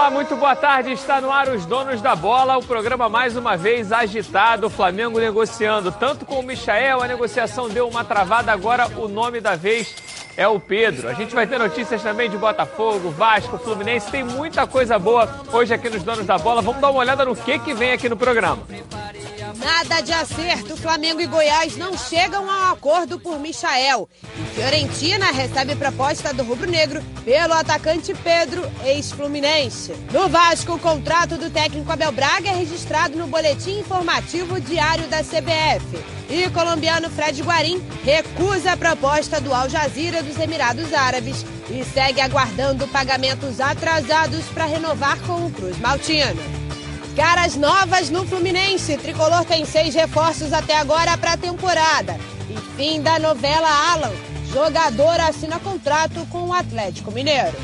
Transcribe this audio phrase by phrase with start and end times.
[0.00, 0.92] Olá, muito boa tarde.
[0.92, 2.56] Está no ar os donos da bola.
[2.56, 4.68] O programa mais uma vez agitado.
[4.68, 7.02] O Flamengo negociando tanto com o Michael.
[7.02, 8.50] A negociação deu uma travada.
[8.50, 9.94] Agora o nome da vez
[10.38, 11.06] é o Pedro.
[11.06, 14.10] A gente vai ter notícias também de Botafogo, Vasco, Fluminense.
[14.10, 16.62] Tem muita coisa boa hoje aqui nos donos da bola.
[16.62, 18.62] Vamos dar uma olhada no que, que vem aqui no programa.
[19.60, 20.76] Nada de acerto.
[20.76, 24.08] Flamengo e Goiás não chegam a um acordo por Michael.
[24.22, 29.92] E Fiorentina recebe proposta do rubro-negro pelo atacante Pedro, ex-fluminense.
[30.12, 35.22] No Vasco, o contrato do técnico Abel Braga é registrado no boletim informativo diário da
[35.22, 36.02] CBF.
[36.30, 41.84] E o colombiano Fred Guarim recusa a proposta do Al Jazeera dos Emirados Árabes e
[41.84, 46.69] segue aguardando pagamentos atrasados para renovar com o Cruz Maltino.
[47.16, 48.96] Caras novas no Fluminense.
[48.96, 52.18] Tricolor tem seis reforços até agora para a temporada.
[52.48, 54.12] E fim da novela Alan.
[54.52, 57.56] Jogador assina contrato com o Atlético Mineiro.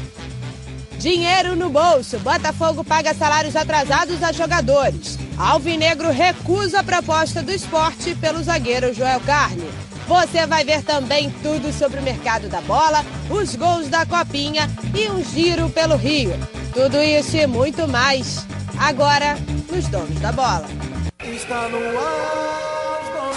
[0.98, 2.18] Dinheiro no bolso.
[2.18, 5.18] Botafogo paga salários atrasados a jogadores.
[5.38, 9.68] Alvinegro recusa a proposta do esporte pelo zagueiro Joel Carne.
[10.08, 15.10] Você vai ver também tudo sobre o mercado da bola, os gols da Copinha e
[15.10, 16.32] um giro pelo Rio.
[16.72, 18.46] Tudo isso e muito mais
[18.78, 19.36] agora
[19.70, 20.64] nos Donos da Bola.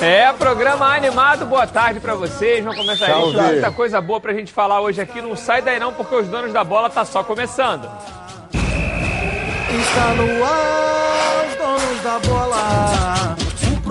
[0.01, 2.63] É, programa animado, boa tarde para vocês.
[2.63, 3.33] Vamos começar aí.
[3.33, 5.21] Muita coisa boa pra gente falar hoje aqui.
[5.21, 7.89] Não sai daí não, porque os donos da bola tá só começando.
[8.53, 13.38] Está no ar, os donos da bola.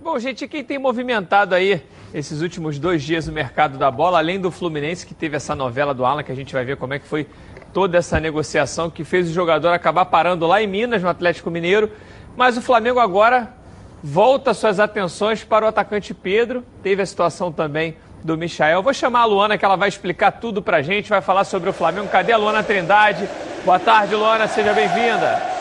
[0.00, 1.82] Bom, gente, quem tem movimentado aí
[2.14, 5.92] esses últimos dois dias o mercado da bola, além do Fluminense, que teve essa novela
[5.92, 7.26] do Alan, que a gente vai ver como é que foi
[7.74, 11.90] toda essa negociação que fez o jogador acabar parando lá em Minas, no Atlético Mineiro.
[12.36, 13.52] Mas o Flamengo agora
[14.00, 16.64] volta suas atenções para o atacante Pedro.
[16.80, 18.84] Teve a situação também do Michael.
[18.84, 21.70] Vou chamar a Luana que ela vai explicar tudo para a gente, vai falar sobre
[21.70, 22.06] o Flamengo.
[22.06, 23.28] Cadê a Luana Trindade?
[23.64, 25.57] Boa tarde, Luana, seja bem-vinda.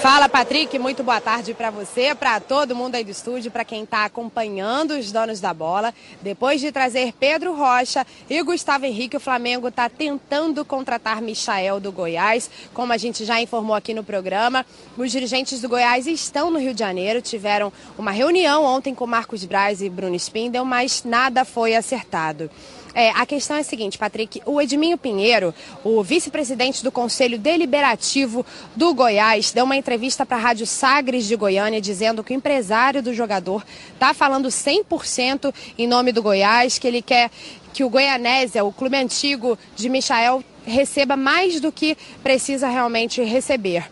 [0.00, 0.78] Fala, Patrick.
[0.78, 4.92] Muito boa tarde para você, para todo mundo aí do estúdio, para quem está acompanhando
[4.92, 5.92] os donos da bola.
[6.22, 11.90] Depois de trazer Pedro Rocha e Gustavo Henrique, o Flamengo está tentando contratar Michael do
[11.90, 12.48] Goiás.
[12.72, 14.64] Como a gente já informou aqui no programa,
[14.96, 19.44] os dirigentes do Goiás estão no Rio de Janeiro, tiveram uma reunião ontem com Marcos
[19.44, 22.48] Braz e Bruno Spindel, mas nada foi acertado.
[23.00, 25.54] É, a questão é a seguinte, Patrick, o Edminho Pinheiro,
[25.84, 28.44] o vice-presidente do Conselho Deliberativo
[28.74, 33.00] do Goiás, deu uma entrevista para a Rádio Sagres de Goiânia dizendo que o empresário
[33.00, 33.64] do jogador
[33.94, 37.30] está falando 100% em nome do Goiás, que ele quer
[37.72, 43.88] que o Goianésia, o clube antigo de Michael, receba mais do que precisa realmente receber.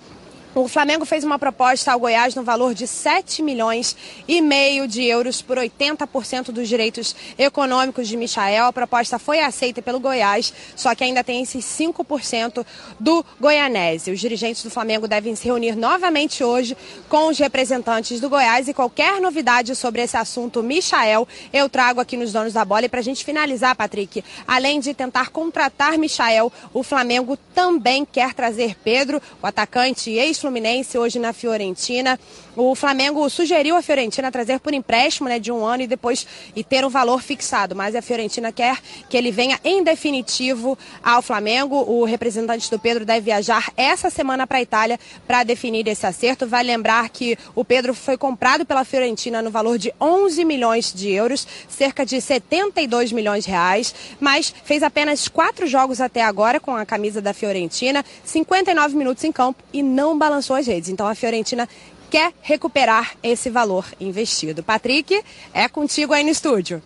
[0.58, 3.94] O Flamengo fez uma proposta ao Goiás no valor de 7 milhões
[4.26, 8.64] e meio de euros por 80% dos direitos econômicos de Michael.
[8.64, 12.64] A proposta foi aceita pelo Goiás, só que ainda tem esses 5%
[12.98, 14.10] do Goianese.
[14.10, 16.74] Os dirigentes do Flamengo devem se reunir novamente hoje
[17.06, 22.16] com os representantes do Goiás e qualquer novidade sobre esse assunto, Michael, eu trago aqui
[22.16, 22.86] nos Donos da Bola.
[22.86, 28.32] E para a gente finalizar, Patrick, além de tentar contratar Michael, o Flamengo também quer
[28.32, 32.16] trazer Pedro, o atacante ex Fluminense, hoje na Fiorentina.
[32.56, 36.64] O Flamengo sugeriu a Fiorentina trazer por empréstimo né, de um ano e depois e
[36.64, 38.78] ter um valor fixado, mas a Fiorentina quer
[39.10, 41.76] que ele venha em definitivo ao Flamengo.
[41.76, 46.46] O representante do Pedro deve viajar essa semana para a Itália para definir esse acerto.
[46.46, 51.10] Vai lembrar que o Pedro foi comprado pela Fiorentina no valor de 11 milhões de
[51.10, 56.74] euros, cerca de 72 milhões de reais, mas fez apenas quatro jogos até agora com
[56.74, 60.88] a camisa da Fiorentina, 59 minutos em campo e não balançou as redes.
[60.88, 61.68] Então a Fiorentina
[62.16, 64.62] quer recuperar esse valor investido.
[64.62, 65.22] Patrick,
[65.52, 66.80] é contigo aí no estúdio.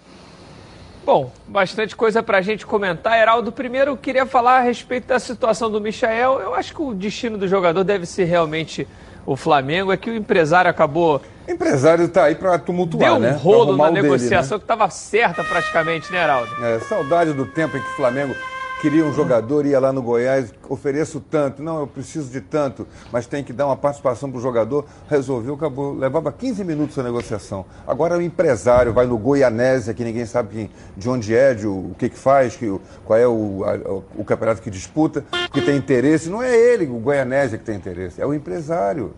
[1.07, 3.17] Bom, bastante coisa para a gente comentar.
[3.17, 6.41] Heraldo, primeiro eu queria falar a respeito da situação do Michael.
[6.41, 8.89] Eu acho que o destino do jogador deve ser realmente
[9.25, 9.93] o Flamengo.
[9.93, 11.23] É que o empresário acabou.
[11.47, 13.31] O empresário está aí para tumultuar, Deu um né?
[13.31, 14.59] rolo na negociação dele, né?
[14.59, 16.65] que estava certa praticamente, né, Heraldo?
[16.65, 18.35] É, saudade do tempo em que o Flamengo
[18.81, 23.27] queria um jogador, ia lá no Goiás, ofereço tanto, não, eu preciso de tanto, mas
[23.27, 25.95] tem que dar uma participação para o jogador, resolveu, acabou.
[25.95, 27.67] Levava 15 minutos a negociação.
[27.87, 31.91] Agora o empresário vai no Goianésia, que ninguém sabe quem, de onde é, de, o,
[31.91, 35.77] o que, que faz, que, qual é o, a, o campeonato que disputa, que tem
[35.77, 36.31] interesse.
[36.31, 39.13] Não é ele, o Goianésia, que tem interesse, é o empresário.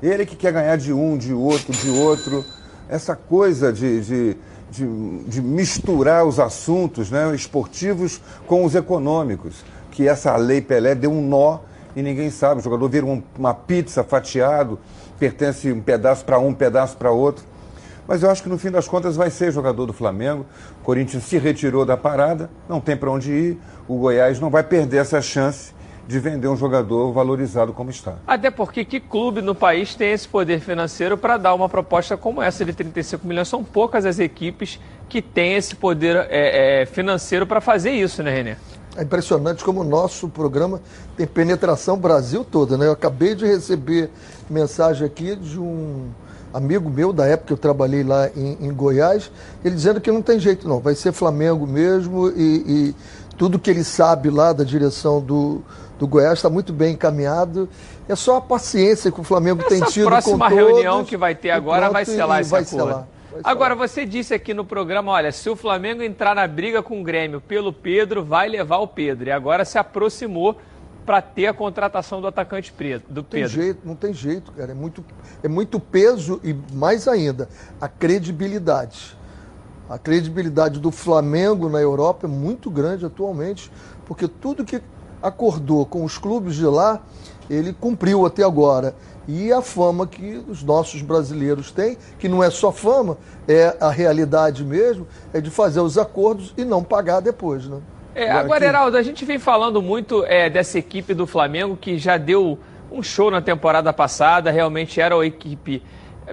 [0.00, 2.44] Ele que quer ganhar de um, de outro, de outro.
[2.88, 4.36] Essa coisa de, de
[4.70, 4.86] de,
[5.24, 9.64] de misturar os assuntos né, esportivos com os econômicos.
[9.90, 11.60] Que essa lei Pelé deu um nó
[11.96, 12.60] e ninguém sabe.
[12.60, 14.78] O jogador vira um, uma pizza fatiado,
[15.18, 17.44] pertence um pedaço para um, um pedaço para outro.
[18.06, 20.46] Mas eu acho que no fim das contas vai ser jogador do Flamengo.
[20.80, 23.58] O Corinthians se retirou da parada, não tem para onde ir.
[23.86, 25.72] O Goiás não vai perder essa chance
[26.08, 28.14] de vender um jogador valorizado como está.
[28.26, 32.40] Até porque que clube no país tem esse poder financeiro para dar uma proposta como
[32.40, 33.46] essa de 35 milhões?
[33.46, 38.30] São poucas as equipes que têm esse poder é, é, financeiro para fazer isso, né,
[38.34, 38.56] Renê?
[38.96, 40.80] É impressionante como o nosso programa
[41.14, 42.86] tem penetração Brasil toda, né?
[42.86, 44.08] Eu acabei de receber
[44.48, 46.08] mensagem aqui de um
[46.54, 49.30] amigo meu da época que eu trabalhei lá em, em Goiás,
[49.62, 52.94] ele dizendo que não tem jeito não, vai ser Flamengo mesmo e, e
[53.36, 55.62] tudo que ele sabe lá da direção do,
[55.98, 57.68] do Goiás está muito bem encaminhado.
[58.08, 61.16] É só a paciência que o Flamengo Essa tem tido com próxima todos, reunião que
[61.16, 62.76] vai ter agora vai selar esse vai acordo.
[62.76, 63.88] selar, vai Agora, selar.
[63.88, 67.40] você disse aqui no programa, olha, se o Flamengo entrar na briga com o Grêmio
[67.40, 69.28] pelo Pedro, vai levar o Pedro.
[69.28, 70.56] E agora se aproximou
[71.04, 73.48] para ter a contratação do atacante Pedro, do Não tem Pedro.
[73.62, 74.72] jeito, não tem jeito, cara.
[74.72, 75.04] É muito,
[75.42, 77.48] é muito peso e mais ainda,
[77.80, 79.16] a credibilidade.
[79.88, 83.72] A credibilidade do Flamengo na Europa é muito grande atualmente,
[84.04, 84.82] porque tudo que
[85.22, 87.00] acordou com os clubes de lá,
[87.48, 88.94] ele cumpriu até agora.
[89.26, 93.90] E a fama que os nossos brasileiros têm, que não é só fama, é a
[93.90, 97.78] realidade mesmo, é de fazer os acordos e não pagar depois, né?
[98.14, 102.16] É, agora, Heraldo, a gente vem falando muito é, dessa equipe do Flamengo que já
[102.16, 102.58] deu
[102.90, 105.82] um show na temporada passada, realmente era a equipe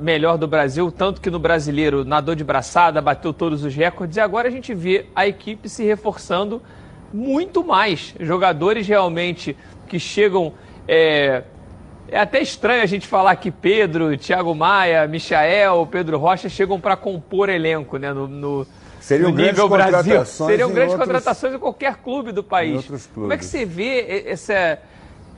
[0.01, 4.19] melhor do Brasil, tanto que no brasileiro nadou de braçada, bateu todos os recordes, e
[4.19, 6.61] agora a gente vê a equipe se reforçando
[7.15, 8.13] muito mais.
[8.19, 9.55] Jogadores realmente
[9.87, 10.53] que chegam.
[10.87, 11.43] É,
[12.09, 16.95] é até estranho a gente falar que Pedro, Thiago Maia, Michael, Pedro Rocha chegam para
[16.95, 18.67] compor elenco né, no, no,
[18.99, 19.95] Seriam no grandes nível Brasil.
[19.95, 22.85] contratações Seriam grandes outros- contratações em qualquer clube do país.
[23.13, 24.77] Como é que você vê esse,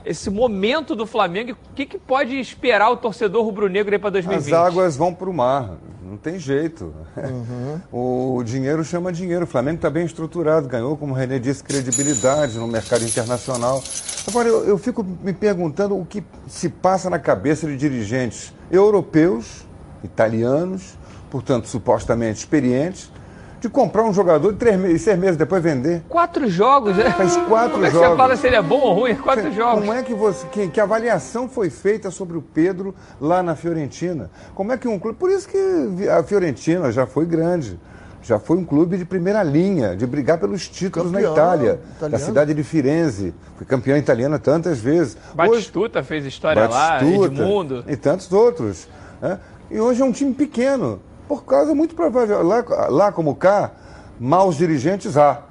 [0.07, 1.51] esse momento do Flamengo?
[1.51, 4.47] O que, que pode esperar o torcedor rubro-negro aí para 2020?
[4.47, 6.93] As águas vão para o mar, não tem jeito.
[7.17, 7.81] Uhum.
[7.91, 9.43] O dinheiro chama dinheiro.
[9.43, 13.83] O Flamengo está bem estruturado, ganhou, como o René disse, credibilidade no mercado internacional.
[14.27, 19.65] Agora, eu, eu fico me perguntando o que se passa na cabeça de dirigentes europeus,
[20.03, 20.97] italianos,
[21.29, 23.11] portanto, supostamente experientes,
[23.59, 26.03] de comprar um jogador de três meses, seis meses depois vender.
[26.07, 27.09] Quatro jogos, né?
[27.11, 28.09] Faz quatro Como é que jogos.
[28.09, 29.15] você fala se ele é bom ou ruim?
[29.15, 29.79] Quatro jogos.
[29.79, 30.45] Como é que você.
[30.47, 34.29] Que, que avaliação foi feita sobre o Pedro lá na Fiorentina?
[34.53, 35.17] Como é que um clube.
[35.17, 37.79] Por isso que a Fiorentina já foi grande.
[38.21, 41.73] Já foi um clube de primeira linha, de brigar pelos títulos Campeão na Itália.
[41.75, 42.25] Da italiano.
[42.25, 43.33] cidade de Firenze.
[43.55, 45.15] Foi campeão italiana tantas vezes.
[45.15, 47.85] Hoje, Batistuta fez história lá, Batistuta Edmundo.
[47.87, 48.87] E tantos outros.
[49.21, 49.39] né?
[49.71, 50.99] E hoje é um time pequeno.
[51.27, 53.71] Por causa, muito provável, lá, lá como cá,
[54.19, 55.41] maus dirigentes há.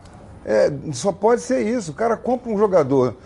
[0.44, 1.90] É, só pode ser isso.
[1.90, 3.16] O cara compra um jogador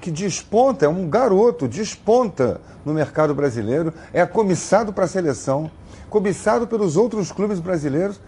[0.00, 5.70] que desponta, é um garoto, desponta no mercado brasileiro, é comissado para a seleção,
[6.08, 8.20] cobiçado pelos outros clubes brasileiros,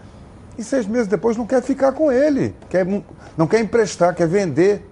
[0.57, 2.85] e seis meses depois não quer ficar com ele, quer,
[3.35, 4.87] não quer emprestar, quer vender.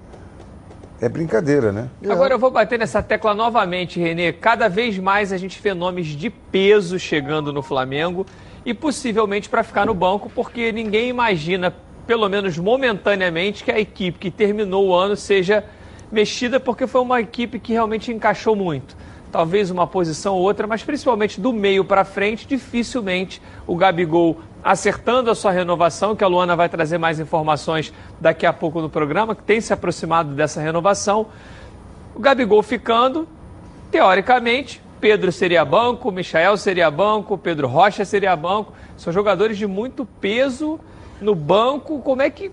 [1.00, 1.90] É brincadeira, né?
[2.08, 4.32] Agora eu vou bater nessa tecla novamente, Renê.
[4.32, 8.24] Cada vez mais a gente vê nomes de peso chegando no Flamengo
[8.66, 11.74] e possivelmente para ficar no banco, porque ninguém imagina,
[12.06, 15.64] pelo menos momentaneamente, que a equipe que terminou o ano seja
[16.12, 18.96] mexida, porque foi uma equipe que realmente encaixou muito.
[19.32, 25.32] Talvez uma posição ou outra, mas principalmente do meio para frente, dificilmente o Gabigol acertando
[25.32, 29.34] a sua renovação, que a Luana vai trazer mais informações daqui a pouco no programa,
[29.34, 31.28] que tem se aproximado dessa renovação.
[32.14, 33.28] O Gabigol ficando,
[33.90, 38.72] teoricamente, Pedro seria banco, Michael seria banco, Pedro Rocha seria banco.
[38.96, 40.80] São jogadores de muito peso
[41.20, 42.00] no banco.
[42.00, 42.52] Como é que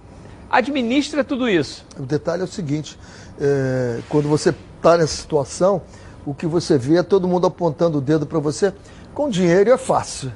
[0.50, 1.84] administra tudo isso?
[1.98, 2.98] O detalhe é o seguinte:
[3.38, 5.82] é, quando você está nessa situação,
[6.24, 8.72] o que você vê é todo mundo apontando o dedo para você.
[9.14, 10.32] Com dinheiro é fácil.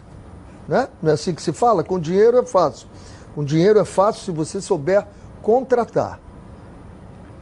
[0.69, 0.89] Né?
[1.03, 1.83] Não é assim que se fala?
[1.83, 2.89] Com dinheiro é fácil.
[3.35, 5.07] Com dinheiro é fácil se você souber
[5.41, 6.21] contratar.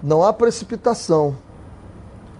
[0.00, 1.36] Não há precipitação.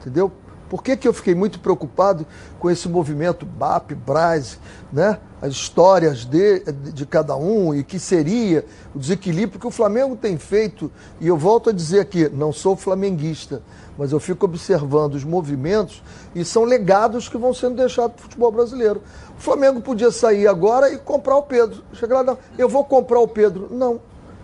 [0.00, 0.32] Entendeu?
[0.70, 2.24] Por que, que eu fiquei muito preocupado
[2.58, 4.58] com esse movimento BAP, Braz,
[4.92, 5.18] né?
[5.42, 6.60] as histórias de,
[6.92, 10.92] de cada um e que seria o desequilíbrio que o Flamengo tem feito.
[11.18, 13.62] E eu volto a dizer aqui, não sou flamenguista,
[13.96, 16.02] mas eu fico observando os movimentos
[16.34, 19.02] e são legados que vão sendo deixados para o futebol brasileiro.
[19.36, 21.82] O Flamengo podia sair agora e comprar o Pedro.
[21.94, 23.68] Chegar lá, não, eu vou comprar o Pedro.
[23.70, 24.00] Não.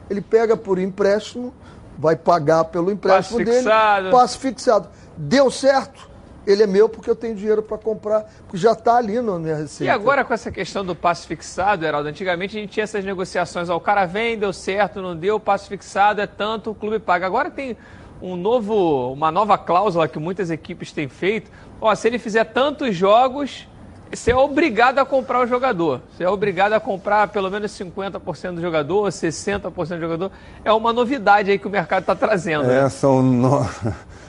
[0.08, 1.52] Ele pega por empréstimo,
[1.98, 4.10] vai pagar pelo empréstimo Passe dele, fixado.
[4.10, 4.88] passe fixado.
[5.16, 6.08] Deu certo?
[6.46, 9.56] Ele é meu porque eu tenho dinheiro para comprar, porque já está ali na minha
[9.56, 9.84] receita.
[9.84, 13.68] E agora com essa questão do passe fixado, Heraldo, antigamente a gente tinha essas negociações,
[13.68, 17.26] ó, o cara vem, deu certo, não deu, passe fixado é tanto, o clube paga.
[17.26, 17.76] Agora tem
[18.22, 21.50] um novo, uma nova cláusula que muitas equipes têm feito.
[21.80, 23.66] Ó, se ele fizer tantos jogos,
[24.10, 26.00] você é obrigado a comprar o jogador.
[26.16, 30.30] Você é obrigado a comprar pelo menos 50% do jogador, 60% do jogador.
[30.64, 32.70] É uma novidade aí que o mercado está trazendo.
[32.70, 32.88] É, né?
[32.88, 33.68] são, no-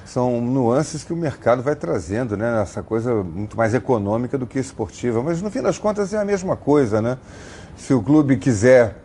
[0.07, 2.61] são nuances que o mercado vai trazendo, né?
[2.61, 5.21] Essa coisa muito mais econômica do que esportiva.
[5.21, 7.17] Mas no fim das contas é a mesma coisa, né?
[7.75, 8.95] Se o clube quiser.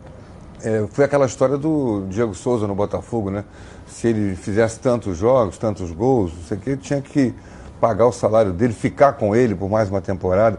[0.63, 3.45] é, foi aquela história do Diego Souza no Botafogo, né?
[3.87, 7.35] Se ele fizesse tantos jogos, tantos gols, não sei o que, tinha que
[7.81, 10.59] pagar o salário dele, ficar com ele por mais uma temporada.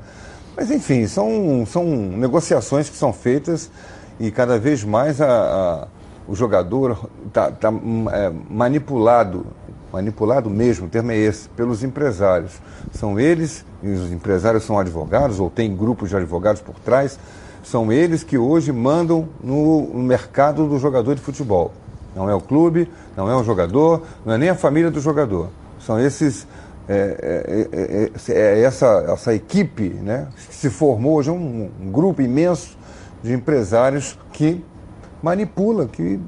[0.58, 3.72] Mas enfim, são, são negociações que são feitas
[4.20, 5.88] e cada vez mais a- a-
[6.28, 7.72] o jogador está
[8.50, 9.46] manipulado,
[9.94, 12.54] manipulado mesmo, o termo é esse, pelos empresários.
[12.92, 17.20] São eles, e os empresários são advogados, ou tem grupos de advogados por trás,
[17.64, 21.72] são eles que hoje mandam no, mercado do jogador de futebol.
[22.16, 25.50] Não é o clube, não é o jogador, não é nem a família do jogador.
[25.80, 26.48] São esses.
[26.90, 31.92] É, é, é, é, é essa, essa equipe né, que se formou hoje, um, um
[31.92, 32.78] grupo imenso
[33.24, 34.62] de empresários que
[35.22, 36.20] manipula, que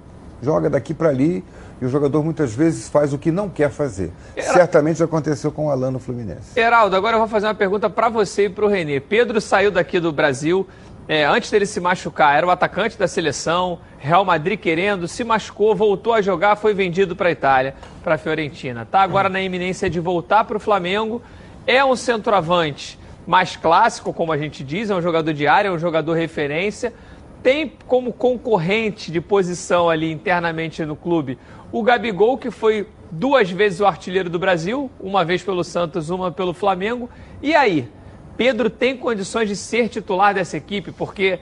[0.42, 1.44] joga daqui para ali
[1.82, 4.12] e o jogador muitas vezes faz o que não quer fazer.
[4.40, 6.58] Certamente aconteceu com o Alan no Fluminense.
[6.58, 9.00] Heraldo, agora eu vou fazer uma pergunta para você e para o Renê.
[9.00, 10.68] Pedro saiu daqui do Brasil,
[11.08, 15.76] é, antes dele se machucar, era o atacante da seleção, Real Madrid querendo, se machucou,
[15.76, 18.88] voltou a jogar, foi vendido para a Itália, para a Fiorentina.
[18.90, 21.22] Tá agora na iminência de voltar para o Flamengo,
[21.68, 25.72] é um centroavante mais clássico, como a gente diz, é um jogador de área, é
[25.72, 26.94] um jogador referência.
[27.42, 31.38] Tem como concorrente de posição ali internamente no clube
[31.76, 36.32] o Gabigol, que foi duas vezes o artilheiro do Brasil, uma vez pelo Santos, uma
[36.32, 37.10] pelo Flamengo.
[37.42, 37.92] E aí,
[38.38, 40.94] Pedro tem condições de ser titular dessa equipe?
[40.94, 41.38] Porque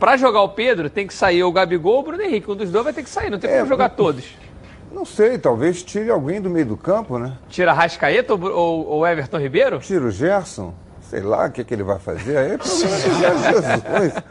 [0.00, 2.50] para jogar o Pedro tem que sair o Gabigol ou o Bruno Henrique.
[2.50, 4.24] Um dos dois vai ter que sair, não tem É, como jogar todos.
[4.90, 7.34] Não sei, talvez tire alguém do meio do campo, né?
[7.48, 9.78] Tira Rascaeta ou, ou, ou Everton Ribeiro?
[9.78, 12.36] Tira o Gerson, sei lá o que, que ele vai fazer.
[12.36, 14.22] Aí é problema do Gerson Jesus.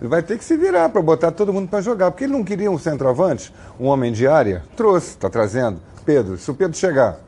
[0.00, 2.10] Ele vai ter que se virar para botar todo mundo para jogar.
[2.10, 4.62] Porque ele não queria um centroavante, um homem de área.
[4.76, 5.80] Trouxe, está trazendo.
[6.04, 7.18] Pedro, se o Pedro chegar,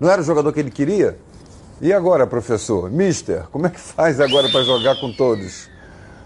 [0.00, 1.18] não era o jogador que ele queria?
[1.80, 2.90] E agora, professor?
[2.90, 5.68] Mister, como é que faz agora para jogar com todos?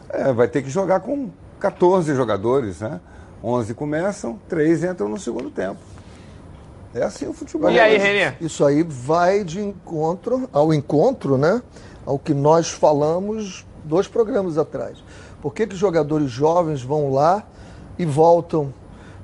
[0.09, 3.01] É, vai ter que jogar com 14 jogadores, né?
[3.43, 5.79] 11 começam, 3 entram no segundo tempo.
[6.95, 7.71] É assim o futebol.
[7.71, 8.35] E aí, Renê?
[8.41, 11.63] Isso aí vai de encontro ao encontro, né?
[12.05, 14.99] Ao que nós falamos dois programas atrás.
[15.41, 17.43] Por que, que jogadores jovens vão lá
[17.99, 18.73] e voltam?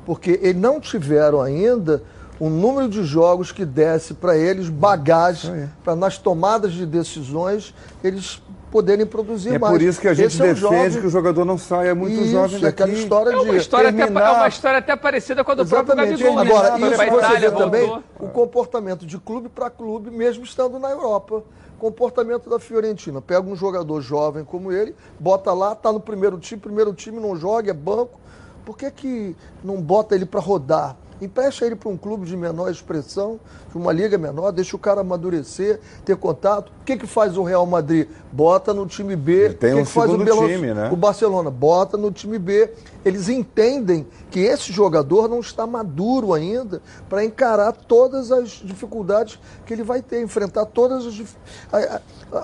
[0.04, 2.02] Porque eles não tiveram ainda
[2.40, 8.42] um número de jogos que desse para eles bagagem para nas tomadas de decisões eles
[8.70, 9.72] poderem produzir É mais.
[9.72, 11.94] por isso que a gente Esse é um defende jovem- que o jogador não saia
[11.94, 12.82] muito Isso, jovem daqui.
[12.82, 15.54] aquela história É uma de história, até, terminar- é uma história até parecida com a
[15.54, 16.22] do próprio Exatamente.
[16.22, 16.44] Gabigol.
[16.44, 16.50] né?
[16.50, 20.90] Agora, isso você Itália, vê também o comportamento de clube para clube, mesmo estando na
[20.90, 21.42] Europa.
[21.78, 23.20] Comportamento da Fiorentina.
[23.20, 27.36] Pega um jogador jovem como ele, bota lá, tá no primeiro time, primeiro time não
[27.36, 28.18] joga, é banco.
[28.64, 30.96] Por que, que não bota ele para rodar?
[31.20, 35.00] Empresta ele para um clube de menor expressão, de uma liga menor, deixa o cara
[35.00, 36.70] amadurecer, ter contato.
[36.82, 38.06] O que, que faz o Real Madrid?
[38.32, 39.32] Bota no time B.
[39.32, 40.90] Ele tem o que um que faz o Belo- time, né?
[40.92, 42.70] O Barcelona bota no time B.
[43.04, 49.72] Eles entendem que esse jogador não está maduro ainda para encarar todas as dificuldades que
[49.72, 51.14] ele vai ter, enfrentar todas as.
[51.14, 51.36] dif-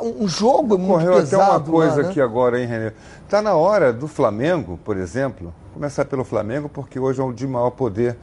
[0.03, 1.71] Um jogo muito Correu até uma pesado.
[1.71, 2.09] coisa lá, né?
[2.09, 2.93] aqui agora, hein, Renê?
[3.25, 7.47] Está na hora do Flamengo, por exemplo, começar pelo Flamengo, porque hoje é o de
[7.47, 8.17] maior poder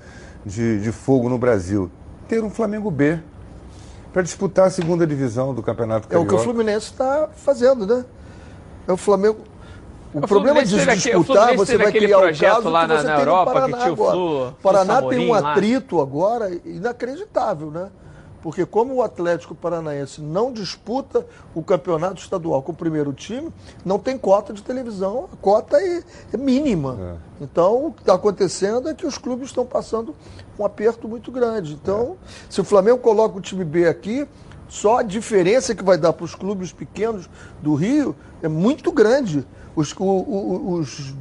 [0.46, 1.90] de, de fogo no Brasil.
[2.28, 3.20] Ter um Flamengo B
[4.14, 6.44] para disputar a segunda divisão do Campeonato É o que o Carioca.
[6.44, 8.06] Fluminense está fazendo, né?
[8.88, 9.38] É o Flamengo.
[10.14, 13.04] O, O problema de aqui- disputar, você vai criar o caso lá que na- você
[13.08, 14.12] na tem no Europa, que Paraná tinha o agora.
[14.12, 15.52] Flu- O Paraná tem um Samorim lá.
[15.52, 17.90] atrito agora inacreditável, né?
[18.42, 23.52] Porque como o Atlético Paranaense não disputa o campeonato estadual com o primeiro time,
[23.84, 27.20] não tem cota de televisão, a cota é, é mínima.
[27.42, 30.16] Então, o que está acontecendo é que os clubes estão passando
[30.58, 31.74] um aperto muito grande.
[31.74, 32.18] Então,
[32.50, 34.28] se o Flamengo coloca o time B aqui,
[34.70, 37.28] Só a diferença que vai dar para os clubes pequenos
[37.60, 39.46] do Rio é muito grande.
[39.76, 41.16] Os, o, o, os,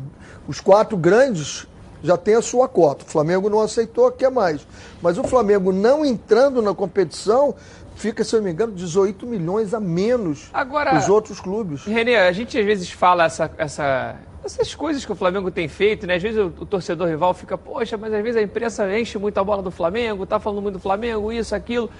[0.46, 1.66] os quatro grandes
[2.02, 3.04] já têm a sua cota.
[3.04, 4.66] O Flamengo não aceitou, quer mais.
[5.02, 7.54] Mas o Flamengo não entrando na competição,
[7.96, 11.84] fica, se eu não me engano, 18 milhões a menos Agora, os outros clubes.
[11.84, 16.06] Renê, a gente às vezes fala essa, essa, essas coisas que o Flamengo tem feito,
[16.06, 16.14] né?
[16.14, 19.38] Às vezes o, o, torcedor rival fica, poxa, mas às vezes a imprensa enche muito
[19.38, 21.90] a bola do Flamengo, tá falando muito do Flamengo, isso, aquilo.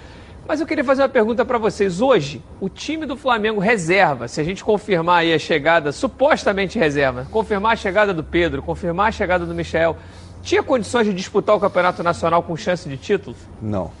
[0.49, 2.01] Mas eu queria fazer uma pergunta para vocês.
[2.01, 7.27] Hoje, o time do Flamengo reserva, se a gente confirmar aí a chegada, supostamente reserva,
[7.29, 9.95] confirmar a chegada do Pedro, confirmar a chegada do Michel,
[10.41, 13.35] tinha condições de disputar o Campeonato Nacional com chance de título?
[13.61, 13.91] Não.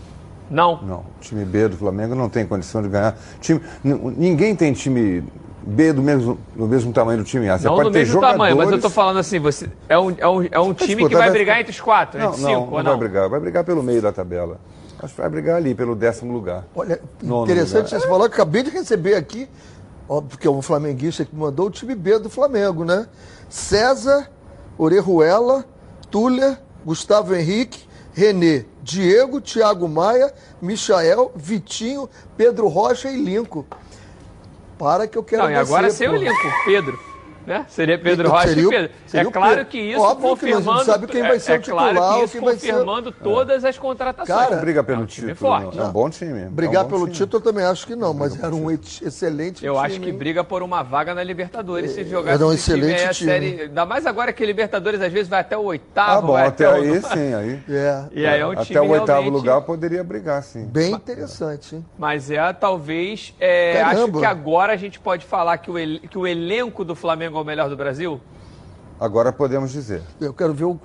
[0.49, 0.81] Não?
[0.81, 0.97] Não.
[1.01, 3.15] O time B do Flamengo não tem condição de ganhar.
[3.39, 5.23] Time, ninguém tem time
[5.61, 7.59] B do mesmo, do mesmo tamanho do time A.
[7.59, 8.37] Você não do mesmo jogadores...
[8.39, 11.15] tamanho, mas eu estou falando assim, você é um, é um, é um time que
[11.15, 13.29] vai brigar entre os quatro, não, entre não, cinco, não, não vai brigar.
[13.29, 14.59] Vai brigar pelo meio da tabela.
[15.01, 16.65] Acho que vai brigar ali pelo décimo lugar.
[16.75, 18.01] Olha, interessante lugar.
[18.01, 19.49] você falou, acabei de receber aqui,
[20.07, 23.07] óbvio que é um flamenguista que mandou o time B do Flamengo, né?
[23.49, 24.29] César,
[24.77, 25.65] Orejuela,
[26.11, 33.65] Tuller, Gustavo Henrique, Renê, Diego, Thiago Maia, Michael, Vitinho, Pedro Rocha e Lincoln.
[34.77, 37.08] Para que eu quero Não, e agora sem o Lincoln, Pedro.
[37.45, 37.65] Né?
[37.67, 38.91] Seria Pedro Rocha seria, e Pedro.
[39.13, 40.79] é claro que isso Óbvio confirmando.
[40.79, 43.23] Que sabe quem vai ser é, o titular, é claro que isso confirmando ser...
[43.23, 44.39] todas as contratações.
[44.39, 45.35] Cara, briga pelo é um título.
[45.35, 45.79] Forte.
[45.79, 46.45] É um bom time.
[46.49, 47.17] Brigar é um pelo time.
[47.17, 49.75] título eu também acho que não, mas era um excelente eu time.
[49.75, 53.13] Eu acho que briga por uma vaga na Libertadores se jogar Era um excelente time.
[53.13, 53.29] time.
[53.31, 56.17] Série, ainda mais agora que Libertadores às vezes vai até o oitavo.
[56.17, 57.01] Ah, bom, até, até aí o...
[57.01, 57.33] sim.
[57.33, 58.03] Aí, é.
[58.11, 60.65] E aí é um até o oitavo lugar poderia brigar, sim.
[60.65, 61.85] Bem interessante, hein?
[61.97, 63.33] Mas é, talvez.
[63.39, 65.75] É, acho que agora a gente pode falar que o,
[66.09, 68.19] que o elenco do Flamengo é o melhor do Brasil?
[68.99, 70.01] Agora podemos dizer.
[70.19, 70.77] Eu quero ver o,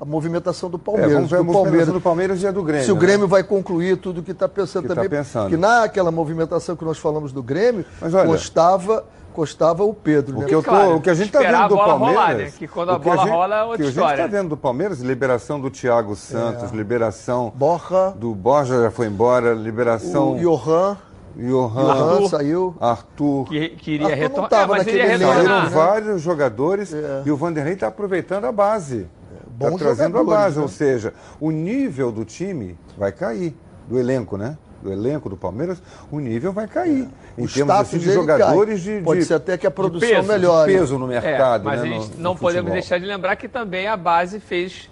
[0.00, 1.12] a movimentação do Palmeiras.
[1.12, 2.86] É, vamos ver a movimentação Palmeiras, do Palmeiras e a do Grêmio.
[2.86, 3.30] Se o Grêmio né?
[3.30, 5.04] vai concluir tudo o que está pensando que também.
[5.04, 5.50] Tá pensando.
[5.50, 9.04] Que naquela movimentação que nós falamos do Grêmio, olha, costava,
[9.34, 10.38] costava o Pedro.
[10.38, 10.46] O, né?
[10.46, 12.16] que, eu tô, claro, o que a gente está vendo do Palmeiras.
[12.16, 12.52] Rolar, né?
[12.58, 14.06] Que quando a bola a gente, rola é outra que história.
[14.06, 16.76] a gente está vendo do Palmeiras, liberação do Thiago Santos, é.
[16.76, 17.52] liberação.
[17.54, 18.14] Borja.
[18.16, 20.32] Do Borja já foi embora, liberação.
[20.32, 20.96] O Johan.
[21.36, 22.76] Johan, Arthur, saiu.
[22.80, 23.44] Arthur.
[23.44, 24.62] Que, queria retornar.
[24.62, 25.36] É, mas iria retornar.
[25.36, 25.68] Saíram né?
[25.70, 27.22] vários jogadores é.
[27.24, 29.08] e o Vanderlei está aproveitando a base.
[29.52, 30.62] Está trazendo a base, né?
[30.62, 33.54] ou seja, o nível do time vai cair,
[33.86, 34.56] do elenco, né?
[34.82, 37.06] Do elenco do Palmeiras, o nível vai cair.
[37.36, 37.42] É.
[37.42, 40.28] Em o termos assim, de jogadores de, de, Pode ser até que a produção peso,
[40.28, 40.72] melhore.
[40.72, 41.68] peso no mercado.
[41.68, 43.96] É, mas né, a gente no, não no podemos deixar de lembrar que também a
[43.96, 44.88] base fez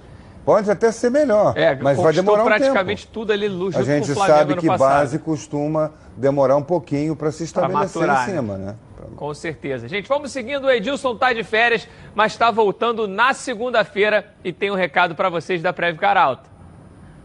[0.48, 3.12] Pode até ser melhor, é, mas vai demorar um praticamente tempo.
[3.12, 4.88] tudo ali junto A gente com o sabe que passado.
[4.88, 8.74] base costuma demorar um pouquinho para se estabelecer maturar, em cima, né?
[9.14, 9.86] Com certeza.
[9.86, 10.64] Gente, vamos seguindo.
[10.64, 15.28] O Edilson está de férias, mas está voltando na segunda-feira e tem um recado para
[15.28, 16.48] vocês da Prev Caralto.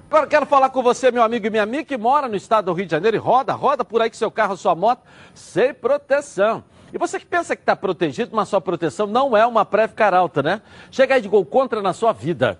[0.10, 2.74] Agora quero falar com você, meu amigo e minha amiga, que mora no estado do
[2.74, 5.02] Rio de Janeiro e roda, roda por aí com seu carro, sua moto,
[5.34, 6.62] sem proteção.
[6.92, 10.44] E você que pensa que está protegido, mas sua proteção não é uma Prev Caralto,
[10.44, 10.62] né?
[10.92, 12.60] Chega aí de gol contra na sua vida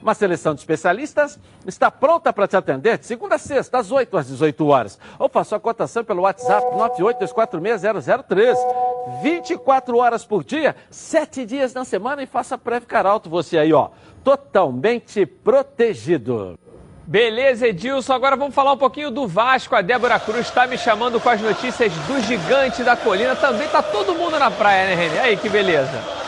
[0.00, 4.16] Uma seleção de especialistas está pronta para te atender de segunda a sexta, às 8
[4.16, 4.98] às 18 horas.
[5.18, 8.56] Ou faça a cotação pelo WhatsApp 982460013.
[9.22, 13.88] 24 horas por dia, 7 dias na semana e faça Preve Caralto você aí, ó.
[14.22, 16.58] Totalmente protegido.
[17.06, 18.12] Beleza, Edilson.
[18.12, 19.74] Agora vamos falar um pouquinho do Vasco.
[19.74, 23.34] A Débora Cruz está me chamando com as notícias do gigante da colina.
[23.34, 25.18] Também tá todo mundo na praia, né, Renê?
[25.20, 26.27] Aí, que beleza.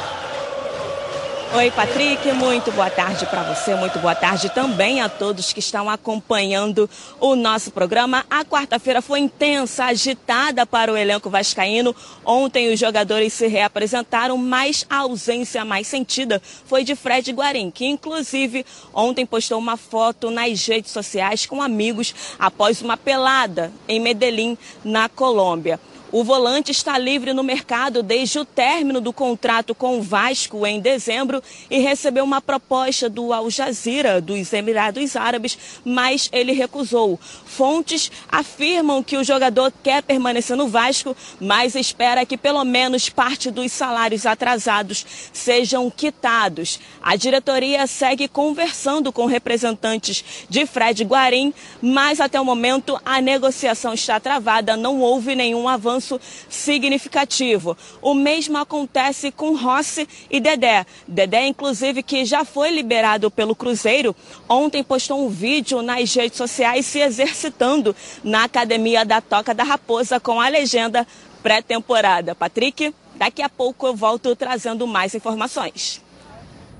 [1.52, 5.90] Oi, Patrick, muito boa tarde para você, muito boa tarde também a todos que estão
[5.90, 8.24] acompanhando o nosso programa.
[8.30, 11.94] A quarta-feira foi intensa, agitada para o elenco vascaíno.
[12.24, 17.84] Ontem os jogadores se reapresentaram, mas a ausência mais sentida foi de Fred Guarim, que
[17.84, 24.56] inclusive ontem postou uma foto nas redes sociais com amigos após uma pelada em Medellín,
[24.84, 25.80] na Colômbia.
[26.12, 30.80] O volante está livre no mercado desde o término do contrato com o Vasco em
[30.80, 37.16] dezembro e recebeu uma proposta do Al Jazeera dos Emirados Árabes, mas ele recusou.
[37.46, 43.48] Fontes afirmam que o jogador quer permanecer no Vasco, mas espera que pelo menos parte
[43.48, 46.80] dos salários atrasados sejam quitados.
[47.00, 53.94] A diretoria segue conversando com representantes de Fred Guarim, mas até o momento a negociação
[53.94, 57.76] está travada, não houve nenhum avanço avanço significativo.
[58.00, 60.86] O mesmo acontece com Rossi e Dedé.
[61.06, 64.16] Dedé, inclusive, que já foi liberado pelo Cruzeiro,
[64.48, 70.18] ontem postou um vídeo nas redes sociais se exercitando na academia da Toca da Raposa
[70.18, 71.06] com a legenda
[71.42, 72.34] pré-temporada.
[72.34, 76.02] Patrick, daqui a pouco eu volto trazendo mais informações.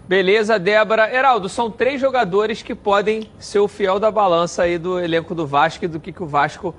[0.09, 1.09] Beleza, Débora.
[1.15, 5.47] Heraldo, são três jogadores que podem ser o fiel da balança aí do elenco do
[5.47, 6.75] Vasco e do que, que o Vasco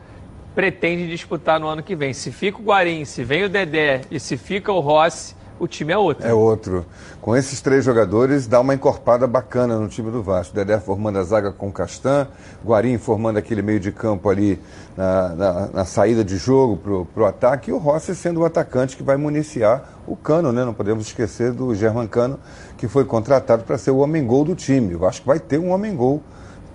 [0.54, 2.14] pretende disputar no ano que vem.
[2.14, 5.94] Se fica o Guarim, se vem o Dedé e se fica o Rossi, o time
[5.94, 6.28] é outro.
[6.28, 6.86] É outro.
[7.22, 10.56] Com esses três jogadores, dá uma encorpada bacana no time do Vasco.
[10.56, 12.28] Dedé formando a zaga com Castan,
[12.66, 14.60] Guarim formando aquele meio de campo ali
[14.98, 18.98] na, na, na saída de jogo para o ataque, e o Rossi sendo o atacante
[18.98, 20.66] que vai municiar o Cano, né?
[20.66, 22.40] Não podemos esquecer do German Cano,
[22.76, 24.94] que foi contratado para ser o homem-gol do time.
[24.94, 26.24] Eu acho que vai ter um homem-gol.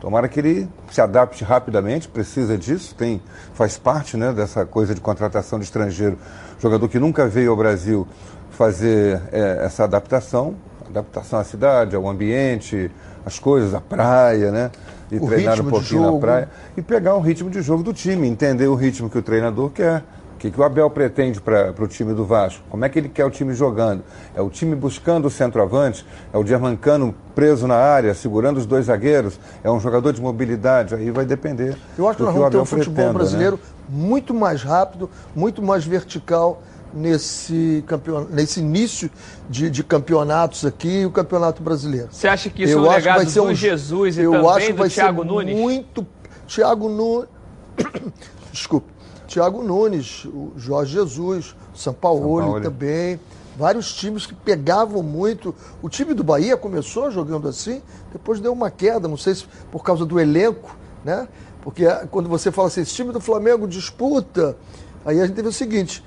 [0.06, 3.20] Tomara que ele se adapte rapidamente, precisa disso, tem,
[3.54, 6.16] faz parte né, dessa coisa de contratação de estrangeiro.
[6.60, 8.06] Jogador que nunca veio ao Brasil
[8.52, 10.54] fazer é, essa adaptação,
[10.88, 12.88] adaptação à cidade, ao ambiente,
[13.24, 14.70] as coisas, a praia, né?
[15.10, 16.48] E O treinar um pouquinho na praia.
[16.76, 20.04] E pegar um ritmo de jogo do time, entender o ritmo que o treinador quer.
[20.36, 22.62] O que, que o Abel pretende para o time do Vasco?
[22.68, 24.04] Como é que ele quer o time jogando?
[24.34, 26.06] É o time buscando o centroavante?
[26.30, 29.40] É o Germancano preso na área, segurando os dois zagueiros?
[29.64, 30.94] É um jogador de mobilidade?
[30.94, 33.18] Aí vai depender Eu acho que do nós vamos ter um futebol pretenda, né?
[33.18, 38.26] brasileiro muito mais rápido, muito mais vertical nesse, campeon...
[38.28, 39.10] nesse início
[39.48, 42.08] de, de campeonatos aqui, o campeonato brasileiro.
[42.10, 44.18] Você acha que isso eu é um acho que legado vai ser do um Jesus
[44.18, 45.56] e eu também acho que do vai Thiago ser Nunes?
[45.56, 46.06] Muito.
[46.46, 47.28] Thiago Nunes.
[48.52, 48.95] Desculpe.
[49.26, 53.20] Thiago Nunes, o Jorge Jesus, o Sampaoli, também.
[53.56, 55.54] Vários times que pegavam muito.
[55.82, 59.82] O time do Bahia começou jogando assim, depois deu uma queda, não sei se por
[59.82, 61.26] causa do elenco, né?
[61.62, 64.56] Porque ah, quando você fala assim, esse time do Flamengo disputa,
[65.04, 66.04] aí a gente teve o seguinte: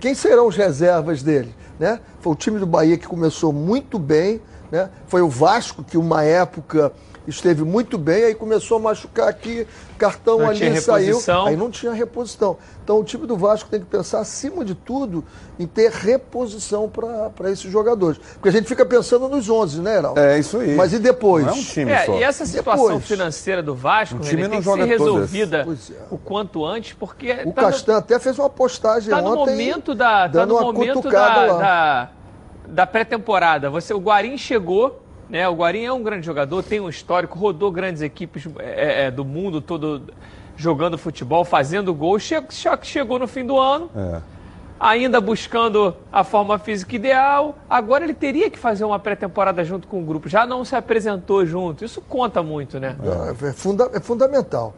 [0.00, 1.54] quem serão os reservas dele?
[1.78, 2.00] Né?
[2.20, 4.40] Foi o time do Bahia que começou muito bem,
[4.72, 4.90] né?
[5.06, 6.92] foi o Vasco que uma época
[7.26, 9.66] esteve muito bem, aí começou a machucar aqui,
[9.98, 11.46] cartão Não ali tinha saiu, reposição.
[11.46, 12.56] aí não tinha reposição.
[12.84, 15.24] Então o time do Vasco tem que pensar, acima de tudo,
[15.58, 18.18] em ter reposição para esses jogadores.
[18.34, 20.20] Porque a gente fica pensando nos 11, né, Heraldo?
[20.20, 20.74] É isso aí.
[20.76, 21.44] Mas e depois?
[21.44, 22.18] Não é um time É, só.
[22.18, 23.04] e essa situação Depois.
[23.06, 25.94] financeira do Vasco, O time René, tem que ser resolvida é.
[26.10, 29.50] o quanto antes, porque O tá no- Castan até fez uma postagem Tá no ontem.
[29.52, 31.58] momento da, tá dando no uma momento cutucada da, lá.
[31.58, 32.10] da,
[32.68, 33.68] da pré-temporada.
[33.70, 35.48] Você, o Guarim chegou, né?
[35.48, 39.24] O Guarim é um grande jogador, tem um histórico, rodou grandes equipes é, é, do
[39.24, 40.02] mundo todo
[40.56, 42.22] jogando futebol, fazendo gols.
[42.22, 44.20] Che- Só que chegou no fim do ano, É.
[44.80, 47.56] ainda buscando a forma física ideal.
[47.68, 50.28] Agora ele teria que fazer uma pré-temporada junto com o grupo.
[50.28, 51.84] Já não se apresentou junto.
[51.84, 52.96] Isso conta muito, né?
[53.42, 54.74] É, funda- é fundamental.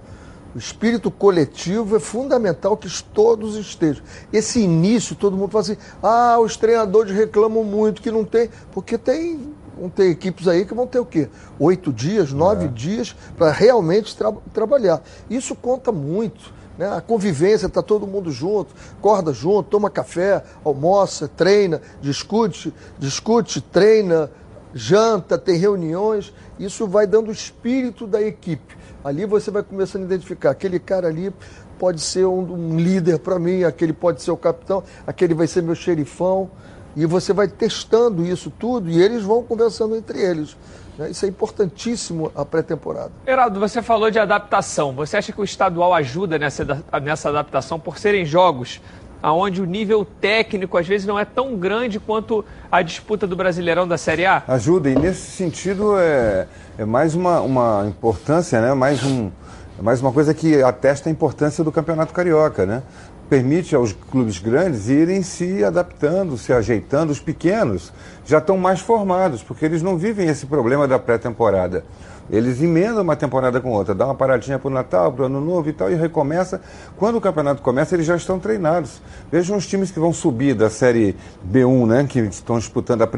[0.54, 4.02] O espírito coletivo é fundamental que todos estejam.
[4.32, 8.48] Esse início, todo mundo fala assim: ah, os treinadores reclamam muito que não tem.
[8.72, 11.28] Porque tem, vão ter equipes aí que vão ter o quê?
[11.58, 15.02] Oito dias, nove dias para realmente tra- trabalhar.
[15.30, 16.52] Isso conta muito.
[16.76, 16.88] Né?
[16.88, 24.30] A convivência, está todo mundo junto, acorda junto, toma café, almoça, treina, discute, discute, treina,
[24.72, 28.76] janta, tem reuniões, isso vai dando o espírito da equipe.
[29.02, 31.32] Ali você vai começando a identificar, aquele cara ali
[31.78, 35.62] pode ser um, um líder para mim, aquele pode ser o capitão, aquele vai ser
[35.62, 36.50] meu xerifão,
[36.98, 40.56] e você vai testando isso tudo e eles vão conversando entre eles.
[40.98, 41.08] né?
[41.08, 43.12] Isso é importantíssimo a pré-temporada.
[43.24, 44.92] Heraldo, você falou de adaptação.
[44.94, 48.80] Você acha que o estadual ajuda nessa, nessa adaptação por serem jogos
[49.22, 53.86] onde o nível técnico às vezes não é tão grande quanto a disputa do Brasileirão
[53.86, 54.42] da Série A?
[54.46, 58.74] Ajuda, e nesse sentido é, é mais uma, uma importância, né?
[58.74, 59.30] mais, um,
[59.78, 62.64] é mais uma coisa que atesta a importância do Campeonato Carioca.
[62.64, 62.82] Né?
[63.28, 67.12] Permite aos clubes grandes irem se adaptando, se ajeitando.
[67.12, 67.92] Os pequenos
[68.24, 71.84] já estão mais formados, porque eles não vivem esse problema da pré-temporada.
[72.30, 75.40] Eles emendam uma temporada com outra, dá uma paradinha para o Natal, para o Ano
[75.40, 76.60] Novo e tal, e recomeça.
[76.96, 79.00] Quando o campeonato começa, eles já estão treinados.
[79.32, 81.16] Vejam os times que vão subir da Série
[81.50, 83.08] B1, né, que estão disputando a,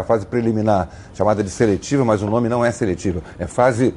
[0.00, 3.94] a fase preliminar, chamada de seletiva, mas o nome não é seletiva, é fase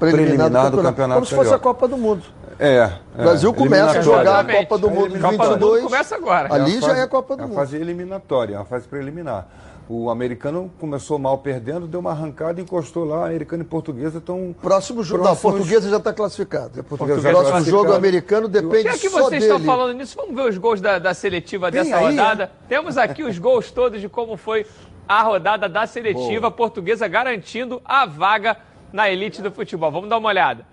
[0.00, 1.14] preliminar, do campeonato.
[1.20, 1.58] Como se fosse a.
[1.58, 2.22] Copa do Mundo.
[2.58, 4.44] É, O Brasil começa a jogar a.
[4.54, 5.84] Copa do Mundo A em Copa do Mundo 22.
[5.84, 6.52] começa agora.
[6.52, 7.54] Ali a já fase- é a Copa do a Mundo.
[7.56, 9.46] fase eliminatória, a fase preliminar.
[9.88, 14.54] O americano começou mal perdendo, deu uma arrancada, encostou lá, americano e portuguesa estão.
[14.62, 15.24] Próximo jogo.
[15.24, 16.82] Não, a próximos- portuguesa já está classificada.
[16.84, 19.52] portuguesa já Próximo jogo americano depende Já que só vocês dele.
[19.52, 22.52] estão falando nisso, vamos ver os gols da, da seletiva Tem dessa aí, rodada.
[22.68, 24.64] Temos aqui os gols todos de como foi
[25.08, 28.56] a rodada da seletiva portuguesa, garantindo a vaga
[28.92, 29.90] na elite do futebol.
[29.90, 30.66] Vamos dar uma olhada.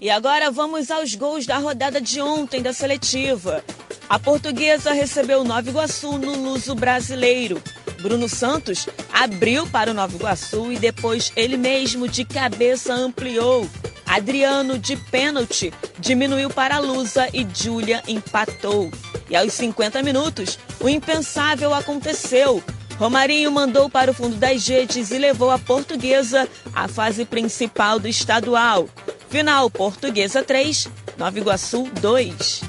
[0.00, 3.62] E agora vamos aos gols da rodada de ontem da seletiva.
[4.08, 7.62] A portuguesa recebeu o Nova Iguaçu no Luso Brasileiro.
[8.02, 13.68] Bruno Santos abriu para o Nova Iguaçu e depois ele mesmo de cabeça ampliou.
[14.04, 18.90] Adriano, de pênalti, diminuiu para a Lusa e Júlia empatou.
[19.30, 22.62] E aos 50 minutos, o impensável aconteceu.
[22.98, 28.08] Romarinho mandou para o fundo das redes e levou a portuguesa à fase principal do
[28.08, 28.88] estadual.
[29.28, 32.62] Final: Portuguesa 3, Nova Iguaçu 2.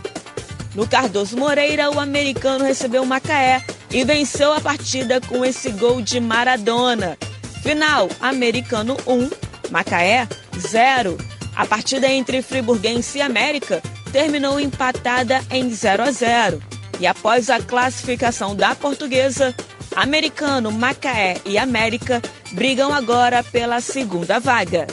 [0.76, 6.20] No Cardoso Moreira, o americano recebeu Macaé e venceu a partida com esse gol de
[6.20, 7.18] Maradona.
[7.62, 9.30] Final: Americano 1,
[9.70, 11.18] Macaé 0.
[11.56, 13.82] A partida entre Friburguense e América
[14.12, 16.62] terminou empatada em 0 a 0.
[17.00, 19.54] E após a classificação da portuguesa,
[19.96, 24.88] Americano, Macaé e América brigam agora pela segunda vaga.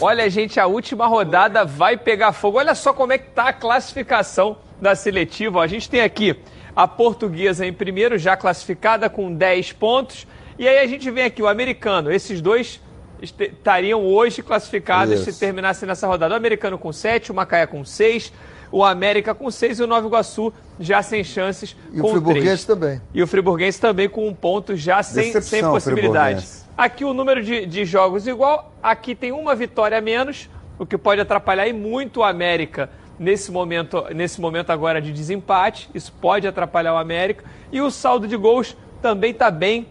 [0.00, 2.58] Olha, gente, a última rodada vai pegar fogo.
[2.58, 5.62] Olha só como é que tá a classificação da seletiva.
[5.62, 6.34] A gente tem aqui
[6.74, 10.26] a portuguesa em primeiro, já classificada com 10 pontos.
[10.58, 12.10] E aí a gente vem aqui o americano.
[12.10, 12.80] Esses dois
[13.22, 15.32] estariam hoje classificados Isso.
[15.32, 16.34] se terminasse nessa rodada.
[16.34, 18.32] O americano com 7, o Macaé com 6
[18.72, 22.44] o América com seis e o Nova Iguaçu já sem chances e com o Friburguense
[22.44, 22.64] três.
[22.64, 23.00] também.
[23.12, 26.46] E o Friburguense também com um ponto já sem, sem possibilidade.
[26.76, 30.96] Aqui o número de, de jogos igual, aqui tem uma vitória a menos, o que
[30.96, 35.90] pode atrapalhar e muito o América nesse momento, nesse momento agora de desempate.
[35.94, 37.44] Isso pode atrapalhar o América.
[37.70, 39.86] E o saldo de gols também está bem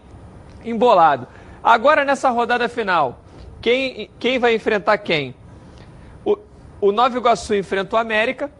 [0.64, 1.28] embolado.
[1.62, 3.20] Agora nessa rodada final,
[3.60, 5.34] quem, quem vai enfrentar quem?
[6.24, 6.36] O,
[6.80, 8.50] o Nova Iguaçu enfrenta o América,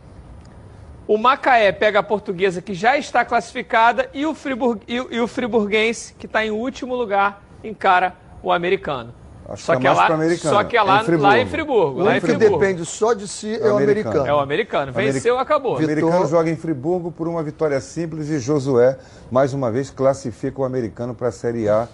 [1.11, 5.27] o Macaé pega a portuguesa, que já está classificada, e o, Friburg, e, e o
[5.27, 9.13] Friburguense, que está em último lugar, encara o americano.
[9.49, 12.01] Acho só que, é, é lá, só que é lá, é em lá em Friburgo.
[12.01, 12.59] Lá em Friburgo.
[12.59, 14.25] que depende só de si é, é o americano.
[14.25, 14.93] É o americano.
[14.93, 15.75] Venceu, acabou.
[15.75, 18.97] O americano joga em Friburgo por uma vitória simples e Josué,
[19.33, 21.89] mais uma vez, classifica o americano para a Série A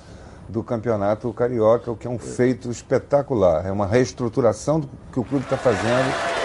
[0.46, 3.64] do Campeonato Carioca, o que é um feito espetacular.
[3.66, 6.36] É uma reestruturação do que o clube está fazendo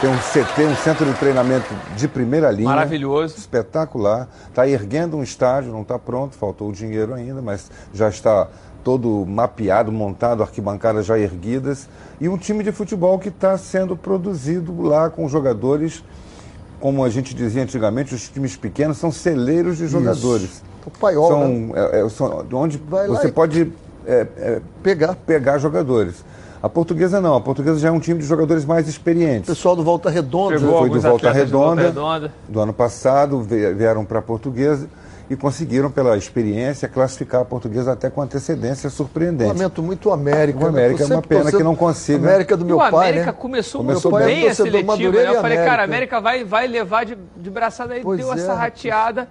[0.00, 2.68] tem um CT, um centro de treinamento de primeira linha.
[2.68, 3.38] Maravilhoso.
[3.38, 4.28] Espetacular.
[4.48, 8.48] Está erguendo um estádio, não está pronto, faltou o dinheiro ainda, mas já está
[8.84, 11.88] todo mapeado, montado, arquibancadas já erguidas.
[12.20, 16.04] E um time de futebol que está sendo produzido lá com jogadores,
[16.78, 20.44] como a gente dizia antigamente, os times pequenos são celeiros de jogadores.
[20.44, 20.62] Isso.
[20.84, 21.72] O paiol, são, né?
[21.74, 23.72] é, é, são onde Vai você pode
[24.06, 25.16] é, é, pegar.
[25.16, 26.24] pegar jogadores.
[26.62, 29.48] A portuguesa não, a portuguesa já é um time de jogadores mais experientes.
[29.48, 30.58] O pessoal do Volta Redonda.
[30.58, 34.88] Chegou foi do Volta Redonda, Volta Redonda, do ano passado, vieram para a portuguesa
[35.28, 39.48] e conseguiram, pela experiência, classificar a portuguesa até com antecedência surpreendente.
[39.48, 40.64] Lamento muito o América.
[40.64, 42.28] O América é uma pena que não consiga.
[42.28, 43.38] América do meu pai, pai, América né?
[43.38, 45.12] começou, começou muito bem a seletiva.
[45.12, 45.28] Né?
[45.28, 48.36] Eu falei, cara, a América vai, vai levar de, de braçada aí, pois deu é,
[48.36, 49.28] essa rateada.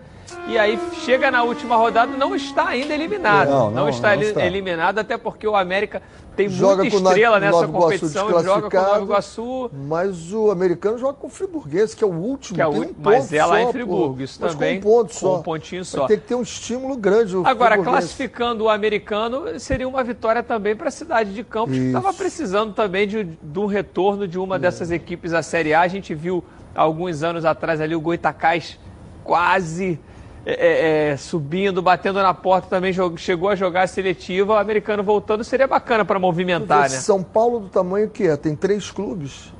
[0.48, 3.50] E aí chega na última rodada, não está ainda eliminado.
[3.50, 6.02] Não, não, não está, não está eliminado, até porque o América
[6.36, 9.72] tem joga muita estrela nessa competição, joga com o Nova Iguaçu.
[9.74, 12.56] Mas o americano joga com o Friburguense, que é o último.
[12.56, 14.80] Que é o, um mas é lá em Friburgo, isso mas também.
[14.82, 15.40] Com um ponto só.
[15.40, 16.08] Um pontinho só.
[16.08, 17.36] Tem que ter um estímulo grande.
[17.44, 21.82] Agora, classificando o americano, seria uma vitória também para a cidade de Campos, isso.
[21.82, 24.60] que estava precisando também de, de, um retorno de uma é.
[24.60, 25.82] dessas equipes à Série A.
[25.82, 26.44] A gente viu
[26.76, 28.78] alguns anos atrás ali o Goitacás
[29.24, 30.00] quase
[30.46, 35.04] é, é, é, subindo, batendo na porta também, chegou a jogar a seletiva, o americano
[35.04, 36.90] voltando, seria bacana para movimentar, né?
[36.90, 39.52] São Paulo do tamanho que é, tem três clubes,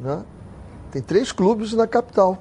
[0.00, 0.22] né?
[0.90, 2.38] Tem três clubes na capital,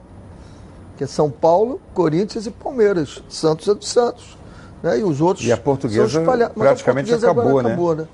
[0.96, 3.22] que é São Paulo, Corinthians e Palmeiras.
[3.28, 4.38] Santos é do Santos,
[4.82, 5.00] né?
[5.00, 7.70] E os outros E a portuguesa praticamente a portuguesa acabou, né?
[7.70, 8.08] acabou, né?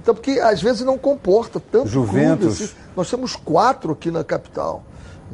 [0.00, 2.56] Então, porque às vezes não comporta tanto Juventus.
[2.56, 2.74] Clube, assim.
[2.96, 4.82] Nós temos quatro aqui na capital.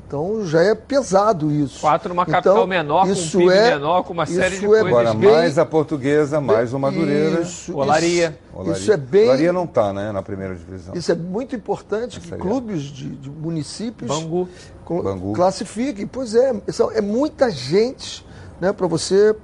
[0.07, 1.81] Então já é pesado isso.
[1.81, 4.69] Quatro numa capital então, menor, com um PIB é, menor, com uma série de é
[4.69, 4.87] coisas.
[4.87, 7.41] Agora, mais a portuguesa, mais o Madureira.
[7.41, 8.39] Isso, Olaria.
[8.61, 9.25] Isso, isso é bem...
[9.25, 10.95] Olaria não está né, na primeira divisão.
[10.95, 12.37] Isso é muito importante Essa que é.
[12.39, 14.49] clubes de, de, municípios Bangu.
[14.87, 15.33] Cl Bangu.
[15.33, 16.07] classifiquem.
[16.07, 16.53] Pois é,
[16.95, 18.25] é muita gente
[18.61, 19.35] né, para você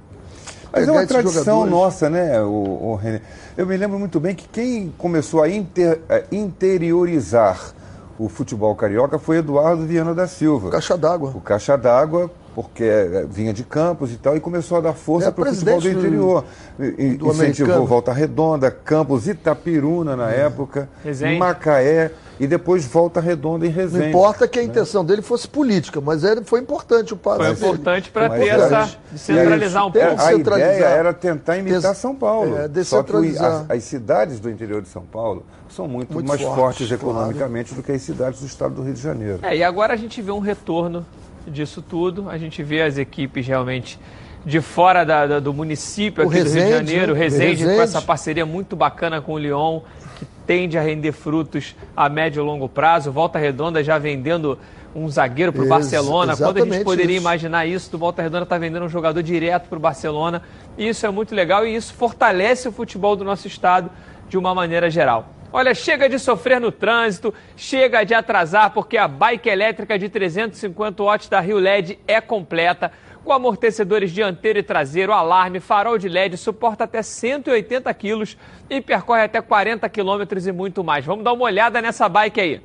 [0.71, 2.49] mas é uma tradição nossa, né, o,
[2.91, 3.21] o René?
[3.55, 7.73] Eu me lembro muito bem que quem começou a, inter, a interiorizar
[8.17, 10.69] o futebol carioca foi Eduardo Viana da Silva.
[10.69, 11.31] Caixa d'água.
[11.35, 15.27] O Caixa d'água, porque é, vinha de Campos e tal, e começou a dar força
[15.27, 16.45] é para o futebol do interior.
[16.79, 20.45] Do, do Incentivou Volta Redonda, Campos, Itapiruna na é.
[20.45, 21.37] época, Resende.
[21.37, 24.03] Macaé e depois Volta Redonda em Resende.
[24.03, 24.69] Não importa que a né?
[24.69, 27.39] intenção dele fosse política, mas ele foi importante o passo.
[27.39, 30.21] Foi importante para ter essa centralizar um pouco.
[30.21, 32.55] A ideia era tentar imitar São Paulo.
[32.57, 36.39] É, Só que as, as cidades do interior de São Paulo são muito, muito mais
[36.39, 37.81] fortes, fortes economicamente claro.
[37.81, 39.39] do que as cidades do estado do Rio de Janeiro.
[39.41, 41.05] É, e agora a gente vê um retorno
[41.47, 42.29] disso tudo.
[42.29, 43.99] A gente vê as equipes realmente
[44.45, 47.19] de fora da, da, do município O aqui do Rio de Resende, Janeiro, né?
[47.19, 47.81] Resende, com Resende.
[47.81, 49.81] essa parceria muito bacana com o Lyon,
[50.17, 53.11] que tende a render frutos a médio e longo prazo.
[53.11, 54.57] Volta Redonda já vendendo
[54.95, 56.37] um zagueiro para o Barcelona.
[56.37, 57.23] Quando a gente poderia isso.
[57.23, 60.41] imaginar isso, do Volta Redonda está vendendo um jogador direto para o Barcelona.
[60.77, 63.89] E isso é muito legal e isso fortalece o futebol do nosso estado
[64.29, 65.34] de uma maneira geral.
[65.57, 71.01] Olha, chega de sofrer no trânsito, chega de atrasar, porque a bike elétrica de 350
[71.01, 72.91] watts da Rio LED é completa,
[73.23, 78.37] com amortecedores dianteiro e traseiro, alarme, farol de LED, suporta até 180 quilos
[78.69, 81.05] e percorre até 40 quilômetros e muito mais.
[81.05, 82.61] Vamos dar uma olhada nessa bike aí.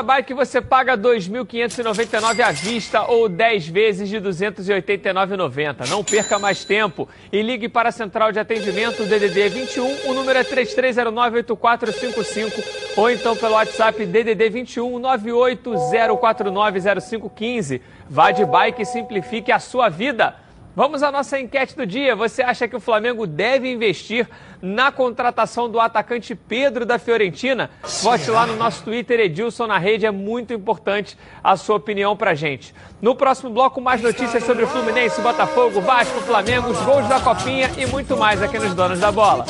[0.00, 5.90] Essa bike você paga R$ 2.599 à vista ou 10 vezes de R$ 289,90.
[5.90, 10.38] Não perca mais tempo e ligue para a central de atendimento DDD 21, o número
[10.38, 12.64] é 33098455
[12.96, 17.82] ou então pelo WhatsApp DDD 21 980490515.
[18.08, 20.34] Vá de bike e simplifique a sua vida.
[20.74, 22.14] Vamos à nossa enquete do dia.
[22.14, 24.28] Você acha que o Flamengo deve investir
[24.62, 27.70] na contratação do atacante Pedro da Fiorentina?
[28.02, 30.06] Vote lá no nosso Twitter, Edilson na rede.
[30.06, 32.74] É muito importante a sua opinião pra gente.
[33.02, 37.70] No próximo bloco, mais notícias sobre o Fluminense, Botafogo, Vasco, Flamengo, os gols da Copinha
[37.76, 39.44] e muito mais aqui nos Donos da Bola.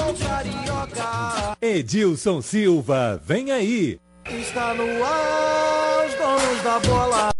[1.60, 4.00] Edilson Silva, vem aí.
[4.24, 7.39] Está no ar, os donos da bola.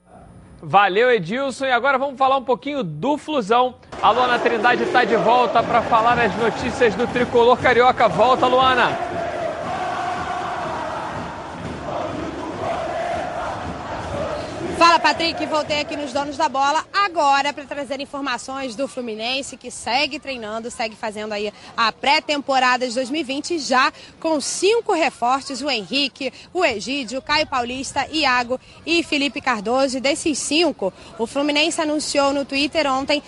[0.61, 1.65] Valeu, Edilson.
[1.65, 3.75] E agora vamos falar um pouquinho do Flusão.
[4.01, 8.07] A Luana Trindade está de volta para falar as notícias do tricolor carioca.
[8.07, 9.20] Volta, Luana.
[14.81, 15.45] Fala, Patrick.
[15.45, 20.71] Voltei aqui nos Donos da Bola agora para trazer informações do Fluminense que segue treinando,
[20.71, 27.21] segue fazendo aí a pré-temporada de 2020 já com cinco reforços: o Henrique, o Egídio,
[27.21, 30.01] Caio Paulista, Iago e Felipe Cardoso.
[30.01, 33.21] Desses cinco, o Fluminense anunciou no Twitter ontem,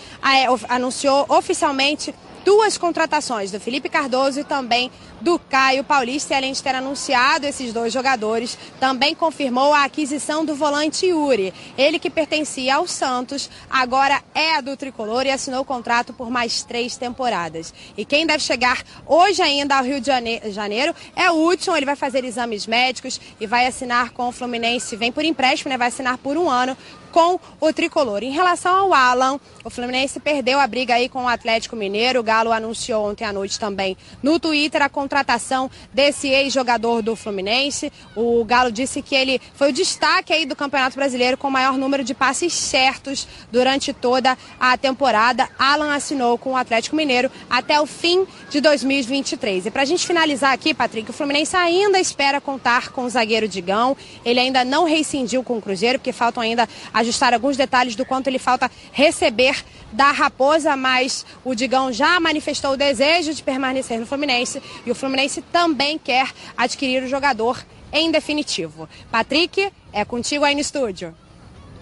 [0.50, 4.92] of- anunciou oficialmente duas contratações do Felipe Cardoso e também
[5.24, 6.34] do Caio Paulista.
[6.34, 11.54] E além de ter anunciado esses dois jogadores, também confirmou a aquisição do volante Yuri.
[11.78, 16.64] Ele que pertencia ao Santos, agora é do Tricolor e assinou o contrato por mais
[16.64, 17.74] três temporadas.
[17.98, 21.76] E quem deve chegar hoje ainda ao Rio de Jane- Janeiro é o Hudson.
[21.76, 24.98] Ele vai fazer exames médicos e vai assinar com o Fluminense.
[24.98, 25.78] Vem por empréstimo, né?
[25.78, 26.76] Vai assinar por um ano
[27.12, 28.24] com o tricolor.
[28.24, 32.20] Em relação ao Alan, o Fluminense perdeu a briga aí com o Atlético Mineiro.
[32.20, 37.94] O Galo anunciou ontem à noite também no Twitter a contratação desse ex-jogador do Fluminense.
[38.16, 41.78] O Galo disse que ele foi o destaque aí do Campeonato Brasileiro com o maior
[41.78, 45.48] número de passes certos durante toda a temporada.
[45.60, 49.68] Alan assinou com o Atlético Mineiro até o fim de 2023.
[49.68, 53.48] E para a gente finalizar aqui, Patrick, o Fluminense ainda espera contar com o zagueiro
[53.48, 53.96] Digão.
[54.26, 58.28] Ele ainda não rescindiu com o Cruzeiro, porque faltam ainda ajustar alguns detalhes do quanto
[58.28, 64.06] ele falta receber da Raposa, mas o Digão já manifestou o desejo de permanecer no
[64.06, 68.90] Fluminense e o Fluminense também quer adquirir o jogador em definitivo.
[69.12, 71.16] Patrick, é contigo aí no estúdio.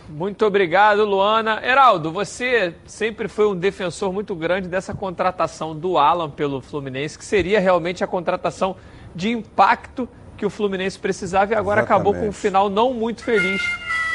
[0.09, 1.66] Muito obrigado, Luana.
[1.66, 7.24] Heraldo, você sempre foi um defensor muito grande dessa contratação do Alan pelo Fluminense, que
[7.24, 8.76] seria realmente a contratação
[9.16, 12.41] de impacto que o Fluminense precisava e agora acabou com um Exatamente.
[12.41, 13.62] final não muito feliz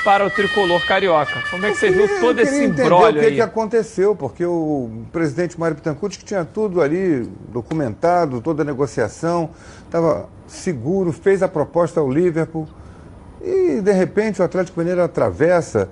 [0.07, 1.43] para o tricolor carioca.
[1.51, 3.35] Como é que você viu todo esse embrólio o que, aí?
[3.35, 9.51] que aconteceu, porque o presidente Mário Bittencourt que tinha tudo ali documentado, toda a negociação,
[9.85, 12.69] estava seguro, fez a proposta ao Liverpool
[13.43, 15.89] e de repente o Atlético Mineiro atravessa,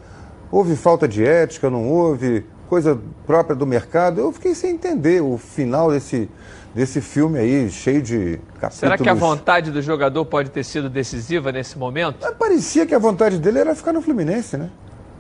[0.49, 2.97] houve falta de ética, não houve, coisa
[3.27, 4.21] própria do mercado.
[4.21, 6.31] Eu fiquei sem entender o final desse,
[6.75, 8.75] desse filme aí, cheio de capítulos.
[8.75, 12.19] Será que a vontade do jogador pode ter sido decisiva nesse momento?
[12.21, 14.71] Mas Parecia que a vontade dele era ficar no Fluminense, né?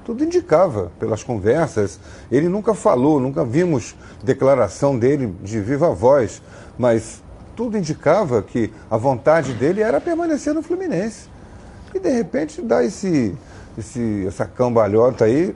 [0.05, 1.99] Tudo indicava pelas conversas.
[2.31, 6.43] Ele nunca falou, nunca vimos declaração dele de viva voz,
[6.77, 7.23] mas
[7.57, 11.29] tudo indicava que a vontade dele era permanecer no Fluminense.
[11.95, 13.35] E de repente dá esse,
[13.79, 15.55] esse, essa cambalhota aí,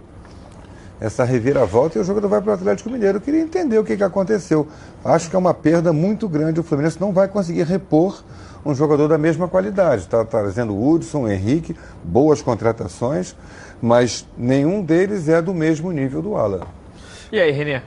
[1.01, 3.19] essa reviravolta e o jogador vai para o Atlético Mineiro.
[3.19, 4.67] Eu queria entender o que, que aconteceu.
[5.05, 6.61] Acho que é uma perda muito grande.
[6.61, 8.23] O Fluminense não vai conseguir repor
[8.65, 10.03] um jogador da mesma qualidade.
[10.03, 13.35] Está trazendo o Hudson, Henrique, boas contratações,
[13.81, 16.67] mas nenhum deles é do mesmo nível do Alan.
[17.31, 17.81] E aí, Renê?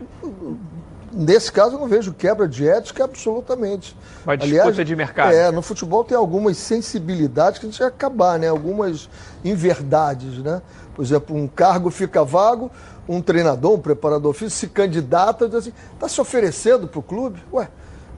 [1.14, 3.96] Nesse caso, eu não vejo quebra de ética absolutamente.
[4.24, 5.34] Uma disputa de mercado.
[5.34, 8.48] É, no futebol tem algumas sensibilidades que a gente vai acabar, né?
[8.48, 9.10] Algumas
[9.44, 10.62] inverdades, né?
[10.96, 12.72] Por exemplo, um cargo fica vago,
[13.08, 17.44] um treinador, um preparador físico se candidata diz assim, está se oferecendo para o clube?
[17.52, 17.68] Ué,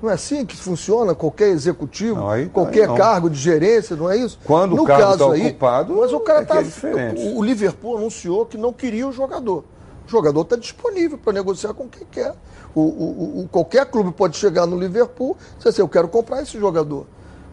[0.01, 4.09] não é assim que funciona qualquer executivo, Não, aí- qualquer aí cargo de gerência, não
[4.09, 4.37] é isso?
[4.43, 7.39] Quando o no cargo caso tá aí, ocupado, mas o cara é tá, é o,
[7.39, 9.63] o Liverpool anunciou que não queria o jogador.
[10.05, 12.33] O jogador está disponível para negociar com quem quer.
[12.75, 16.41] O, o- o- qualquer clube pode chegar no Liverpool e dizer assim, eu quero comprar
[16.41, 17.05] esse jogador.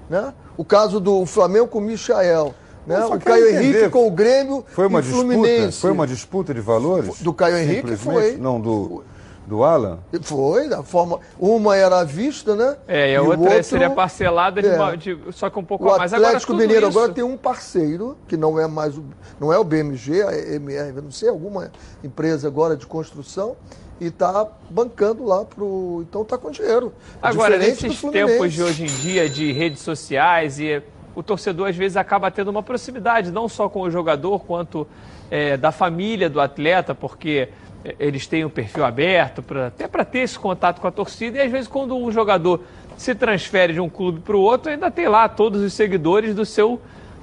[0.08, 0.34] Né?
[0.56, 2.52] O caso do Flamengo com o Michael.
[2.86, 3.04] Né?
[3.04, 5.50] O Caio entender, Henrique com o Grêmio Foi uma e Fluminense.
[5.66, 5.72] disputa?
[5.80, 7.20] Foi uma disputa de valores?
[7.20, 8.36] Do Caio Henrique foi.
[8.36, 9.04] Não, do,
[9.46, 9.98] do Alan?
[10.22, 11.18] Foi, da forma.
[11.38, 12.76] Uma era à vista, né?
[12.88, 14.74] É, e a outra outro- seria parcelada, de É.
[14.76, 16.12] uma- de- só que um pouco O a mais.
[16.14, 19.04] Agora, Atlético tudo Mineiro isso- agora tem um parceiro, que não é mais o,
[19.38, 21.70] não é o BMG, a MR, não sei, alguma
[22.02, 23.56] empresa agora de construção,
[24.00, 26.02] e está bancando lá pro.
[26.08, 26.92] Então está com dinheiro.
[27.20, 30.82] Agora, nesses tempos de hoje em dia, de redes sociais, e
[31.20, 34.86] o torcedor às vezes acaba tendo uma proximidade, não só com o jogador, quanto
[35.30, 37.48] é, da família do atleta, porque
[37.84, 41.38] é, eles têm o perfil aberto, pra, até para ter esse contato com a torcida,
[41.38, 42.62] e às vezes quando um jogador
[42.96, 46.44] se transfere de um clube para o outro, ainda tem lá todos os seguidores do
[46.44, 46.80] seu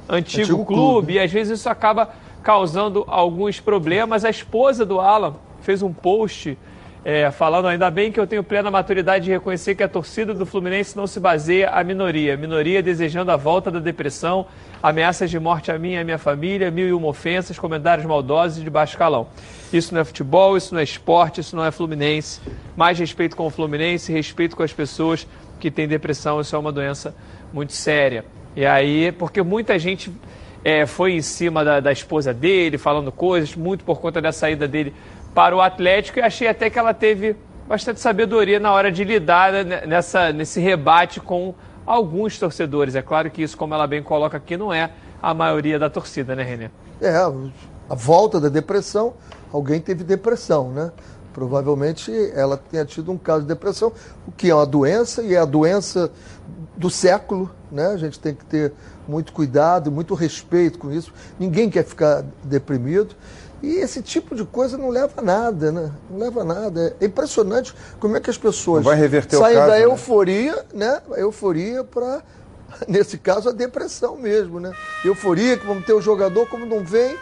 [0.07, 1.13] antigo, Antigo clube, clube.
[1.13, 2.09] e às vezes isso acaba
[2.41, 4.23] causando alguns problemas.
[4.23, 6.57] A esposa do Alan fez um post
[7.07, 10.45] é, falando ainda bem que eu tenho plena maturidade de reconhecer que a torcida do
[10.45, 12.35] Fluminense não se baseia à minoria.
[12.35, 14.45] Minoria desejando a volta da depressão,
[14.83, 18.57] ameaças de morte a mim e à minha família, mil e uma ofensas, comentários maldosos
[18.57, 19.29] e de baixo calão.
[19.71, 22.41] Isso não é futebol, isso não é esporte, isso não é Fluminense.
[22.75, 25.25] Mais respeito com o Fluminense, respeito com as pessoas
[25.61, 27.15] que têm depressão, isso é uma doença
[27.53, 28.25] muito séria.
[28.53, 30.11] E aí, porque muita gente
[30.61, 34.67] é, foi em cima da, da esposa dele, falando coisas, muito por conta da saída
[34.67, 34.93] dele
[35.38, 37.35] para o Atlético, e achei até que ela teve
[37.67, 41.53] bastante sabedoria na hora de lidar né, nessa, nesse rebate com
[41.85, 42.95] alguns torcedores.
[42.95, 44.89] É claro que isso, como ela bem coloca aqui, não é
[45.21, 46.71] a maioria da torcida, né, Renê?
[46.99, 49.13] É, a volta da depressão,
[49.53, 50.91] alguém teve depressão, né?
[51.31, 53.93] Provavelmente ela tenha tido um caso de depressão,
[54.27, 56.09] o que é uma doença e é a doença
[56.75, 57.85] do século, né?
[57.89, 58.73] A gente tem que ter
[59.07, 61.13] muito cuidado, muito respeito com isso.
[61.39, 63.15] Ninguém quer ficar deprimido.
[63.61, 65.91] E esse tipo de coisa não leva a nada, né?
[66.09, 66.95] Não leva a nada.
[67.01, 69.85] É impressionante como é que as pessoas Não vai reverter o saem caso, da né?
[69.85, 71.01] euforia, né?
[71.11, 72.21] A euforia para,
[72.87, 74.71] nesse caso, a depressão mesmo, né?
[75.03, 77.17] Euforia, que vamos ter o jogador, como não vem.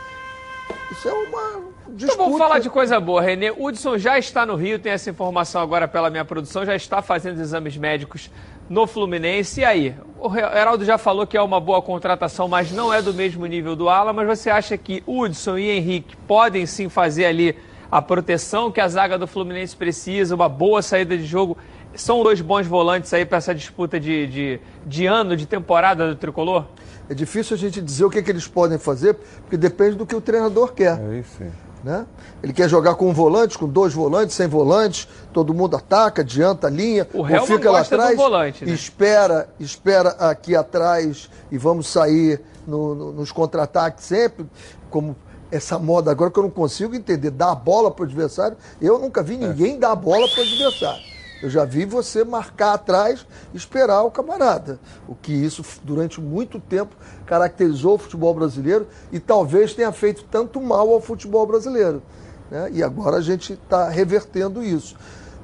[0.92, 2.14] Isso é uma disputa.
[2.14, 3.52] Então vamos falar de coisa boa, Renê.
[3.52, 7.40] Hudson já está no Rio, tem essa informação agora pela minha produção, já está fazendo
[7.40, 8.30] exames médicos
[8.70, 9.62] no Fluminense.
[9.62, 9.96] E aí?
[10.20, 13.76] O Heraldo já falou que é uma boa contratação, mas não é do mesmo nível
[13.76, 14.14] do Ala.
[14.14, 17.56] Mas você acha que Hudson e Henrique podem sim fazer ali
[17.92, 21.58] a proteção que a zaga do Fluminense precisa, uma boa saída de jogo?
[21.94, 26.16] São dois bons volantes aí para essa disputa de, de, de ano, de temporada do
[26.16, 26.66] tricolor?
[27.10, 30.16] É difícil a gente dizer o que, que eles podem fazer, porque depende do que
[30.16, 31.00] o treinador quer.
[31.00, 31.52] É isso aí.
[31.86, 32.04] Né?
[32.42, 36.66] Ele quer jogar com um volante, com dois volantes, sem volantes, todo mundo ataca, adianta
[36.66, 38.72] a linha, O Helman fica lá atrás, volante, né?
[38.74, 44.48] espera, espera aqui atrás e vamos sair no- no- nos contra-ataques sempre,
[44.90, 45.16] como
[45.52, 48.58] essa moda agora que eu não consigo entender, dar a bola para o adversário.
[48.82, 51.04] Eu nunca vi ninguém dar a bola para o adversário.
[51.46, 53.24] Eu já vi você marcar atrás
[53.54, 54.80] e esperar o camarada.
[55.08, 60.60] O que isso, durante muito tempo, caracterizou o futebol brasileiro e talvez tenha feito tanto
[60.60, 62.02] mal ao futebol brasileiro.
[62.50, 62.72] né?
[62.74, 64.98] E agora a gente está revertendo isso.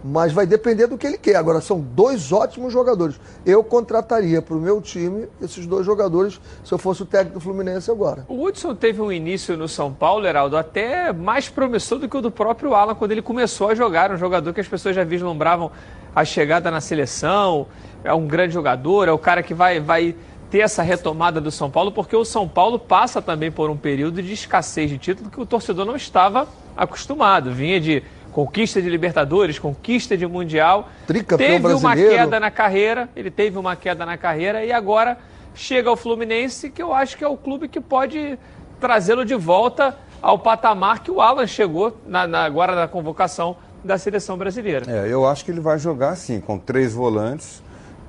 [0.04, 1.36] Mas vai depender do que ele quer.
[1.36, 3.20] Agora, são dois ótimos jogadores.
[3.46, 7.42] Eu contrataria para o meu time esses dois jogadores se eu fosse o técnico do
[7.42, 8.26] Fluminense agora.
[8.28, 12.22] O Hudson teve um início no São Paulo, Heraldo, até mais promissor do que o
[12.22, 14.12] do próprio Alan quando ele começou a jogar.
[14.12, 15.72] Um jogador que as pessoas já vislumbravam
[16.16, 17.68] a chegada na seleção.
[18.04, 20.16] É um grande jogador, é o cara que vai, vai
[20.50, 24.22] ter essa retomada do São Paulo, porque o São Paulo passa também por um período
[24.22, 27.54] de escassez de título que o torcedor não estava acostumado.
[27.54, 30.90] Vinha de conquista de Libertadores, conquista de Mundial.
[31.06, 32.16] Tricampeão teve uma brasileiro.
[32.16, 35.18] queda na carreira, ele teve uma queda na carreira e agora
[35.54, 38.38] chega ao Fluminense, que eu acho que é o clube que pode
[38.80, 43.98] trazê-lo de volta ao patamar que o Alan chegou na, na- agora na convocação da
[43.98, 44.86] seleção brasileira.
[44.88, 47.62] É, eu acho que ele vai jogar assim, com três volantes,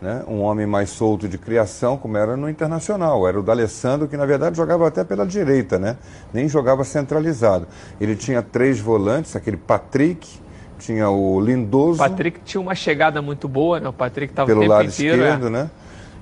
[0.03, 0.25] né?
[0.27, 3.27] um homem mais solto de criação, como era no Internacional.
[3.27, 5.97] Era o D'Alessandro, que na verdade jogava até pela direita, né?
[6.35, 7.69] nem jogava centralizado.
[8.01, 10.43] Ele tinha três volantes, aquele Patrick,
[10.81, 13.89] tinha o Lindoso O Patrick tinha uma chegada muito boa, né?
[13.89, 15.23] O Patrick estava pelo tempo lado inteiro.
[15.23, 15.51] esquerdo, é.
[15.51, 15.71] né?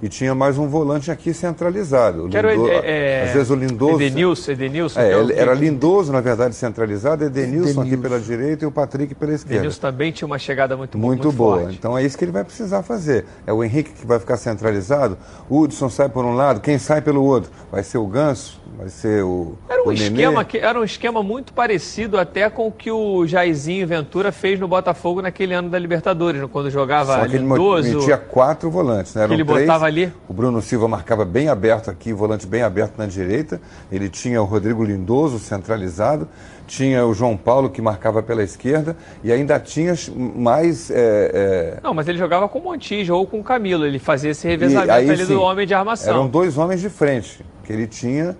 [0.03, 2.29] E tinha mais um volante aqui centralizado.
[2.29, 4.01] Que Lindo- Ed- é, Às vezes o Lindoso.
[4.01, 4.99] Edenilson, Edenilson.
[5.01, 8.03] É, que é ele- que- era Lindoso, na verdade, centralizado, Edenilson aqui Edenilson.
[8.03, 9.57] pela direita e o Patrick pela esquerda.
[9.57, 11.61] Edenilson também tinha uma chegada muito, boa, Muito, boa.
[11.61, 11.77] forte.
[11.77, 13.27] Então é isso que ele vai precisar fazer.
[13.47, 15.19] É o Henrique que vai ficar centralizado,
[15.51, 17.51] o Hudson sai por um lado, quem sai pelo outro?
[17.71, 18.59] Vai ser o Ganso?
[18.79, 19.57] Vai ser o.
[19.69, 23.27] Era um, o esquema que, era um esquema muito parecido até com o que o
[23.27, 27.99] Jairzinho Ventura fez no Botafogo naquele ano da Libertadores, quando jogava Só que ele Lindoso.
[27.99, 29.25] metia quatro volantes, né?
[29.25, 29.61] Eram ele três.
[29.67, 30.13] botava ali.
[30.29, 33.61] O Bruno Silva marcava bem aberto aqui, volante bem aberto na direita.
[33.93, 36.27] Ele tinha o Rodrigo Lindoso centralizado,
[36.67, 40.91] tinha o João Paulo que marcava pela esquerda e ainda tinha mais.
[40.91, 43.85] é, é, Não, mas ele jogava com o Montijo ou com o Camilo.
[43.85, 46.15] Ele fazia esse revezamento aí, ali sim, do homem de armação.
[46.15, 48.37] Eram dois homens de frente que ele tinha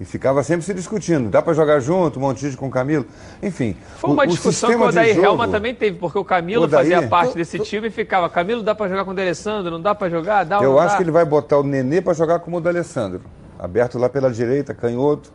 [0.00, 1.30] e ficava sempre se discutindo.
[1.30, 3.06] Dá para jogar junto, Montijo com o Camilo?
[3.42, 3.76] Enfim.
[3.96, 6.18] Foi uma o- o discussão que sistema o de Odair jogo- Helma também teve, porque
[6.18, 9.14] o Camilo Odair- fazia parte desse time e ficava, Camilo dá pra jogar com o
[9.14, 10.96] D'Alessandro, não dá pra jogar, dá Eu acho dá?
[10.96, 13.20] que ele vai botar o Nenê para jogar como o D'Alessandro.
[13.58, 15.32] Aberto lá pela direita, canhoto.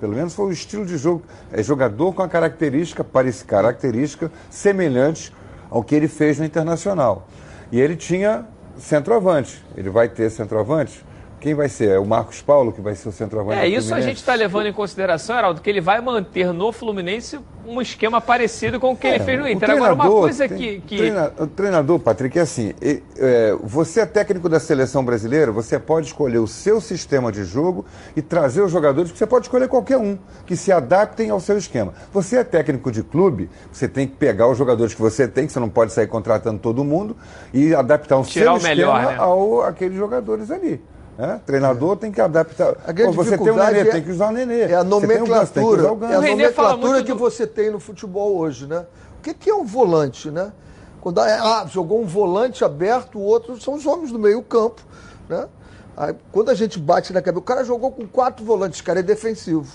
[0.00, 1.24] Pelo menos foi o estilo de jogo.
[1.52, 5.34] É jogador com a característica, parece característica semelhante
[5.68, 7.26] ao que ele fez no Internacional.
[7.72, 8.46] E ele tinha
[8.78, 9.60] centroavante.
[9.76, 11.04] Ele vai ter centroavante?
[11.40, 11.90] Quem vai ser?
[11.90, 14.66] É o Marcos Paulo que vai ser o centroavante É, isso a gente está levando
[14.66, 19.06] em consideração, Heraldo, que ele vai manter no Fluminense um esquema parecido com o que
[19.06, 19.70] ele fez no É, Inter.
[19.70, 20.80] Agora, uma coisa tem- que.
[20.80, 25.52] que- O, treina- o treinador, Patrick, é assim: é, você é técnico da seleção brasileira,
[25.52, 27.84] você pode escolher o seu sistema de jogo
[28.16, 31.92] e trazer os jogadores, você pode escolher qualquer um, que se adaptem ao seu esquema.
[32.12, 35.52] Você é técnico de clube, você tem que pegar os jogadores que você tem, que
[35.52, 37.16] você não pode sair contratando todo mundo,
[37.52, 39.18] e adaptar o Tirar seu o melhor, esquema né?
[39.18, 40.80] ao aqueles jogadores ali.
[41.18, 41.40] Né?
[41.44, 42.76] Treinador tem que adaptar.
[42.86, 44.60] A grande Pô, você tem dificuldade Nenê, é- tem que usar o Nenê.
[44.60, 48.68] É a Ganso, nomenclatura, o é a nomenclatura que do- você tem no futebol hoje,
[48.68, 48.86] né?
[49.18, 50.52] O que, que é um volante, né?
[51.00, 54.80] Quando ah, jogou um volante aberto, o outro são os homens do meio campo,
[55.28, 55.48] né?
[55.96, 59.02] Aí, quando a gente bate na cabeça, o cara jogou com quatro volantes, cara é
[59.02, 59.66] defensivo.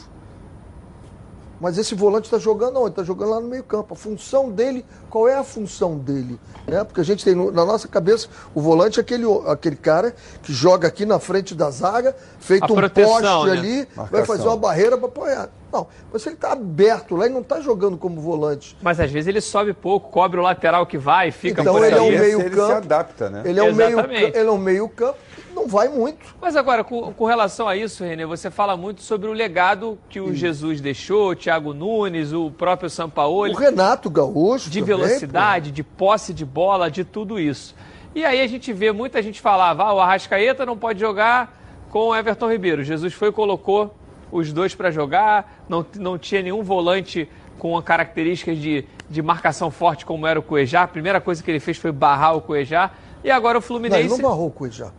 [1.61, 2.89] Mas esse volante está jogando onde?
[2.89, 3.93] Está jogando lá no meio campo.
[3.93, 6.39] A função dele, qual é a função dele?
[6.67, 6.83] Né?
[6.83, 10.51] Porque a gente tem no- na nossa cabeça o volante é aquele, aquele cara que
[10.51, 13.51] joga aqui na frente da zaga, feito A um proteção, poste né?
[13.51, 14.25] ali, vai Marcação.
[14.25, 15.49] fazer uma barreira para apoiar.
[15.74, 18.78] Não, mas ele está aberto lá e não está jogando como volante.
[18.80, 21.95] Mas às vezes ele sobe pouco, cobre o lateral que vai, fica Então por ele
[21.95, 22.74] é um meio Ele se campo.
[22.74, 23.41] adapta, né?
[23.43, 26.36] Ele é um meio, ele é um meio campo que não vai muito.
[26.39, 30.19] Mas agora, com, com relação a isso, Renê, você fala muito sobre o legado que
[30.21, 33.53] o Jesus deixou, o Thiago Nunes, o próprio Sampaoli.
[33.53, 37.74] O Renato Gaúcho de também, velocidade, de posse de bola, de tudo isso.
[38.13, 41.59] E aí a gente vê muita gente falava, ah, o Arrascaeta não pode jogar
[41.89, 42.84] com o Everton Ribeiro.
[42.84, 43.95] Jesus foi e colocou
[44.34, 47.29] os dois para jogar, não, não tinha nenhum volante
[47.59, 50.81] com características de, de marcação forte como era o Cuejá.
[50.81, 52.91] A primeira coisa que ele fez foi barrar o Cuejá.
[53.23, 53.65] E agora o pô.
[53.65, 54.01] Não, Fluminense...
[54.01, 54.91] ele não barrou o Cuejá.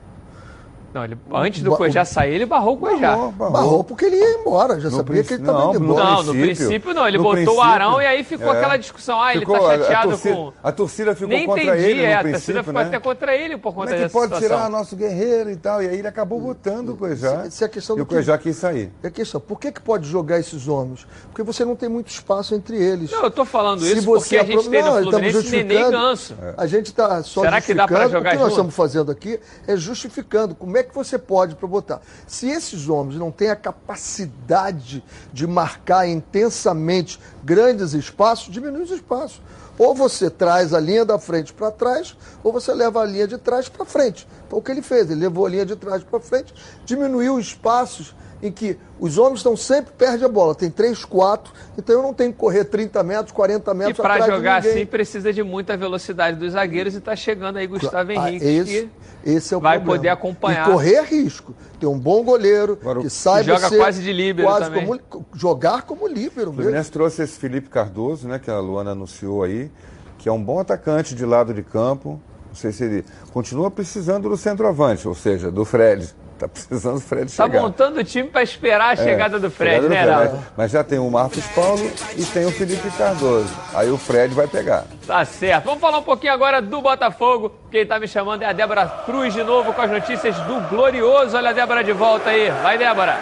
[0.94, 3.10] Não, ele- antes do Cuejá sair, ele barrou o Cuejá.
[3.16, 3.52] Barrou, barrou.
[3.52, 6.04] Barrou porque ele ia embora, já No sabia que ele estava indo embora.
[6.04, 7.08] Não, no princípio- não.
[7.08, 8.56] Ele no botou o princípio, Arão e aí ficou é.
[8.58, 9.20] aquela discussão.
[9.20, 10.52] Ah, ele Ficou- tá a- a chateado torcida- com...
[10.62, 12.86] A torcida ficou Nem contra entendi, ele no é, a princípio, torcida ficou né?
[12.86, 14.56] até contra ele por Como conta é que dessa pode situação.
[14.56, 15.82] tirar nosso guerreiro e tal?
[15.82, 17.44] E aí ele acabou botando o Cuejá.
[17.44, 18.92] Isso é questão e do o que- Cuejá quis sair.
[19.02, 21.04] É questão, por que, que pode jogar esses homens?
[21.24, 23.10] Porque você não tem muito espaço entre eles.
[23.10, 25.90] Não, eu tô falando Se isso porque a gente tem Não, no estamos Fluminense Nenê.
[25.90, 26.36] Ganso.
[26.56, 28.12] A gente está só Será que dá justificando.
[28.12, 31.66] jogar O que nós estamos fazendo aqui é justificando como é que você pode para
[31.66, 32.00] botar.
[32.26, 39.40] Se esses homens não têm a capacidade de marcar intensamente grandes espaços, diminui os espaços.
[39.76, 43.38] Ou você traz a linha da frente para trás, ou você leva a linha de
[43.38, 44.26] trás para frente.
[44.48, 46.54] Foi o que ele fez, ele levou a linha de trás para frente,
[46.84, 48.14] diminuiu os espaços
[48.44, 50.54] em que os homens estão sempre perdem a bola.
[50.54, 54.14] Tem 3, 4, então eu não tenho que correr 30 metros, 40 E metros para
[54.14, 58.10] atrás de jogar assim precisa de muita velocidade dos zagueiros e tá chegando aí Gustavo
[58.12, 58.44] Ah, Henrique.
[58.44, 58.90] esse,
[59.24, 59.96] que esse é o vai problema.
[59.98, 60.68] poder acompanhar.
[60.68, 61.54] E correr é risco.
[61.80, 64.86] Tem um bom goleiro que saiba joga ser quase de líbero quase também.
[65.08, 66.62] como- jogar como líbero O mesmo.
[66.64, 69.70] Fluminense trouxe esse Felipe Cardoso, né, que a Luana anunciou aí,
[70.18, 72.20] que é um bom atacante de lado de campo.
[72.48, 76.14] Não sei se ele continua precisando do centroavante, ou seja, do Fred.
[76.34, 77.62] Está precisando do Fred Tá chegar.
[77.62, 80.32] montando o time para esperar a É, chegada do Fred, né, Fred, Heraldo?
[80.32, 83.48] mas- Mas já tem o Marcos Paulo e tem o Felipe Cardoso.
[83.72, 84.84] Aí o Fred vai pegar.
[85.06, 85.64] Tá certo.
[85.64, 87.52] Vamos falar um pouquinho agora do Botafogo.
[87.70, 91.36] Quem tá me chamando é a Débora Cruz de novo com as notícias do Glorioso.
[91.36, 92.50] Olha a Débora de volta aí.
[92.62, 93.16] Vai, Débora.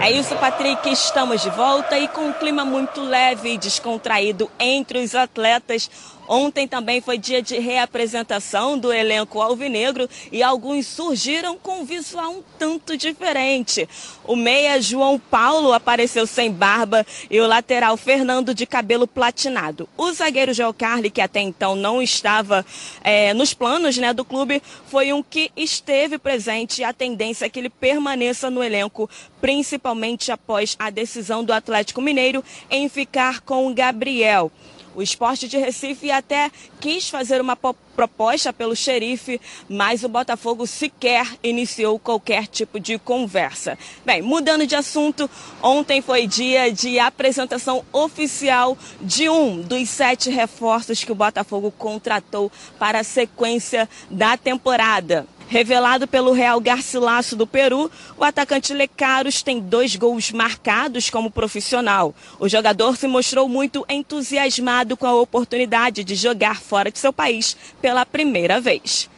[0.00, 0.90] É isso, Patrick.
[0.90, 5.90] Estamos de volta e com um clima muito leve e descontraído entre os atletas.
[6.32, 12.30] Ontem também foi dia de reapresentação do elenco alvinegro e alguns surgiram com um visual
[12.30, 13.88] um tanto diferente.
[14.22, 19.88] O meia João Paulo apareceu sem barba e o lateral Fernando de cabelo platinado.
[19.96, 22.64] O zagueiro João Carli, que até então não estava
[23.02, 27.48] eh, nos planos né, do clube, foi um que esteve presente e a tendência é
[27.48, 29.10] que ele permaneça no elenco,
[29.40, 34.52] principalmente após a decisão do Atlético Mineiro em ficar com o Gabriel.
[34.94, 40.66] O esporte de Recife até quis fazer uma po- proposta pelo xerife, mas o Botafogo
[40.66, 43.78] sequer iniciou qualquer tipo de conversa.
[44.04, 45.30] Bem, mudando de assunto,
[45.62, 52.50] ontem foi dia de apresentação oficial de um dos sete reforços que o Botafogo contratou
[52.78, 55.26] para a sequência da temporada.
[55.50, 62.14] Revelado pelo Real Garcilaso do Peru, o atacante Lecaros tem dois gols marcados como profissional.
[62.38, 67.56] O jogador se mostrou muito entusiasmado com a oportunidade de jogar fora de seu país
[67.82, 69.10] pela primeira vez.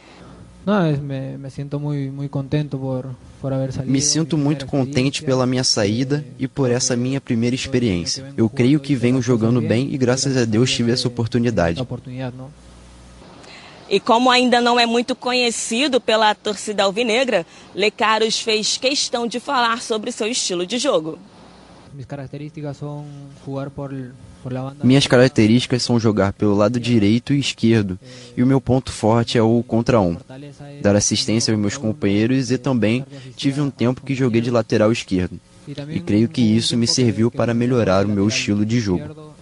[1.03, 3.13] Me, me siento muy, muy contento por.
[3.85, 8.33] Me sinto muito contente pela minha saída e por essa minha primeira experiência.
[8.35, 11.85] Eu creio que venho jogando bem e graças a Deus tive essa oportunidade.
[13.93, 19.83] E como ainda não é muito conhecido pela torcida alvinegra, Lecaros fez questão de falar
[19.83, 21.19] sobre seu estilo de jogo.
[24.83, 27.99] Minhas características são jogar pelo lado direito e esquerdo,
[28.35, 30.17] e o meu ponto forte é o contra um.
[30.81, 35.39] Dar assistência aos meus companheiros e também tive um tempo que joguei de lateral esquerdo.
[35.67, 39.35] E creio que isso me serviu para melhorar o meu estilo de jogo.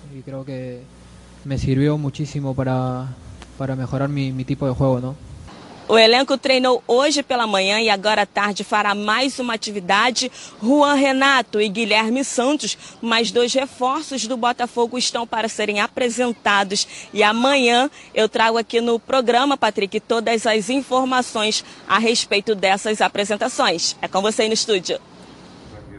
[1.46, 3.08] Me sirvió muchísimo para,
[3.62, 5.16] para mejorar mi, mi tipo de juego, ¿no?
[5.88, 10.32] O elenco treinou hoje pela manhã e agora à tarde fará mais uma atividade.
[10.60, 16.88] Juan Renato e Guilherme Santos, mais dois reforços do Botafogo estão para serem apresentados.
[17.14, 23.96] E amanhã eu trago aqui no programa, Patrick, todas as informações a respeito dessas apresentações.
[24.02, 25.00] É com você aí no estúdio.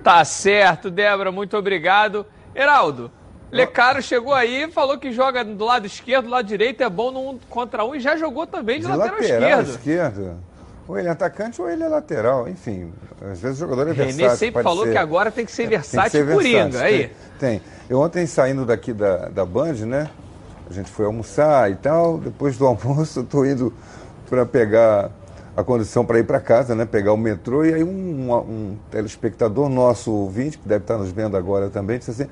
[0.02, 1.30] Tá certo, Débora.
[1.30, 2.26] Muito obrigado.
[2.56, 3.12] Heraldo,
[3.52, 7.30] Lecaro chegou aí, falou que joga do lado esquerdo, do lado direito, é bom no
[7.32, 9.68] um contra um e já jogou também de, De lateral, lateral esquerdo.
[9.70, 10.36] esquerdo.
[10.88, 12.48] Ou ele é atacante ou ele é lateral.
[12.48, 12.90] Enfim,
[13.30, 14.30] às vezes o jogador é versátil.
[14.36, 14.92] sempre pode falou ser.
[14.92, 16.64] que agora tem que ser Tem que versátil ser e coringa.
[16.70, 16.86] versátil.
[16.86, 17.10] Aí.
[17.38, 17.62] Tem, tem.
[17.90, 20.08] Eu ontem saindo daqui da, da Band, né?
[20.68, 22.18] A gente foi almoçar e tal.
[22.18, 23.72] Depois do almoço, eu tô indo
[24.28, 25.10] para pegar
[25.56, 26.84] a condição para ir para casa, né?
[26.86, 27.64] Pegar o metrô.
[27.64, 32.10] E aí um, um telespectador nosso, ouvinte, que deve estar nos vendo agora também, disse
[32.10, 32.26] assim: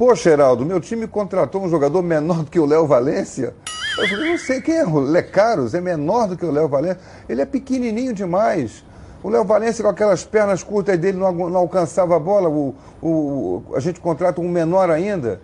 [0.00, 3.52] Poxa, Heraldo, meu time contratou um jogador menor do que o Léo Valência.
[3.98, 6.98] Eu falei, não sei quem é, o Lecaros é menor do que o Léo Valência.
[7.28, 8.82] Ele é pequenininho demais.
[9.22, 12.48] O Léo Valência, com aquelas pernas curtas dele, não, não alcançava a bola.
[12.48, 15.42] O, o- a gente contrata um menor ainda.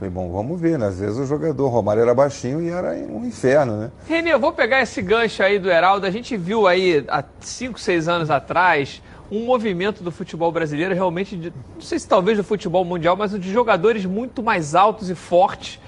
[0.00, 0.88] Falei, bom, vamos ver, né?
[0.88, 3.90] Às vezes o jogador, Romário era baixinho e era um inferno, né?
[4.08, 6.04] Renê, eu vou pegar esse gancho aí do Heraldo.
[6.06, 11.36] A gente viu aí há 5, 6 anos atrás um movimento do futebol brasileiro realmente,
[11.36, 15.14] de, não sei se talvez do futebol mundial, mas de jogadores muito mais altos e
[15.14, 15.80] fortes,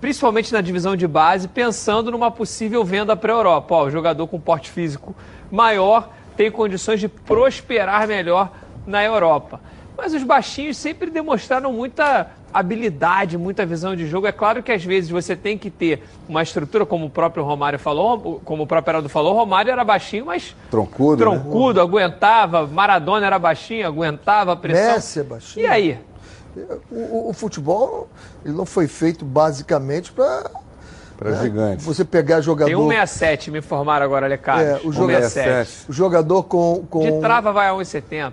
[0.00, 3.74] principalmente na divisão de base, pensando numa possível venda para a Europa.
[3.74, 5.14] Ó, o jogador com porte físico
[5.50, 8.52] maior tem condições de prosperar melhor
[8.86, 9.60] na Europa.
[9.96, 14.26] Mas os baixinhos sempre demonstraram muita habilidade, muita visão de jogo.
[14.26, 17.78] É claro que às vezes você tem que ter uma estrutura, como o próprio Romário
[17.78, 21.30] falou, como o próprio Heraldo falou, o Romário era baixinho, mas Troncudo, né?
[21.30, 22.66] troncudo, aguentava.
[22.66, 24.94] Maradona era baixinho, aguentava a pressão.
[24.94, 25.64] Messi é baixinho.
[25.64, 25.98] E aí?
[26.90, 28.08] O, o- o futebol
[28.44, 30.50] ele não foi feito basicamente para
[31.18, 31.82] Para gigante.
[31.84, 32.70] você pegar jogador.
[32.70, 34.62] Tem 167, me informaram agora, Lecado.
[34.62, 35.90] É, o jogador, 167.
[35.90, 38.32] o jogador com, com De trava vai a 1,70.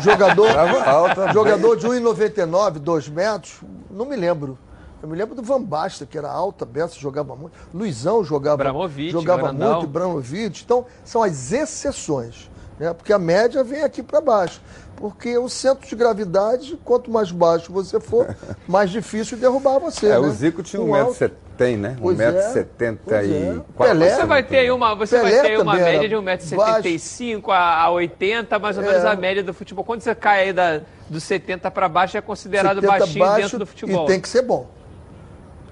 [0.00, 3.60] jogador, Trava alta, jogador de 1,99, 2 metros,
[3.90, 4.56] não me lembro.
[5.02, 7.52] Eu me lembro do Van Basta, que era alta, Bessa jogava muito.
[7.74, 9.72] Luizão jogava, Abramovich, jogava grandão.
[9.72, 10.62] muito, Ibrahimovic.
[10.64, 12.48] Então, são as exceções.
[12.78, 12.92] Né?
[12.94, 14.60] Porque a média vem aqui para baixo.
[14.96, 18.34] Porque o centro de gravidade, quanto mais baixo você for,
[18.68, 20.06] mais difícil derrubar você.
[20.06, 20.18] É, né?
[20.18, 21.96] o Zico tinha Com alto- 1,70m, tem, né?
[22.00, 22.98] Pois é, 1,74m.
[23.04, 23.92] pois é.
[23.94, 27.90] Pelé- Você vai ter aí uma, você vai ter uma média de 1,75m a, a
[27.90, 29.08] 80, mais ou menos É.
[29.08, 29.84] a média do futebol.
[29.84, 33.58] Quando você cai aí da, dos 70 para baixo, é considerado 70 baixinho baixo dentro
[33.58, 34.04] do futebol.
[34.04, 34.68] E tem que ser bom.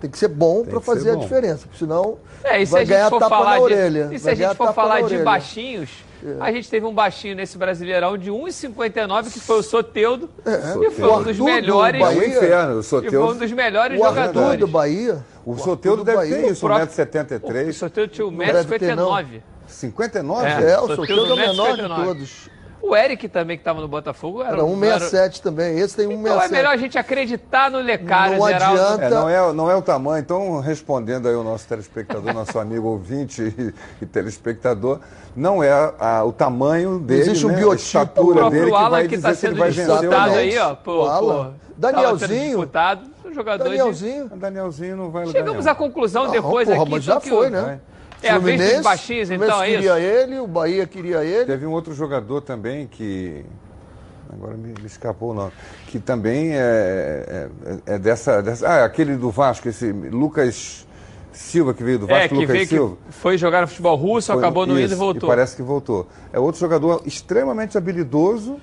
[0.00, 1.20] Tem que ser bom para fazer ser a bom.
[1.20, 3.62] diferença, porque senão É, e se vai a gente ganhar for tapa falar na de,
[3.62, 4.08] orelha.
[4.12, 5.24] E se vai a gente for falar de orelha.
[5.24, 5.90] Baixinhos,
[6.40, 10.28] a gente teve um baixinho nesse Brasileirão de 1,59 que foi o Soteudo.
[10.46, 12.00] E foi O um dos melhores.
[12.00, 13.34] É Bahia- inferno, o E foi um Soteudo.
[13.34, 14.60] dos melhores O jogadores.
[14.60, 15.24] do Bahia.
[15.44, 17.72] O Soteudo do deve Bahia, ter isso, o próprio- O 1,73m.
[17.72, 19.08] Soteudo tinha deve ter, não.
[19.10, 19.42] 1,59m.
[19.66, 20.46] 59?
[20.48, 20.70] É.
[20.72, 22.04] É, o Soteudo é o menor de 1,59.
[22.04, 22.50] todos.
[22.82, 25.78] O Eric também, que estava no Botafogo, era, Era um- 1,67 também.
[25.78, 26.50] Esse tem Então é 1,67.
[26.52, 28.80] melhor a gente acreditar no Lecário, Não Geraldo.
[28.80, 29.04] adianta.
[29.04, 30.20] É, não, é, não é o tamanho.
[30.20, 34.98] Então, respondendo aí o nosso telespectador, nosso amigo ouvinte e, e telespectador,
[35.36, 37.70] não é a- o tamanho dele, Existe um né, biotipo.
[37.70, 39.70] a O estatura próprio dele que Alan vai que dizer está se ele sendo vai
[39.70, 40.38] vencer ou disputado não.
[40.38, 40.62] aí, ó.
[40.64, 40.76] Alan.
[40.76, 42.18] por- Danielzinho.
[42.28, 43.70] sendo disputado, um jogador de...
[43.70, 44.24] Danielzinho.
[44.26, 45.72] O Danielzinho não vai lugar Chegamos nenhum.
[45.72, 46.90] à conclusão depois porra, aqui.
[46.90, 47.80] mas já que foi, o- né?
[48.22, 49.78] É a vez dos Fluminense, baixinhos, Fluminense então, é isso?
[49.78, 51.44] queria ele, o Bahia queria ele.
[51.46, 53.44] Teve um outro jogador também que.
[54.32, 55.52] Agora me, me escapou o nome.
[55.88, 57.48] Que também é,
[57.86, 58.68] é, é dessa, dessa.
[58.68, 60.86] Ah, aquele do Vasco, esse Lucas
[61.32, 62.96] Silva que veio do Vasco, É, que Lucas veio Silva.
[63.06, 65.28] que foi jogar no futebol russo, Foi- acabou não indo e isso, voltou.
[65.28, 66.06] parece que voltou.
[66.32, 68.60] É outro jogador extremamente habilidoso,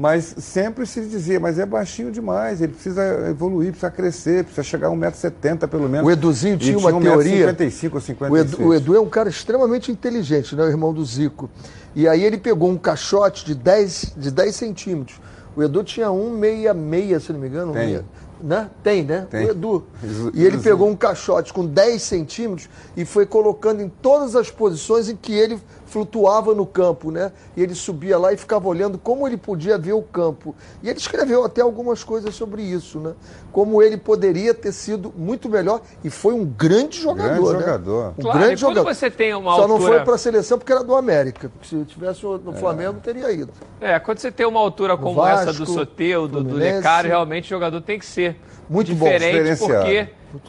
[0.00, 4.88] mas sempre se dizia, mas é baixinho demais, ele precisa evoluir, precisa crescer, precisa chegar
[4.88, 6.06] a 1,70m pelo menos.
[6.06, 7.46] O Eduzinho tinha uma 1,55m teoria.
[7.92, 10.64] ou 56 O Edu, o Edu é um cara extremamente inteligente, né?
[10.64, 11.50] O irmão do Zico.
[11.94, 15.20] E aí ele pegou um caixote de 10, de 10 centímetros.
[15.54, 17.74] O Edu tinha 1,66, se não me engano.
[17.74, 17.98] Tem.
[17.98, 18.02] um-
[18.42, 18.70] Né?
[18.82, 19.26] Tem, né?
[19.28, 19.44] Tem.
[19.44, 19.84] O Edu.
[20.32, 25.10] E ele pegou um caixote com 10 centímetros e foi colocando em todas as posições
[25.10, 25.58] em que ele
[25.90, 27.32] flutuava no campo, né?
[27.56, 30.54] E ele subia lá e ficava olhando como ele podia ver o campo.
[30.82, 33.12] E ele escreveu até algumas coisas sobre isso, né?
[33.52, 37.60] Como ele poderia ter sido muito melhor e foi um grande jogador, Grande né?
[37.60, 38.14] jogador.
[38.16, 38.94] Um Claro, grande quando jogador.
[38.94, 41.50] você tem uma Só não altura- foi para a seleção porque era do América.
[41.62, 43.52] Se tivesse no Flamengo, teria ido.
[43.80, 46.54] É, quando você tem uma altura como Vasco, essa do Soteudo, do.
[46.54, 48.36] Lecário, realmente o jogador tem que ser
[48.68, 49.84] Muito bom, diferente, diferenciado.
[49.84, 50.08] porque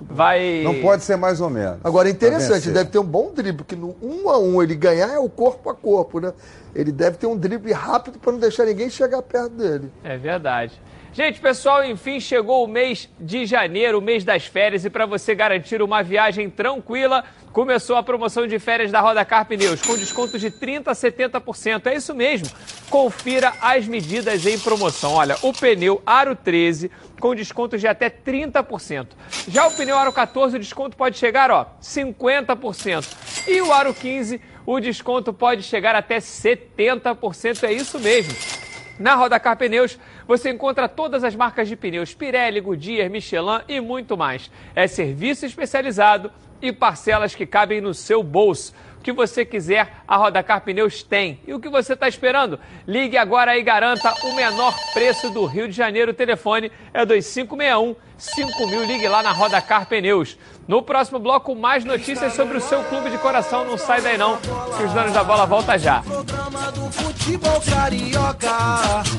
[0.10, 0.62] vai...
[0.64, 1.80] Não pode ser mais ou menos.
[1.84, 5.10] Agora, é interessante, deve ter um bom drible, porque no 1 a 1 ele ganhar
[5.14, 6.34] é o corpo a corpo, né?
[6.74, 9.92] Ele deve ter um drible rápido para não deixar ninguém chegar perto dele.
[10.04, 10.80] É verdade.
[11.14, 15.36] Gente, pessoal, enfim, chegou o mês de janeiro, o mês das férias, e para você
[15.36, 20.40] garantir uma viagem tranquila, começou a promoção de férias da Roda Car Pneus, com desconto
[20.40, 21.88] de 30% a 70%.
[21.88, 22.48] É isso mesmo.
[22.90, 25.16] Confira as medidas em promoção.
[25.16, 26.90] Olha, o pneu Aro 13
[27.20, 29.08] com desconto de até 30%.
[29.50, 33.50] Já o pneu Aro 14, o desconto pode chegar, ó, 50%.
[33.50, 37.64] E o Aro 15, o desconto pode chegar até 70%.
[37.64, 38.61] É isso mesmo.
[39.02, 39.98] Na Rodacar Pneus
[40.28, 44.52] você encontra todas as marcas de pneus Pirelli, Goodyear, Michelin e muito mais.
[44.76, 46.32] É serviço especializado
[46.62, 48.74] e parcelas que cabem no seu bolso.
[49.04, 51.40] Que você quiser, a Rodacar Pneus tem.
[51.48, 52.60] E o que você está esperando?
[52.88, 56.12] Ligue agora e garanta o menor preço do Rio de Janeiro.
[56.12, 58.86] O telefone é 2561 5000.
[58.86, 60.38] Ligue lá na Rodacar Pneus.
[60.68, 63.66] No próximo bloco, mais notícias sobre o seu clube de coração.
[63.66, 66.04] Não sai daí não, que os donos da bola volta já.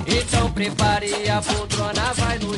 [0.06, 2.52] Então prepare a poltrona, vai no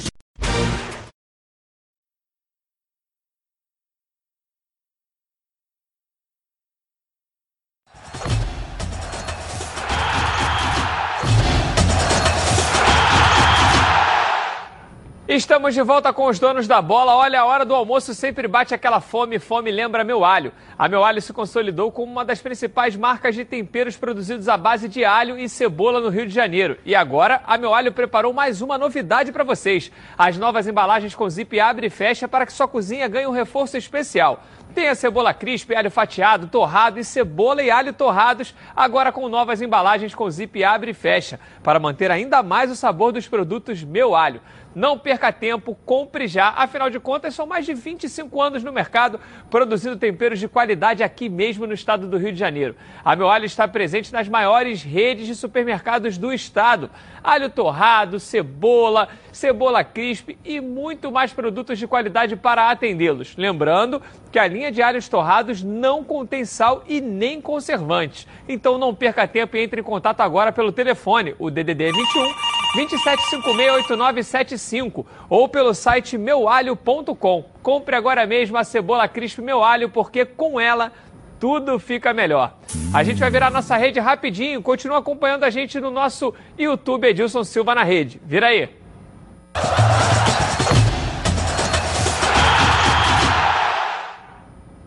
[15.27, 17.16] Estamos de volta com os donos da bola.
[17.16, 19.39] Olha, a hora do almoço sempre bate aquela fome.
[19.39, 20.53] Fome lembra meu alho.
[20.79, 24.87] A meu alho se consolidou como uma das principais marcas de temperos produzidos à base
[24.87, 26.77] de alho e cebola no Rio de Janeiro.
[26.85, 31.31] E agora, a meu alho preparou mais uma novidade para vocês: as novas embalagens com
[31.31, 34.43] zip abre e fecha para que sua cozinha ganhe um reforço especial.
[34.75, 39.62] Tem a cebola crisp, alho fatiado, torrado e cebola e alho torrados, agora com novas
[39.62, 44.16] embalagens com zip abre e fecha, para manter ainda mais o sabor dos produtos Meu
[44.16, 44.41] Alho.
[44.75, 46.49] Não perca tempo, compre já.
[46.49, 51.29] Afinal de contas, são mais de 25 anos no mercado produzindo temperos de qualidade aqui
[51.29, 52.75] mesmo no estado do Rio de Janeiro.
[53.05, 56.91] A Meu Alho está presente nas maiores redes de supermercados do estado.
[57.22, 63.37] Alho torrado, cebola, cebola crisp e muito mais produtos de qualidade para atendê-los.
[63.37, 64.03] Lembrando
[64.33, 68.27] que a linha de alhos torrados não contém sal e nem conservantes.
[68.49, 72.54] Então não perca tempo e entre em contato agora pelo telefone, o DDD é 21
[72.75, 77.45] 27568975 ou pelo site meualho.com.
[77.62, 80.91] Compre agora mesmo a cebola crisp Meu Alho, porque com ela
[81.39, 82.55] tudo fica melhor.
[82.93, 84.62] A gente vai virar nossa rede rapidinho.
[84.62, 88.20] Continua acompanhando a gente no nosso YouTube Edilson Silva na rede.
[88.25, 88.70] Vira aí.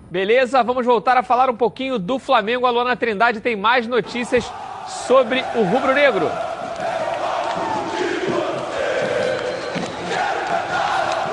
[0.09, 2.65] Beleza, vamos voltar a falar um pouquinho do Flamengo.
[2.65, 4.51] A Luana Trindade tem mais notícias
[4.88, 5.93] sobre o Rubro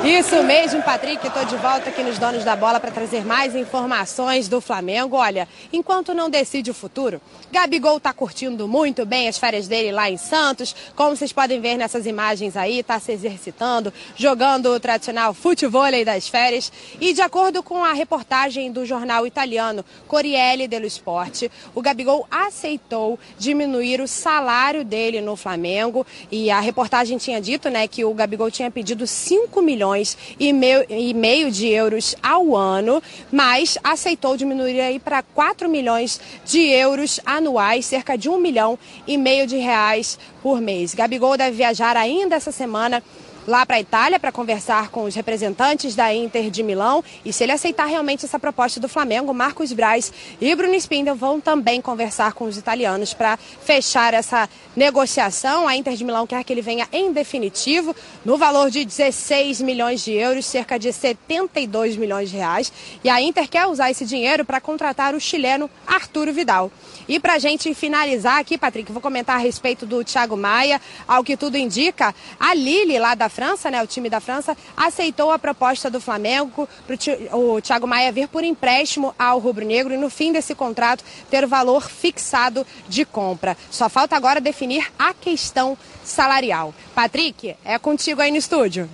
[0.05, 1.27] Isso mesmo, Patrick.
[1.27, 5.17] Estou de volta aqui nos Donos da Bola para trazer mais informações do Flamengo.
[5.17, 10.11] Olha, enquanto não decide o futuro, Gabigol está curtindo muito bem as férias dele lá
[10.11, 10.77] em Santos.
[10.95, 16.29] Como vocês podem ver nessas imagens aí, está se exercitando, jogando o tradicional futebol das
[16.29, 16.71] férias.
[17.01, 21.45] E de acordo com a reportagem do jornal italiano Corriere dello Sport,
[21.75, 26.07] o Gabigol aceitou diminuir o salário dele no Flamengo.
[26.31, 30.53] E a reportagem tinha dito né, que o Gabigol tinha pedido 5 milhões milhões e
[30.53, 36.59] meio, e meio de euros ao ano, mas aceitou diminuir aí para 4 milhões de
[36.59, 40.95] euros anuais, cerca de 1 milhão e meio de reais por mês.
[40.95, 43.03] Gabigol deve viajar ainda essa semana
[43.47, 47.03] lá para a Itália para conversar com os representantes da Inter de Milão.
[47.25, 51.41] E se ele aceitar realmente essa proposta do Flamengo, Marcos Braz e Bruno Spindel vão
[51.41, 55.69] também conversar com os italianos para fechar essa negociação.
[55.69, 60.05] A Inter de Milão quer que ele venha em definitivo no valor de 16 milhões
[60.05, 62.73] de euros, cerca de 72 milhões de reais.
[63.03, 66.71] E a Inter quer usar esse dinheiro para contratar o chileno Arturo Vidal.
[67.07, 70.81] E para a gente finalizar aqui, Patrick, vou comentar a respeito do Thiago Maia.
[71.07, 75.33] Ao que tudo indica, a Lille, lá da França, né, o time da França, aceitou
[75.33, 76.97] a proposta do Flamengo para
[77.37, 81.43] o Thiago Maia vir por empréstimo ao Rubro Negro e no fim desse contrato ter
[81.43, 83.57] o valor fixado de compra.
[83.73, 86.73] Só falta agora definir a questão salarial.
[86.95, 88.89] Patrick, é contigo aí no estúdio.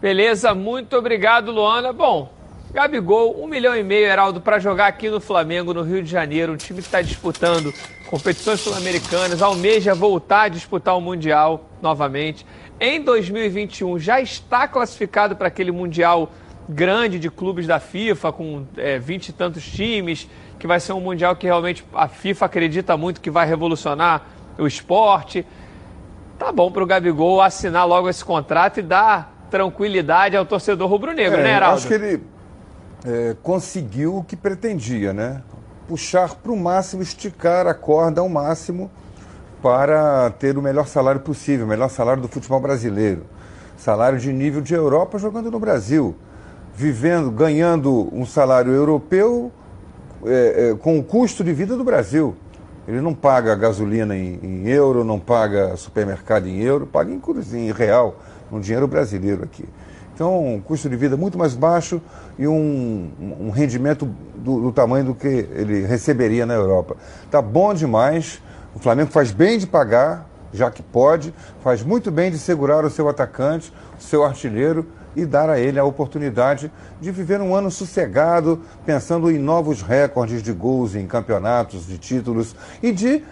[0.00, 1.92] Beleza, muito obrigado, Luana.
[1.92, 2.32] Bom,
[2.72, 6.52] Gabigol, um milhão e meio, Heraldo, para jogar aqui no Flamengo, no Rio de Janeiro,
[6.52, 7.72] um time que está disputando
[8.08, 12.44] competições sul-americanas, almeja voltar a disputar o Mundial novamente.
[12.80, 16.32] Em 2021 já está classificado para aquele Mundial
[16.66, 20.26] grande de clubes da FIFA, com é, 20 e tantos times,
[20.58, 24.22] que vai ser um Mundial que realmente a FIFA acredita muito que vai revolucionar
[24.56, 25.46] o esporte.
[26.38, 31.38] Tá bom para o Gabigol assinar logo esse contrato e dar tranquilidade ao torcedor rubro-negro,
[31.38, 31.76] é, né, Heraldo?
[31.76, 32.22] Acho que ele
[33.04, 35.42] é, conseguiu o que pretendia, né?
[35.86, 38.90] Puxar para o máximo, esticar a corda ao máximo
[39.62, 43.22] para ter o melhor salário possível, o melhor salário do futebol brasileiro.
[43.76, 46.14] Salário de nível de Europa jogando no Brasil.
[46.74, 49.52] Vivendo, ganhando um salário europeu
[50.24, 52.34] é, é, com o custo de vida do Brasil.
[52.86, 57.20] Ele não paga gasolina em, em euro, não paga supermercado em euro, paga em,
[57.54, 58.16] em real,
[58.50, 59.64] um dinheiro brasileiro aqui.
[60.14, 61.98] Então, um custo de vida muito mais baixo
[62.38, 64.06] e um, um rendimento
[64.36, 66.94] do, do, tamanho do que ele receberia na Europa.
[67.30, 68.42] Tá bom demais.
[68.74, 72.90] O Flamengo faz bem de pagar, já que pode, faz muito bem de segurar o
[72.90, 77.70] seu atacante, o seu artilheiro e dar a ele a oportunidade de viver um ano
[77.70, 83.22] sossegado, pensando em novos recordes de gols em campeonatos, de títulos e de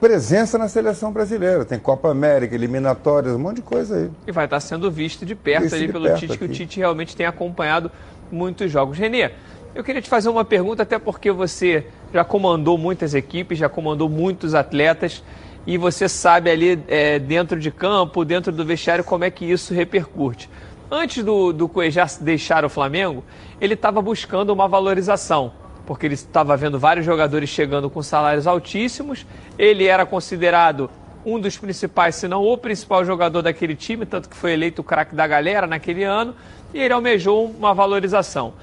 [0.00, 1.64] presença na seleção brasileira.
[1.64, 4.10] Tem Copa América, eliminatórias, um monte de coisa aí.
[4.26, 6.38] E vai estar sendo visto de perto visto ali de pelo perto Tite, aqui.
[6.38, 7.90] que o Tite realmente tem acompanhado
[8.30, 8.98] muitos jogos.
[8.98, 9.30] Renê,
[9.76, 14.08] eu queria te fazer uma pergunta, até porque você já comandou muitas equipes, já comandou
[14.08, 15.22] muitos atletas,
[15.66, 19.74] e você sabe ali é, dentro de campo, dentro do vestiário, como é que isso
[19.74, 20.48] repercute.
[20.90, 23.22] Antes do, do Cuejá deixar o Flamengo,
[23.60, 25.52] ele estava buscando uma valorização
[25.86, 29.24] porque ele estava vendo vários jogadores chegando com salários altíssimos.
[29.56, 30.90] Ele era considerado
[31.24, 34.84] um dos principais, se não o principal jogador daquele time, tanto que foi eleito o
[34.84, 36.34] craque da galera naquele ano,
[36.74, 38.54] e ele almejou uma valorização.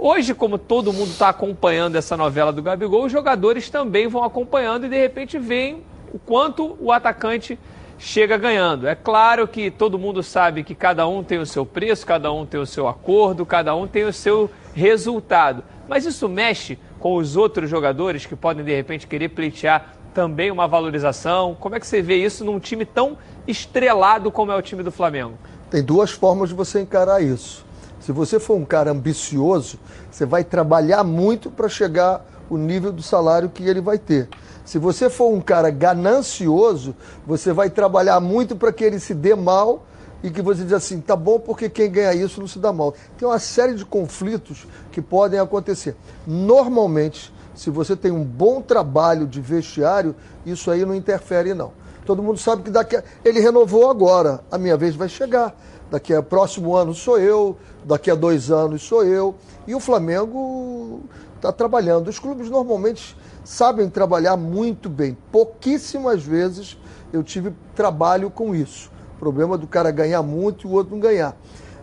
[0.00, 4.86] Hoje, como todo mundo está acompanhando essa novela do Gabigol, os jogadores também vão acompanhando
[4.86, 5.82] e de repente veem
[6.14, 7.58] o quanto o atacante
[7.98, 8.86] chega ganhando.
[8.86, 12.46] É claro que todo mundo sabe que cada um tem o seu preço, cada um
[12.46, 15.64] tem o seu acordo, cada um tem o seu resultado.
[15.88, 20.68] Mas isso mexe com os outros jogadores que podem de repente querer pleitear também uma
[20.68, 21.56] valorização?
[21.58, 23.18] Como é que você vê isso num time tão
[23.48, 25.34] estrelado como é o time do Flamengo?
[25.68, 27.66] Tem duas formas de você encarar isso.
[28.08, 29.78] Se você for um cara ambicioso,
[30.10, 34.30] você vai trabalhar muito para chegar o nível do salário que ele vai ter.
[34.64, 36.96] Se você for um cara ganancioso,
[37.26, 39.84] você vai trabalhar muito para que ele se dê mal
[40.22, 42.94] e que você diz assim, tá bom porque quem ganha isso não se dá mal.
[43.18, 45.94] Tem uma série de conflitos que podem acontecer.
[46.26, 51.72] Normalmente, se você tem um bom trabalho de vestiário, isso aí não interfere não.
[52.06, 53.04] Todo mundo sabe que daqui a...
[53.22, 55.54] ele renovou agora, a minha vez vai chegar.
[55.90, 59.34] Daqui a próximo ano sou eu, daqui a dois anos sou eu.
[59.66, 61.00] E o Flamengo
[61.36, 62.08] está trabalhando.
[62.08, 65.16] Os clubes normalmente sabem trabalhar muito bem.
[65.32, 66.76] Pouquíssimas vezes
[67.12, 68.90] eu tive trabalho com isso.
[69.16, 71.34] O problema do cara ganhar muito e o outro não ganhar.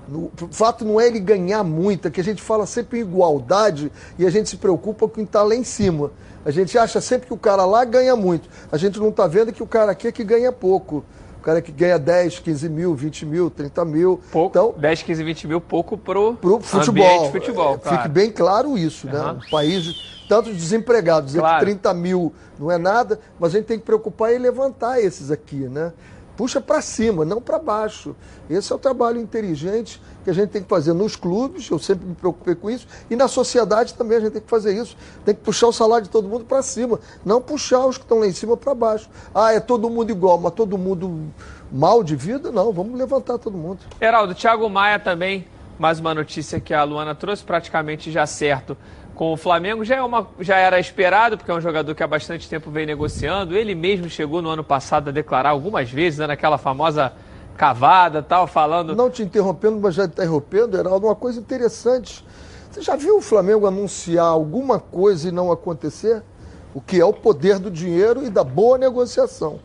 [0.08, 3.92] O fato não é ele ganhar muito, é que a gente fala sempre em igualdade
[4.20, 6.12] e a gente se preocupa com quem está lá em cima.
[6.46, 8.48] A gente acha sempre que o cara lá ganha muito.
[8.72, 11.04] A gente não está vendo que o cara aqui é que ganha pouco.
[11.46, 14.20] O cara que ganha 10, 15 mil, 20 mil, 30 mil.
[14.32, 17.32] Pouco, então, 10, 15, 20 mil, pouco pro, pro futebol.
[17.32, 17.98] futebol É, claro.
[17.98, 19.22] Fique bem claro isso, né?
[19.46, 19.94] Um país
[20.28, 21.60] tantos desempregados, Claro.
[21.60, 25.30] que 30 mil não é nada, mas a gente tem que preocupar em levantar esses
[25.30, 25.94] aqui, né?
[26.38, 28.16] Puxa para cima, não para baixo.
[28.50, 32.06] Esse é o trabalho inteligente que a gente tem que fazer nos clubes, eu sempre
[32.08, 34.98] me preocupei com isso, e na sociedade também a gente tem que fazer isso.
[35.24, 38.20] Tem que puxar o salário de todo mundo para cima, não puxar os que estão
[38.20, 39.10] lá em cima para baixo.
[39.34, 41.32] Ah, é todo mundo igual, mas todo mundo
[41.72, 42.52] mal de vida?
[42.52, 43.80] Não, vamos levantar todo mundo.
[44.02, 45.48] Heraldo, Thiago Maia também,
[45.80, 48.76] mais uma notícia que a Luana trouxe, praticamente já certo
[49.16, 49.84] com o Flamengo.
[49.84, 52.86] Já, é uma, já era esperado, porque é um jogador que há bastante tempo vem
[52.86, 53.56] negociando.
[53.56, 57.14] Ele mesmo chegou no ano passado a declarar algumas vezes, né, naquela famosa
[57.58, 58.96] cavada tal, falando.
[58.96, 62.24] Não te interrompendo, mas já está interrompendo, Heraldo, uma coisa interessante.
[62.70, 66.22] Você já viu o Flamengo anunciar alguma coisa e não acontecer?
[66.74, 69.60] O que é o poder do dinheiro e da boa negociação.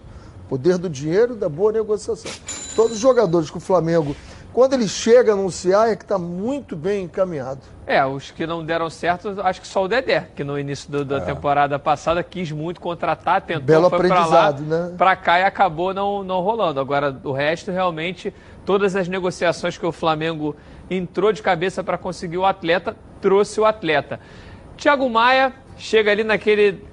[0.49, 2.31] Poder do dinheiro e da boa negociação.
[2.77, 4.15] Todos os jogadores que o Flamengo,
[4.53, 7.61] quando ele chega a anunciar, é que está muito bem encaminhado.
[7.87, 11.05] É, os que não deram certo, acho que só o Dedé, que no início do-
[11.05, 14.95] da temporada passada quis muito contratar, tentou, Belo foi pra lá, aprendizado, né?
[14.97, 16.79] pra cá e acabou não, não rolando.
[16.81, 18.33] Agora, o resto, realmente,
[18.65, 20.55] todas as negociações que o Flamengo
[20.89, 24.19] entrou de cabeça para conseguir o atleta, trouxe o atleta.
[24.77, 26.85] Thiago Maia chega ali naquele,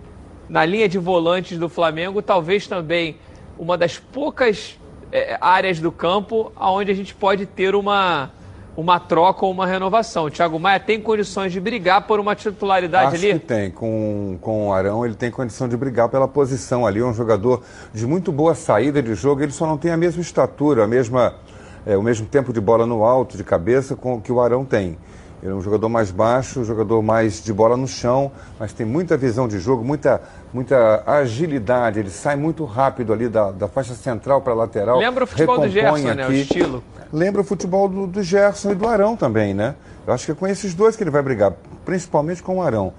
[0.50, 3.18] na linha de volantes do Flamengo, talvez também
[3.58, 4.80] uma das poucas
[5.12, 8.32] eh, áreas do campo onde a gente pode ter uma
[8.78, 10.26] uma troca ou uma renovação.
[10.26, 13.40] O Thiago Maia tem condições de brigar por uma titularidade Acho ali?
[13.40, 13.72] que tem.
[13.72, 17.00] Com, com o Arão, ele tem condição de brigar pela posição ali.
[17.00, 19.42] É um jogador de muito boa saída de jogo.
[19.42, 21.34] Ele só não tem a mesma estatura, a mesma,
[21.88, 24.96] é, o mesmo tempo de bola no alto, de cabeça, com, que o Arão tem.
[25.42, 29.16] Ele é um jogador mais baixo, jogador mais de bola no chão, mas tem muita
[29.16, 30.20] visão de jogo, muita,
[30.52, 32.00] muita agilidade.
[32.00, 34.98] Ele sai muito rápido ali da, da faixa central para a lateral.
[34.98, 36.28] Lembra o futebol do Gerson, né?
[36.28, 36.84] O estilo.
[37.14, 39.76] Lembra o futebol do, do Gerson e do Arão também, né?
[40.08, 41.54] Eu acho que é com esses dois que ele vai brigar,
[41.86, 42.94] principalmente com o Arão.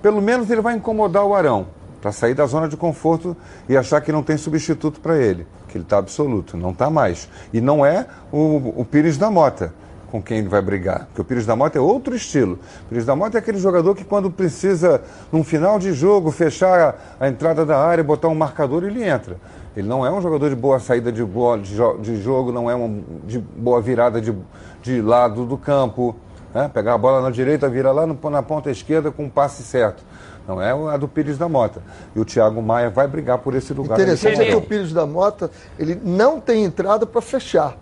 [0.00, 1.66] Pelo menos ele vai incomodar o Arão,
[2.00, 3.36] para sair da zona de conforto
[3.68, 7.28] e achar que não tem substituto para ele, que ele está absoluto, não está mais.
[7.52, 9.72] E não é o, o Pires da Mota
[10.12, 12.58] com quem ele vai brigar, porque o Pires da Mota é outro estilo.
[12.84, 15.00] O Pires da Mota é aquele jogador que quando precisa,
[15.32, 19.38] num final de jogo, fechar a, a entrada da área, botar um marcador, ele entra.
[19.74, 22.70] Ele não é um jogador de boa saída de, boa, de, jo- de jogo, não
[22.70, 24.36] é um de boa virada de,
[24.82, 26.14] de lado do campo.
[26.54, 26.70] né?
[26.72, 30.04] Pegar a bola na direita, vira lá no- na ponta esquerda com um passe certo.
[30.46, 31.80] Não é a do Pires da Mota.
[32.14, 33.98] E o Thiago Maia vai brigar por esse lugar.
[33.98, 34.60] Interessante é que o.
[34.60, 37.78] Pires da Mota, ele não tem entrada para fechar.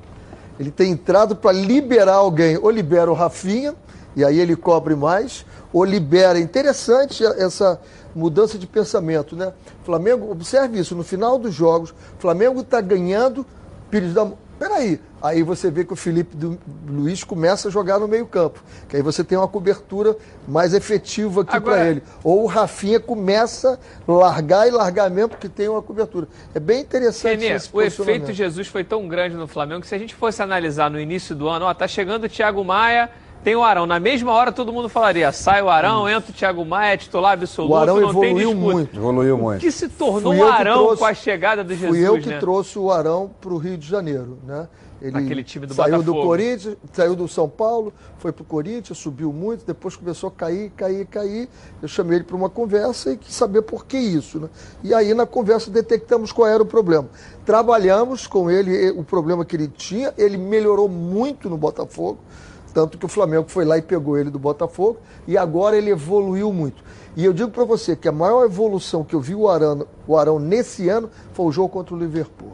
[0.60, 2.58] Ele tem entrado para liberar alguém.
[2.58, 3.74] Ou libera o Rafinha,
[4.14, 6.38] e aí ele cobre mais, ou libera.
[6.38, 7.80] Interessante essa
[8.14, 9.54] mudança de pensamento, né?
[9.84, 13.46] Flamengo, observe isso, no final dos jogos, Flamengo está ganhando,
[13.90, 14.30] Pires da.
[14.60, 18.94] Peraí, aí você vê que o Felipe do- Luiz começa a jogar no meio-campo, que
[18.94, 20.14] aí você tem uma cobertura
[20.46, 22.02] mais efetiva aqui Agora- para ele.
[22.22, 26.28] Ou o Rafinha começa a largar e largar mesmo, porque tem uma cobertura.
[26.54, 28.34] É bem interessante Renê, esse o efeito.
[28.34, 31.48] Jesus foi tão grande no Flamengo que se a gente fosse analisar no início do
[31.48, 33.08] ano, ó, tá chegando o Thiago Maia,
[33.42, 33.86] tem o Arão.
[33.86, 37.72] Na mesma hora todo mundo falaria, sai o Arão, entra o Thiago Maia, titular absoluto,
[37.72, 38.96] O Arão evoluiu muito.
[38.96, 39.60] Evoluiu O muito.
[39.60, 42.38] que se tornou o Arão trouxe- com a chegada do Jesus, Fui eu que né?
[42.38, 44.68] trouxe o Arão para o Rio de Janeiro, né?
[45.02, 46.26] Ele Naquele time do saiu do Botafogo.
[46.26, 50.70] Corinthians, saiu do São Paulo, foi para o Corinthians, subiu muito, depois começou a cair,
[50.76, 51.48] cair, cair.
[51.80, 54.50] Eu chamei ele para uma conversa e quis saber por que isso, né?
[54.84, 57.08] E aí na conversa detectamos qual era o problema.
[57.46, 62.18] Trabalhamos com ele o problema que ele tinha, ele melhorou muito no Botafogo,
[62.72, 66.52] tanto que o Flamengo foi lá e pegou ele do Botafogo e agora ele evoluiu
[66.52, 66.82] muito.
[67.16, 70.16] E eu digo para você que a maior evolução que eu vi o Arão, o
[70.16, 72.52] Arão nesse ano foi o jogo contra o Liverpool.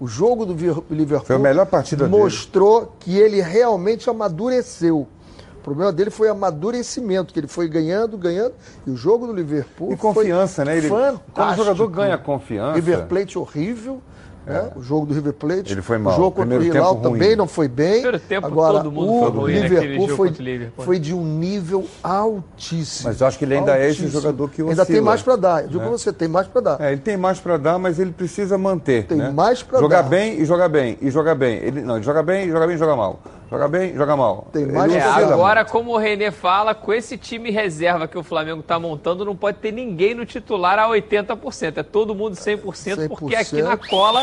[0.00, 0.52] O jogo do
[0.90, 2.16] Liverpool Foi a melhor partida dele.
[2.22, 5.08] mostrou que ele realmente amadureceu.
[5.56, 8.54] O problema dele foi amadurecimento, que ele foi ganhando, ganhando,
[8.86, 10.78] e o jogo do Liverpool E confiança, né?
[10.78, 11.30] Ele, fantástico.
[11.34, 12.74] quando o jogador ganha confiança.
[12.74, 14.00] River Plate horrível,
[14.48, 14.70] né?
[14.76, 15.72] O jogo do River Plate.
[15.72, 16.12] Ele foi mal.
[16.12, 17.94] O jogo contra o Hilal também não foi bem.
[17.94, 20.84] Primeiro tempo Agora, todo mundo o foi ruim naquele Liverpool jogo foi, contra o Liverpool.
[20.84, 23.08] foi de um nível altíssimo.
[23.08, 24.10] Mas eu acho que ele ainda é esse Altíssimo.
[24.22, 25.62] jogador que Ainda tem oscila, mais para dar.
[25.62, 25.88] Eu digo né?
[25.88, 26.80] pra você, tem mais para dar.
[26.80, 29.04] É, ele tem mais para dar, mas ele precisa manter.
[29.06, 29.30] Tem né?
[29.30, 30.08] mais jogar dar.
[30.08, 31.56] bem e jogar bem e jogar bem.
[31.58, 33.20] Ele não, ele joga bem, joga bem, e joga mal.
[33.50, 34.46] Joga bem, joga mal.
[34.52, 35.72] Tem mais É, agora, muito.
[35.72, 39.58] como o Renê fala, com esse time reserva que o Flamengo está montando, não pode
[39.58, 41.78] ter ninguém no titular a 80%.
[41.78, 44.22] É todo mundo 100%, porque aqui na cola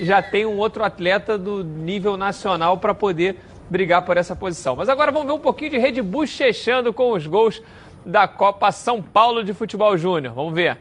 [0.00, 3.36] já tem um outro atleta do nível nacional para poder
[3.70, 4.74] brigar por essa posição.
[4.74, 7.62] Mas agora vamos ver um pouquinho de Red Bull chechando com os gols
[8.04, 10.34] da Copa São Paulo de Futebol Júnior.
[10.34, 10.78] Vamos ver.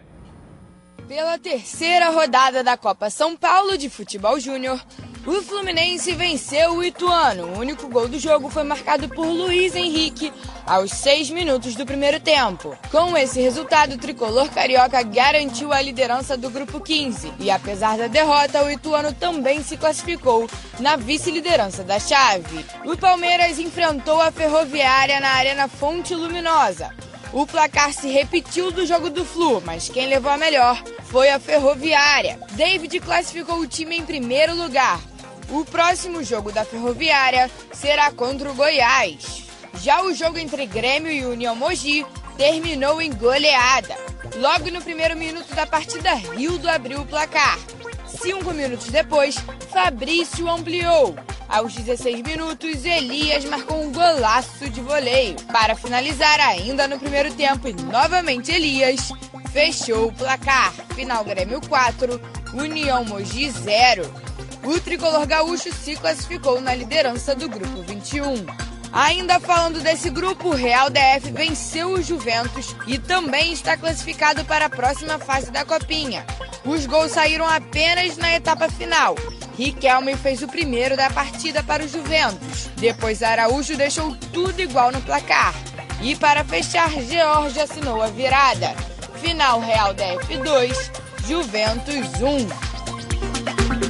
[1.08, 4.80] Pela terceira rodada da Copa São Paulo de Futebol Júnior,
[5.28, 7.48] o Fluminense venceu o Ituano.
[7.48, 10.32] O único gol do jogo foi marcado por Luiz Henrique
[10.66, 12.78] aos seis minutos do primeiro tempo.
[12.90, 17.34] Com esse resultado, o tricolor carioca garantiu a liderança do grupo 15.
[17.42, 20.50] E apesar da derrota, o Ituano também se classificou
[20.80, 22.66] na vice-liderança da chave.
[22.86, 26.96] O Palmeiras enfrentou a Ferroviária na Arena Fonte Luminosa.
[27.34, 31.38] O placar se repetiu do jogo do Flu, mas quem levou a melhor foi a
[31.38, 32.40] Ferroviária.
[32.52, 35.02] David classificou o time em primeiro lugar.
[35.50, 39.43] O próximo jogo da Ferroviária será contra o Goiás.
[39.82, 42.06] Já o jogo entre Grêmio e União Mogi
[42.38, 43.95] terminou em goleada.
[44.36, 47.58] Logo no primeiro minuto da partida, Rildo abriu o placar.
[48.06, 49.36] Cinco minutos depois,
[49.72, 51.16] Fabrício ampliou.
[51.48, 55.36] Aos 16 minutos, Elias marcou um golaço de voleio.
[55.45, 59.12] Para finalizar ainda no primeiro tempo, e novamente Elias
[59.54, 60.74] fechou o placar.
[60.93, 62.20] Final Grêmio 4,
[62.54, 64.27] União Mogi 0.
[64.68, 68.45] O tricolor gaúcho se classificou na liderança do grupo 21.
[68.91, 74.65] Ainda falando desse grupo, o Real DF venceu o Juventus e também está classificado para
[74.65, 76.26] a próxima fase da Copinha.
[76.65, 79.15] Os gols saíram apenas na etapa final.
[79.57, 82.68] Riquelme fez o primeiro da partida para o Juventus.
[82.76, 85.53] Depois Araújo deixou tudo igual no placar.
[86.01, 88.76] E para fechar, George assinou a virada.
[89.22, 90.91] Final Real DF 2,
[91.26, 92.77] Juventus 1.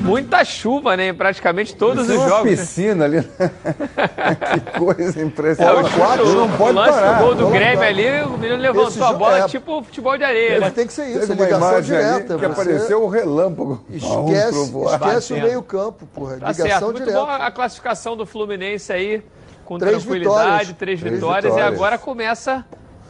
[0.02, 1.10] Muita chuva, né?
[1.10, 2.52] Em praticamente todos Isso é os uma jogos.
[2.52, 2.58] né?
[2.58, 3.22] piscina ali.
[3.28, 5.90] que coisa É, o, impressionante.
[5.92, 7.14] chute, não o pode lance parar.
[7.20, 9.48] do gol do Grêmio ali, o menino levantou Esse a bola, é.
[9.48, 10.70] tipo futebol de areia, né?
[10.70, 12.34] Tem que ser isso, Teve uma ligação imagem ali direta.
[12.36, 13.82] que você apareceu o relâmpago.
[13.90, 14.16] Esquece,
[14.62, 15.42] esquece o Batendo.
[15.42, 16.38] meio campo, porra.
[16.38, 16.84] Tá ligação certo.
[16.86, 17.20] Muito direta.
[17.20, 19.22] bom a classificação do Fluminense aí,
[19.66, 20.78] com Três tranquilidade, vitórias.
[20.78, 21.72] três, Três vitórias, vitórias.
[21.72, 22.66] e agora começa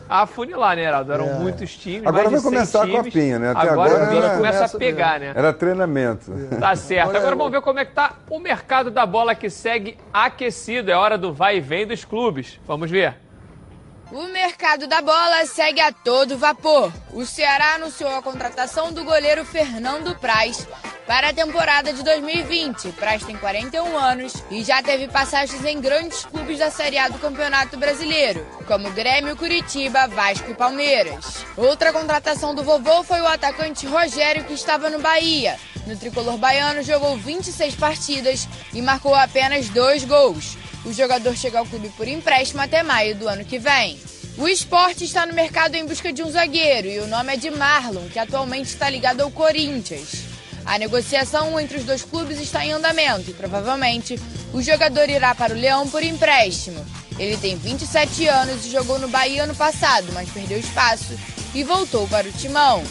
[0.09, 1.11] afunilar, né, Heraldo?
[1.13, 3.03] Eram muitos times, Agora vai 100 começar a times.
[3.05, 3.51] copinha, né?
[3.51, 5.31] Até Agora, agora o bicho era- começa a pegar, né?
[5.35, 6.31] Era treinamento.
[6.59, 7.09] Tá certo.
[7.09, 9.97] Olha, Agora eu- vamos ver como é que tá o mercado da bola que segue
[10.13, 10.91] aquecido.
[10.91, 12.59] É hora do vai e vem dos clubes.
[12.65, 13.15] Vamos ver.
[14.11, 16.93] O mercado da bola segue a todo vapor.
[17.11, 20.65] O Ceará anunciou a contratação do goleiro Fernando Praz
[21.05, 22.93] para a temporada de 2020.
[22.93, 27.19] Praz tem 41 anos e já teve passagens em grandes clubes da Série A do
[27.19, 31.45] Campeonato Brasileiro, como Grêmio, Curitiba, Vasco e Palmeiras.
[31.57, 35.59] Outra contratação do vovô foi o atacante Rogério, que estava no Bahia.
[35.85, 40.57] No tricolor baiano, jogou 26 partidas e marcou apenas dois gols.
[40.85, 43.99] O jogador chega ao clube por empréstimo até maio do ano que vem.
[44.37, 47.49] O esporte está no mercado em busca de um zagueiro e o nome é de
[47.49, 50.25] Marlon, que atualmente está ligado ao Corinthians.
[50.65, 54.19] A negociação entre os dois clubes está em andamento e provavelmente
[54.53, 56.85] o jogador irá para o Leão por empréstimo.
[57.17, 61.17] Ele tem 27 anos e jogou no Bahia ano passado, mas perdeu espaço
[61.55, 62.83] e voltou para o Timão.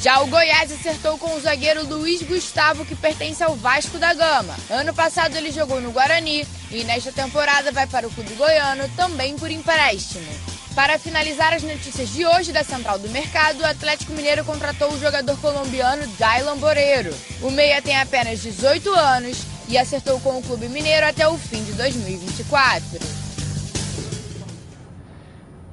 [0.00, 4.54] Já o Goiás acertou com o zagueiro Luiz Gustavo, que pertence ao Vasco da Gama.
[4.68, 9.36] Ano passado ele jogou no Guarani e nesta temporada vai para o clube goiano também
[9.36, 10.26] por empréstimo.
[10.74, 14.98] Para finalizar as notícias de hoje da Central do Mercado, o Atlético Mineiro contratou o
[14.98, 17.14] jogador colombiano Dylan Boreiro.
[17.40, 19.38] O meia tem apenas 18 anos
[19.68, 22.98] e acertou com o clube mineiro até o fim de 2024.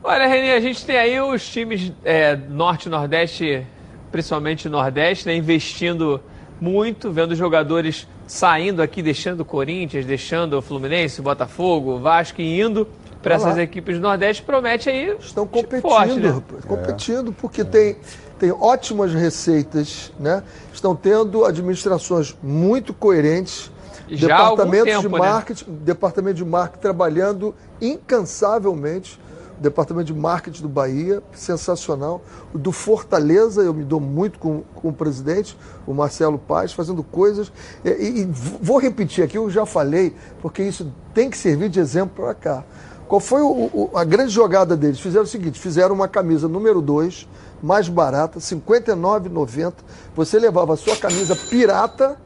[0.04, 3.66] Olha, Renê, a gente tem aí os times é, Norte e Nordeste,
[4.12, 6.22] principalmente Nordeste, né, investindo
[6.60, 12.42] muito, vendo jogadores saindo aqui, deixando o Corinthians, deixando o Fluminense, o Botafogo, o Vasco
[12.42, 12.88] e indo
[13.22, 13.48] para lá.
[13.48, 15.16] essas equipes do Nordeste, promete aí.
[15.20, 16.42] Estão competindo, forte, né?
[16.68, 17.98] competindo porque tem,
[18.40, 20.44] tem ótimas receitas, né?
[20.74, 23.72] Estão tendo administrações muito coerentes,
[24.10, 25.20] Já departamentos tempo, de né?
[25.20, 29.20] marketing, departamento de marketing trabalhando incansavelmente.
[29.62, 32.22] Departamento de marketing do Bahia, sensacional.
[32.54, 35.56] O do Fortaleza, eu me dou muito com, com o presidente,
[35.86, 37.52] o Marcelo Paz, fazendo coisas.
[37.86, 41.80] E, e- e vou repetir aqui, eu já falei, porque isso tem que servir de
[41.80, 42.64] exemplo para cá.
[43.08, 45.00] Qual foi o- o- a grande jogada deles?
[45.00, 47.28] Fizeram o seguinte: fizeram uma camisa número 2,
[47.62, 49.74] mais barata, R$ 59,90.
[50.16, 52.18] Você levava a sua camisa pirata,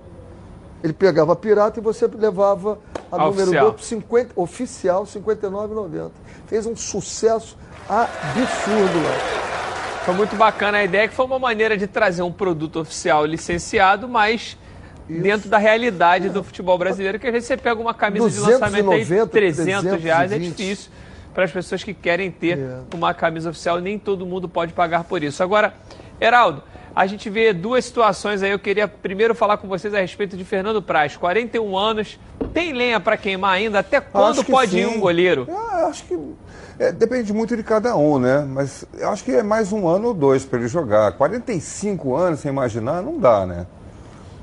[0.85, 2.77] ele pegava a pirata e você levava
[3.11, 3.71] a A número oficial.
[3.71, 6.11] 2 50, oficial, R$ 59,90.
[6.47, 7.57] Fez um sucesso
[7.89, 9.45] absurdo lá.
[10.05, 14.07] Foi muito bacana a ideia, que foi uma maneira de trazer um produto oficial licenciado,
[14.07, 14.55] mas
[15.09, 18.91] dentro da realidade do futebol brasileiro, que às vezes você pega uma camisa de lançamento
[18.91, 20.55] aí 290, 300 reais, é 320.
[20.55, 20.91] difícil
[21.33, 22.79] para as pessoas que querem ter É.
[22.93, 25.41] uma camisa oficial, nem todo mundo pode pagar por isso.
[25.41, 25.73] Agora,
[26.21, 26.61] Heraldo,
[26.95, 30.45] a gente vê duas situações aí, eu queria primeiro falar com vocês a respeito de
[30.45, 32.17] Fernando Praz, 41 anos,
[32.53, 33.79] tem lenha para queimar ainda?
[33.79, 34.95] Até quando pode ir sim.
[34.95, 35.45] um goleiro?
[35.49, 36.17] Eu acho que
[36.79, 38.45] é, depende muito de cada um, né?
[38.47, 41.11] Mas eu acho que é mais um ano ou dois para ele jogar.
[41.13, 43.65] 45 anos sem imaginar, não dá, né?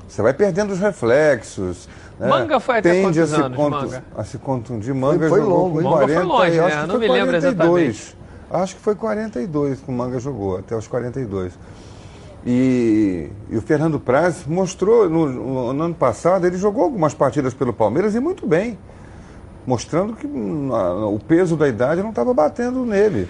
[0.07, 1.89] Você vai perdendo os reflexos.
[2.19, 2.27] né?
[2.27, 4.03] Manga foi até Tende quantos a se anos, contu- Manga?
[4.15, 4.93] A se contundir.
[4.93, 5.81] Manga foi jogou longo?
[5.81, 6.67] Manga foi 40, longe, eu né?
[6.67, 8.15] acho que Não foi me lembro 42.
[8.51, 11.53] Acho que foi 42 que o Manga jogou, até os 42.
[12.45, 17.53] E, e o Fernando Praz mostrou, no, no- no ano passado, ele jogou algumas partidas
[17.53, 18.77] pelo Palmeiras e muito bem.
[19.65, 23.29] Mostrando que a- o peso da idade não estava batendo nele.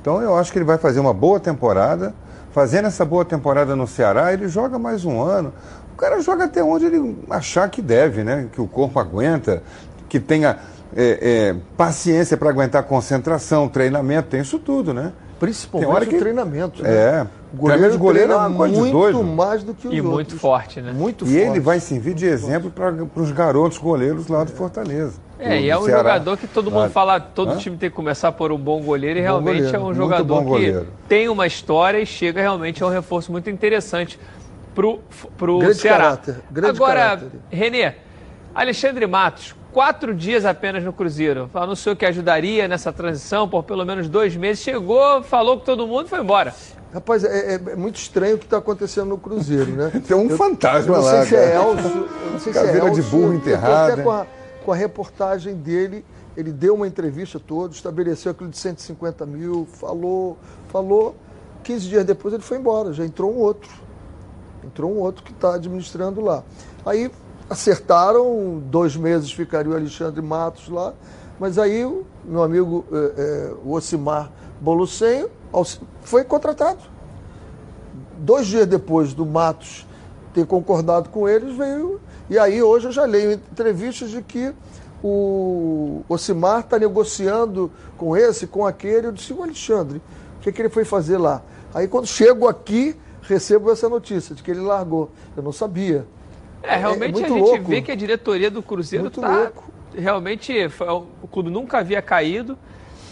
[0.00, 2.12] Então eu acho que ele vai fazer uma boa temporada.
[2.50, 5.52] Fazendo essa boa temporada no Ceará, ele joga mais um ano.
[5.94, 8.48] O cara joga até onde ele achar que deve, né?
[8.52, 9.62] Que o corpo aguenta,
[10.08, 10.58] que tenha
[10.94, 15.12] é, é, paciência para aguentar concentração, treinamento, tem isso tudo, né?
[15.46, 16.82] Principalmente Tem hora o que- treinamento.
[16.84, 16.90] né?
[16.94, 17.26] É.
[17.52, 19.24] O goleiro, de goleiro é muito doido.
[19.24, 20.14] mais do que os E outros.
[20.14, 20.92] muito forte, né?
[20.92, 21.40] Muito E forte.
[21.40, 25.14] ele vai servir de exemplo para os garotos goleiros lá do Fortaleza.
[25.40, 25.98] É, e é um Ceará.
[25.98, 27.56] jogador que todo mundo fala, todo Hã?
[27.56, 29.96] time tem que começar por um bom goleiro e Bom realmente goleiro, é um muito
[29.96, 30.86] jogador que goleiro.
[31.08, 34.20] tem uma história e chega realmente a um reforço muito interessante
[34.76, 35.00] pro,
[35.36, 36.04] pro Grande Ceará.
[36.04, 37.30] caráter, grande Agora, caráter.
[37.50, 37.92] Renê,
[38.54, 44.08] Alexandre Matos, quatro dias apenas no Cruzeiro, anunciou que ajudaria nessa transição por pelo menos
[44.08, 46.54] dois meses, chegou, falou com todo mundo e foi embora.
[46.92, 49.90] Rapaz, é, é- é muito estranho o que está acontecendo no Cruzeiro, né?
[50.06, 51.54] Tem um Eu- fantasma eu não sei lá, se é.
[51.56, 53.92] Elcio, eu não sei se é Caveira de burro enterrada.
[53.94, 54.26] até com a,
[54.64, 56.04] com a reportagem dele,
[56.36, 60.36] ele deu uma entrevista toda, estabeleceu aquilo de 150 mil, falou,
[60.68, 61.16] falou.
[61.64, 63.70] 15 dias depois ele foi embora, já entrou um outro.
[64.64, 66.42] Entrou um outro que está administrando lá.
[66.84, 67.10] Aí
[67.52, 70.94] acertaram, dois meses ficaria o Alexandre Matos lá,
[71.38, 74.30] mas aí o meu amigo eh, eh, o Ocimar
[74.60, 75.28] Bolucenho
[76.02, 76.80] foi contratado.
[78.18, 79.86] Dois dias depois do Matos
[80.32, 82.00] ter concordado com eles, veio.
[82.30, 84.54] E aí hoje eu já leio entrevistas de que
[85.02, 89.08] o Ocimar está negociando com esse, com aquele.
[89.08, 90.00] Eu disse, o Alexandre,
[90.38, 91.42] o que, que ele foi fazer lá?
[91.74, 95.10] Aí quando chego aqui, recebo essa notícia de que ele largou.
[95.36, 96.06] Eu não sabia.
[96.62, 97.64] É, realmente muito a gente louco.
[97.64, 99.64] vê que a diretoria do Cruzeiro Muito tá louco.
[99.96, 102.56] realmente foi- o clube nunca havia caído,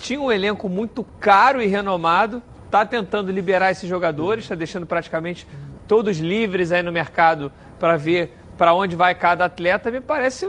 [0.01, 5.47] tinha um elenco muito caro e renomado, tá tentando liberar esses jogadores, está deixando praticamente
[5.89, 9.91] todos livres aí no mercado para ver para onde vai cada atleta.
[9.91, 10.49] Me parece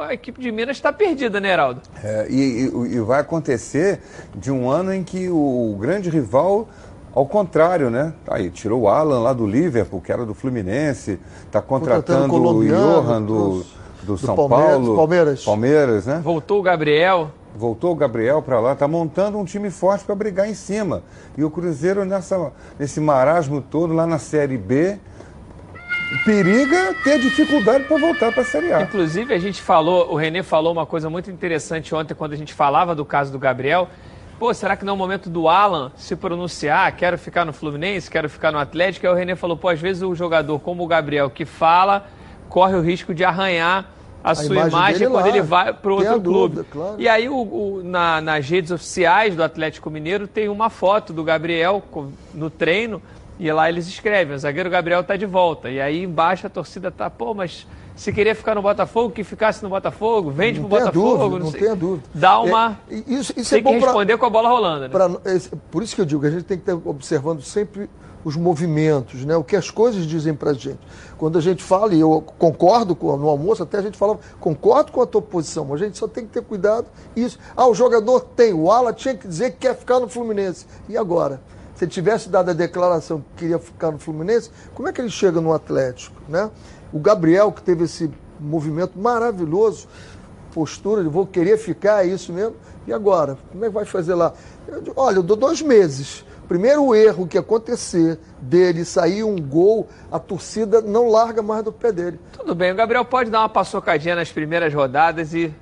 [0.00, 1.80] a equipe de Minas está perdida, né, Heraldo?
[2.02, 4.00] É, e, e- e vai acontecer
[4.34, 6.68] de um ano em que o grande rival,
[7.14, 8.12] ao contrário, né?
[8.28, 12.64] Aí, tirou o Alan lá do Liverpool, que era do Fluminense, está Contratando contratando o
[12.66, 13.64] Johan do,
[14.02, 14.96] do Do São Palmeiras- Paulo.
[14.96, 15.44] Palmeiras.
[15.44, 16.20] Palmeiras, né?
[16.22, 17.30] Voltou o Gabriel.
[17.56, 21.02] Voltou o Gabriel para lá, está montando um time forte para brigar em cima.
[21.38, 24.98] E o Cruzeiro, nessa, nesse marasmo todo, lá na Série B,
[26.24, 28.82] periga ter dificuldade para voltar para a Série A.
[28.82, 32.52] Inclusive, a gente falou, o Renê falou uma coisa muito interessante ontem quando a gente
[32.52, 33.88] falava do caso do Gabriel.
[34.38, 36.94] Pô, será que não é o momento do Alan se pronunciar?
[36.96, 39.06] Quero ficar no Fluminense, quero ficar no Atlético.
[39.06, 42.06] Aí o Renê falou, pô, às vezes o jogador como o Gabriel que fala,
[42.48, 43.86] corre o risco de arranhar
[44.22, 45.28] a, sua imagem imagem, quando lá.
[45.28, 46.24] ele vai para outro a clube.
[46.56, 46.94] dúvida, claro.
[46.98, 51.22] E aí o, o- na- nas redes oficiais do Atlético Mineiro tem uma foto do
[51.22, 51.82] Gabriel
[52.32, 53.00] no treino
[53.38, 55.70] e lá eles escrevem, o zagueiro Gabriel está de volta.
[55.70, 59.62] E aí embaixo a torcida tá, pô, mas se queria ficar no Botafogo, que ficasse
[59.62, 62.08] no Botafogo, vende Não pro Botafogo, dúvida, não, não tenha dúvida.
[62.14, 62.78] Dá uma...
[62.90, 64.88] É, isso, isso tem é bom que pra- responder com a bola rolando, né?
[64.88, 65.10] Pra-
[65.70, 67.88] por isso que eu digo que a gente tem que estar observando sempre
[68.24, 69.36] os movimentos, né?
[69.36, 70.78] o que as coisas dizem para gente.
[71.18, 74.90] Quando a gente fala, e eu concordo com, no almoço, até a gente falava, concordo
[74.92, 76.86] com a tua posição, mas a gente só tem que ter cuidado.
[77.14, 77.38] Isso.
[77.54, 80.66] Ah, o jogador tem, o Ala tinha que dizer que quer ficar no Fluminense.
[80.88, 81.40] E agora?
[81.74, 85.10] Se ele tivesse dado a declaração que queria ficar no Fluminense, como é que ele
[85.10, 86.16] chega no Atlético?
[86.28, 86.50] Né?
[86.94, 88.08] O Gabriel, que teve esse
[88.38, 89.88] movimento maravilhoso,
[90.54, 92.54] postura de vou querer ficar, é isso mesmo.
[92.86, 93.36] E agora?
[93.50, 94.32] Como é que vai fazer lá?
[94.68, 96.24] Eu olha, eu dou dois meses.
[96.46, 101.90] Primeiro erro que acontecer dele sair um gol, a torcida não larga mais do pé
[101.90, 102.20] dele.
[102.32, 105.52] Tudo bem, o Gabriel pode dar uma paçocadinha nas primeiras rodadas e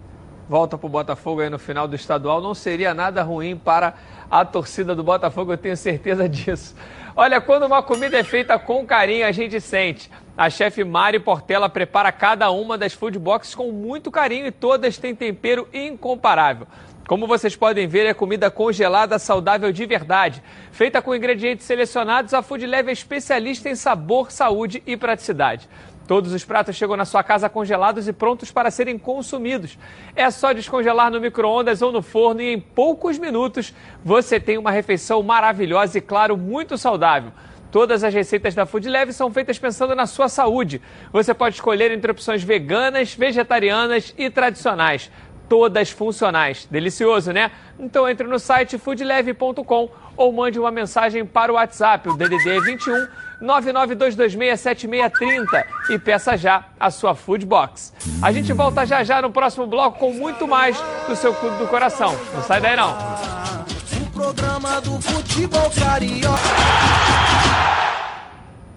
[0.46, 2.42] volta pro Botafogo aí no final do estadual.
[2.42, 3.94] Não seria nada ruim para
[4.30, 6.74] a torcida do Botafogo, eu tenho certeza disso.
[7.16, 10.10] Olha, quando uma comida é feita com carinho, a gente sente.
[10.36, 14.96] A chefe Mari Portela prepara cada uma das food boxes com muito carinho e todas
[14.96, 16.66] têm tempero incomparável.
[17.06, 20.42] Como vocês podem ver, é comida congelada saudável de verdade.
[20.70, 25.68] Feita com ingredientes selecionados, a Food Leve é especialista em sabor, saúde e praticidade.
[26.09, 29.78] Todos os pratos chegam na sua casa congelados e prontos para serem consumidos.
[30.16, 34.70] É só descongelar no micro-ondas ou no forno e em poucos minutos você tem uma
[34.70, 37.32] refeição maravilhosa e, claro, muito saudável.
[37.73, 40.82] Todas as receitas da Food Leve são feitas pensando na sua saúde.
[41.11, 45.11] Você pode escolher entre opções veganas, vegetarianas e tradicionais.
[45.49, 46.69] Todas funcionais.
[46.70, 47.51] Delicioso, né?
[47.81, 53.07] Então entre no site foodleve.com ou mande uma mensagem para o WhatsApp, o DDD 21
[53.43, 57.94] 992267630 e peça já a sua Food Box.
[58.20, 60.78] A gente volta já já no próximo bloco com muito mais
[61.09, 62.15] do seu Clube do Coração.
[62.35, 62.94] Não sai daí não.
[64.34, 66.38] Programa do futebol carioca.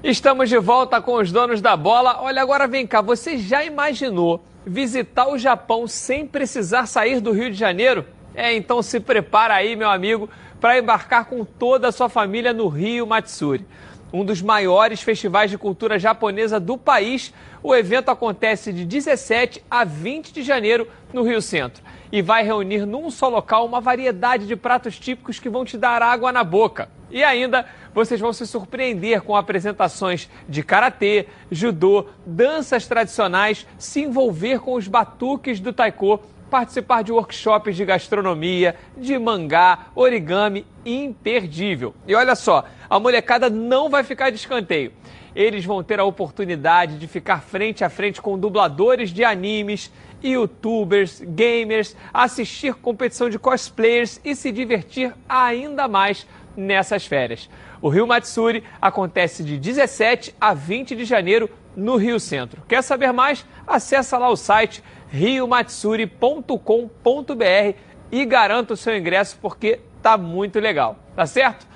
[0.03, 2.19] Estamos de volta com os donos da bola.
[2.22, 7.49] Olha, agora vem cá, você já imaginou visitar o Japão sem precisar sair do Rio
[7.49, 8.06] de Janeiro?
[8.34, 10.30] É, então se prepara aí, meu amigo,
[10.60, 13.65] para embarcar com toda a sua família no Rio Matsuri
[14.14, 17.34] um dos maiores festivais de cultura japonesa do país.
[17.61, 21.84] O evento acontece de 17 a 20 de janeiro no Rio Centro
[22.16, 26.02] e vai reunir num só local uma variedade de pratos típicos que vão te dar
[26.02, 26.88] água na boca.
[27.12, 34.60] E ainda vocês vão se surpreender com apresentações de karatê, judô, danças tradicionais, se envolver
[34.60, 41.94] com os batuques do taiko participar de workshops de gastronomia, de mangá, origami, imperdível.
[42.08, 44.94] E olha só, a molecada não vai ficar de escanteio.
[45.36, 49.92] Eles vão ter a oportunidade de ficar frente a frente com dubladores de animes,
[50.27, 56.26] youtubers, gamers, assistir competição de cosplayers e se divertir ainda mais
[56.56, 57.49] nessas férias.
[57.81, 62.64] O Rio Matsuri acontece de 17 a 20 de janeiro no Rio Centro.
[62.68, 63.45] Quer saber mais?
[63.68, 67.77] Acesse lá o site riomatsuri.com.br
[68.11, 71.68] e garanta o seu ingresso porque tá muito legal, tá certo?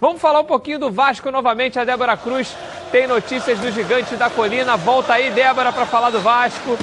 [0.00, 1.78] Vamos falar um pouquinho do Vasco novamente.
[1.78, 2.56] A Débora Cruz
[2.90, 4.76] tem notícias do Gigante da Colina.
[4.76, 6.76] Volta aí, Débora, para falar do Vasco.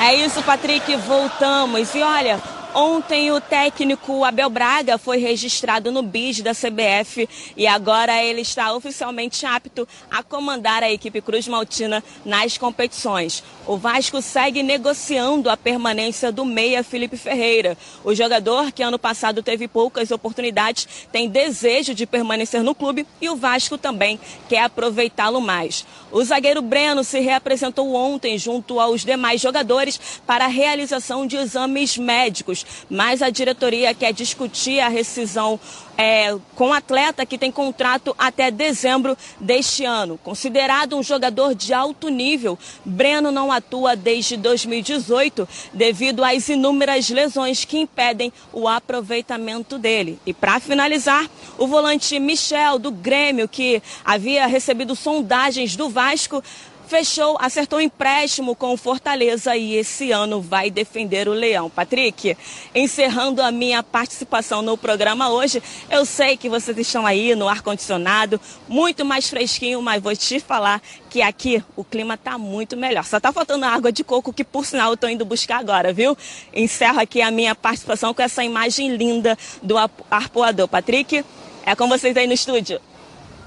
[0.00, 1.94] É isso, Patrick, voltamos.
[1.94, 2.40] E olha,
[2.72, 8.72] Ontem o técnico Abel Braga foi registrado no BID da CBF e agora ele está
[8.72, 13.42] oficialmente apto a comandar a equipe Cruz Maltina nas competições.
[13.66, 17.76] O Vasco segue negociando a permanência do meia Felipe Ferreira.
[18.04, 23.28] O jogador, que ano passado teve poucas oportunidades, tem desejo de permanecer no clube e
[23.28, 24.18] o Vasco também
[24.48, 25.84] quer aproveitá-lo mais.
[26.12, 31.96] O zagueiro Breno se reapresentou ontem junto aos demais jogadores para a realização de exames
[31.96, 35.58] médicos mas a diretoria quer discutir a rescisão
[35.96, 40.18] é, com atleta que tem contrato até dezembro deste ano.
[40.24, 47.66] Considerado um jogador de alto nível, Breno não atua desde 2018 devido às inúmeras lesões
[47.66, 50.18] que impedem o aproveitamento dele.
[50.24, 51.28] E para finalizar,
[51.58, 56.42] o volante Michel do Grêmio, que havia recebido sondagens do Vasco,
[56.90, 61.70] fechou, acertou um empréstimo com o Fortaleza e esse ano vai defender o Leão.
[61.70, 62.36] Patrick,
[62.74, 68.40] encerrando a minha participação no programa hoje, eu sei que vocês estão aí no ar-condicionado,
[68.66, 73.04] muito mais fresquinho, mas vou te falar que aqui o clima está muito melhor.
[73.04, 76.18] Só está faltando água de coco, que por sinal eu estou indo buscar agora, viu?
[76.52, 79.76] Encerro aqui a minha participação com essa imagem linda do
[80.10, 80.66] arpoador.
[80.66, 81.24] Patrick,
[81.64, 82.80] é com vocês aí no estúdio.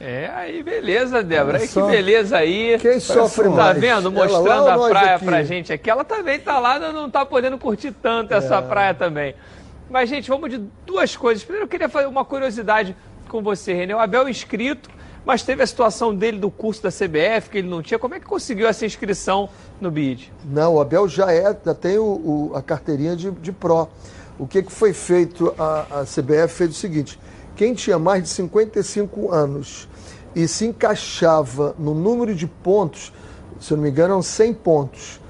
[0.06, 1.60] É, aí beleza, Débora.
[1.60, 2.78] Aí, que beleza aí.
[2.80, 3.78] Quem sofre Tá mais?
[3.80, 4.10] vendo?
[4.10, 5.26] Ela Mostrando a praia aqui?
[5.26, 5.90] pra gente aqui.
[5.90, 8.62] Ela também tá lá, não tá podendo curtir tanto essa É.
[8.62, 9.34] praia também.
[9.90, 11.44] Mas, gente, vamos de duas coisas.
[11.44, 12.96] Primeiro, eu queria fazer uma curiosidade
[13.30, 13.94] com você, Renê.
[13.94, 14.90] O Abel é inscrito,
[15.26, 17.98] mas teve a situação dele do curso da CBF, que ele não tinha.
[17.98, 19.48] Como é que conseguiu essa inscrição
[19.80, 20.34] no BID?
[20.44, 23.88] Não, o Abel já é, já tem o, o- a carteirinha de, de pró.
[24.38, 25.54] O que, que foi feito?
[25.58, 27.18] A, a CBF fez o seguinte:
[27.56, 29.88] quem tinha mais de 55 anos
[30.36, 33.14] e se encaixava no número de pontos,
[33.60, 35.22] se eu não me engano, eram 100 pontos.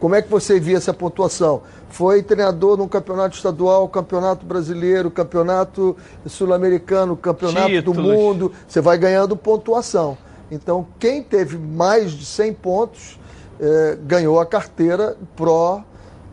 [0.00, 1.62] Como é que você via essa pontuação?
[1.88, 7.98] Foi treinador no campeonato estadual, campeonato brasileiro, campeonato sul-americano, campeonato do Títulos.
[7.98, 8.52] mundo.
[8.66, 10.18] Você vai ganhando pontuação.
[10.50, 13.18] Então, quem teve mais de 100 pontos
[13.60, 15.82] eh, ganhou a carteira pró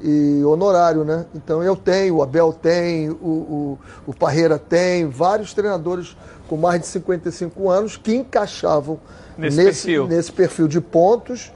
[0.03, 1.25] e honorário, né?
[1.35, 6.17] Então eu tenho, o Abel tem, o, o, o Parreira tem, vários treinadores
[6.51, 8.99] com mais de 55 anos que encaixavam
[9.37, 10.07] Nesse nesse, perfil.
[10.07, 11.49] nesse perfil de pontos,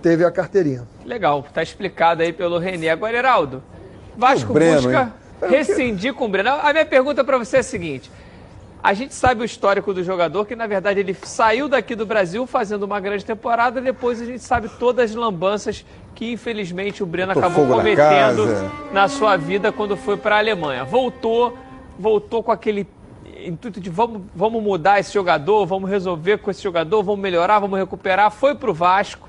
[0.00, 0.88] teve a carteirinha.
[1.04, 2.88] Legal, tá explicado aí pelo Renê.
[2.88, 3.62] Agora, Heraldo,
[4.16, 5.12] Vasco O Breno, busca
[5.42, 5.50] hein?
[5.50, 6.48] rescindir com o Breno.
[6.62, 8.10] A minha pergunta para você é a seguinte.
[8.82, 12.46] A gente sabe o histórico do jogador, que na verdade ele saiu daqui do Brasil
[12.46, 15.84] fazendo uma grande temporada, depois a gente sabe todas as lambanças
[16.14, 18.72] que infelizmente o Breno Botou acabou na cometendo casa.
[18.90, 20.82] na sua vida quando foi para a Alemanha.
[20.82, 21.58] Voltou,
[21.98, 22.88] voltou com aquele
[23.46, 27.78] intuito de vamos, vamos mudar esse jogador, vamos resolver com esse jogador, vamos melhorar, vamos
[27.78, 28.30] recuperar.
[28.30, 29.28] Foi para o Vasco,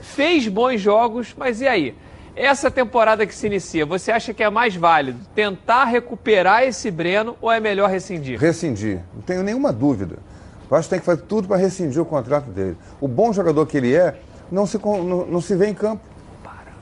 [0.00, 1.94] fez bons jogos, mas e aí?
[2.36, 7.36] Essa temporada que se inicia, você acha que é mais válido tentar recuperar esse Breno
[7.40, 8.38] ou é melhor rescindir?
[8.38, 10.18] Rescindir, não tenho nenhuma dúvida.
[10.70, 12.76] Acho que tem que fazer tudo para rescindir o contrato dele.
[13.00, 14.20] O bom jogador que ele é,
[14.50, 16.02] não se, não, não se vê em campo.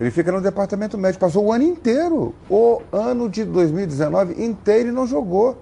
[0.00, 1.20] Ele fica no departamento médico.
[1.20, 5.58] Passou o ano inteiro, o ano de 2019 inteiro e não jogou.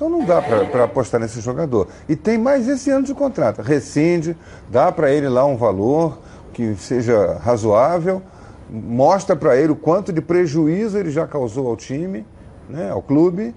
[0.00, 1.86] Então não dá para apostar nesse jogador.
[2.08, 3.60] E tem mais esse ano de contrato.
[3.60, 4.34] Rescinde,
[4.70, 6.18] dá para ele lá um valor
[6.54, 8.22] que seja razoável,
[8.70, 12.26] mostra para ele o quanto de prejuízo ele já causou ao time,
[12.66, 13.54] né, ao clube.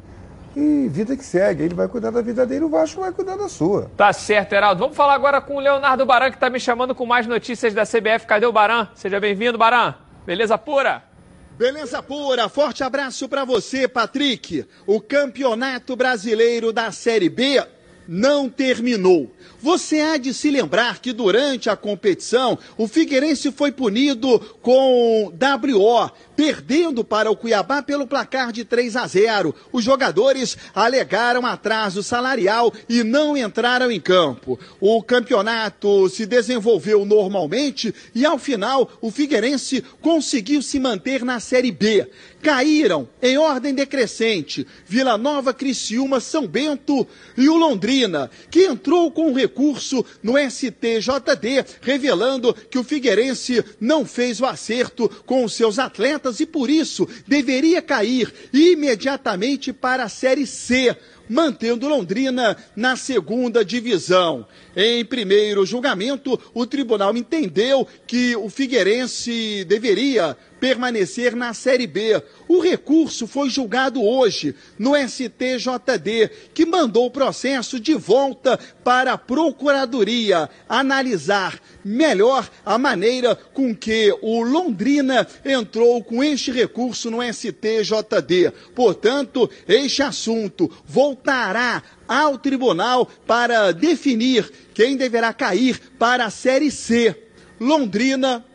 [0.53, 3.47] E vida que segue, ele vai cuidar da vida dele, o Vasco vai cuidar da
[3.47, 3.89] sua.
[3.95, 4.81] Tá certo, Heraldo.
[4.81, 7.83] Vamos falar agora com o Leonardo Baran, que está me chamando com mais notícias da
[7.85, 8.27] CBF.
[8.27, 8.89] Cadê o Baran?
[8.95, 9.95] Seja bem-vindo, Baran.
[10.25, 11.12] Beleza pura?
[11.57, 14.65] Beleza pura, forte abraço para você, Patrick.
[14.87, 17.63] O Campeonato Brasileiro da Série B
[18.07, 19.32] não terminou.
[19.61, 26.11] Você há de se lembrar que durante a competição o Figueirense foi punido com WO,
[26.35, 29.55] perdendo para o Cuiabá pelo placar de 3 a 0.
[29.71, 34.59] Os jogadores alegaram atraso salarial e não entraram em campo.
[34.79, 41.71] O campeonato se desenvolveu normalmente e ao final o Figueirense conseguiu se manter na Série
[41.71, 42.07] B.
[42.41, 47.07] Caíram em ordem decrescente Vila Nova, Criciúma, São Bento
[47.37, 54.05] e o Londrina, que entrou com um recurso no STJD, revelando que o Figueirense não
[54.05, 60.09] fez o acerto com os seus atletas e por isso deveria cair imediatamente para a
[60.09, 60.95] Série C
[61.29, 64.45] mantendo Londrina na segunda divisão.
[64.75, 72.23] Em primeiro julgamento, o tribunal entendeu que o Figueirense deveria permanecer na Série B.
[72.47, 79.17] O recurso foi julgado hoje no STJD, que mandou o processo de volta para a
[79.17, 88.53] Procuradoria analisar melhor a maneira com que o Londrina entrou com este recurso no STJD.
[88.73, 97.21] Portanto, este assunto voltará ao tribunal para definir quem deverá cair para a Série C,
[97.59, 98.45] Londrina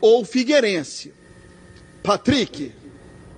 [0.00, 1.19] ou Figueirense.
[2.02, 2.72] Patrick.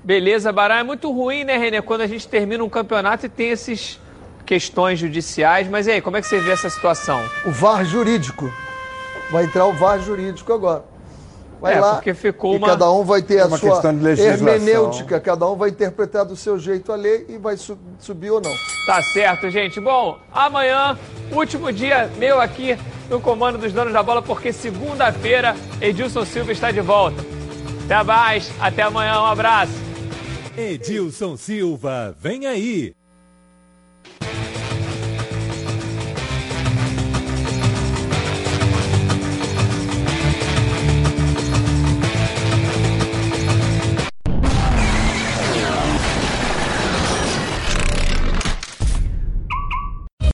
[0.05, 0.79] Beleza, Bará.
[0.79, 4.01] É muito ruim, né, Renê, quando a gente termina um campeonato e tem esses
[4.45, 5.69] questões judiciais.
[5.69, 7.23] Mas e aí, como é que você vê essa situação?
[7.47, 8.53] O VAR jurídico.
[9.31, 10.85] Vai entrar o VAR jurídico agora.
[11.63, 12.67] Vai é, lá, porque ficou uma...
[12.67, 13.81] cada um vai ter é a sua
[14.19, 18.41] hermenêutica, cada um vai interpretar do seu jeito a lei e vai su subir ou
[18.41, 18.51] não.
[18.85, 19.79] Tá certo, gente.
[19.79, 20.99] Bom, amanhã,
[21.31, 22.77] último dia meu aqui
[23.09, 27.23] no comando dos donos da bola, porque segunda-feira Edilson Silva está de volta.
[27.93, 29.75] Até mais, até amanhã, um abraço.
[30.57, 32.95] Edilson Silva, vem aí.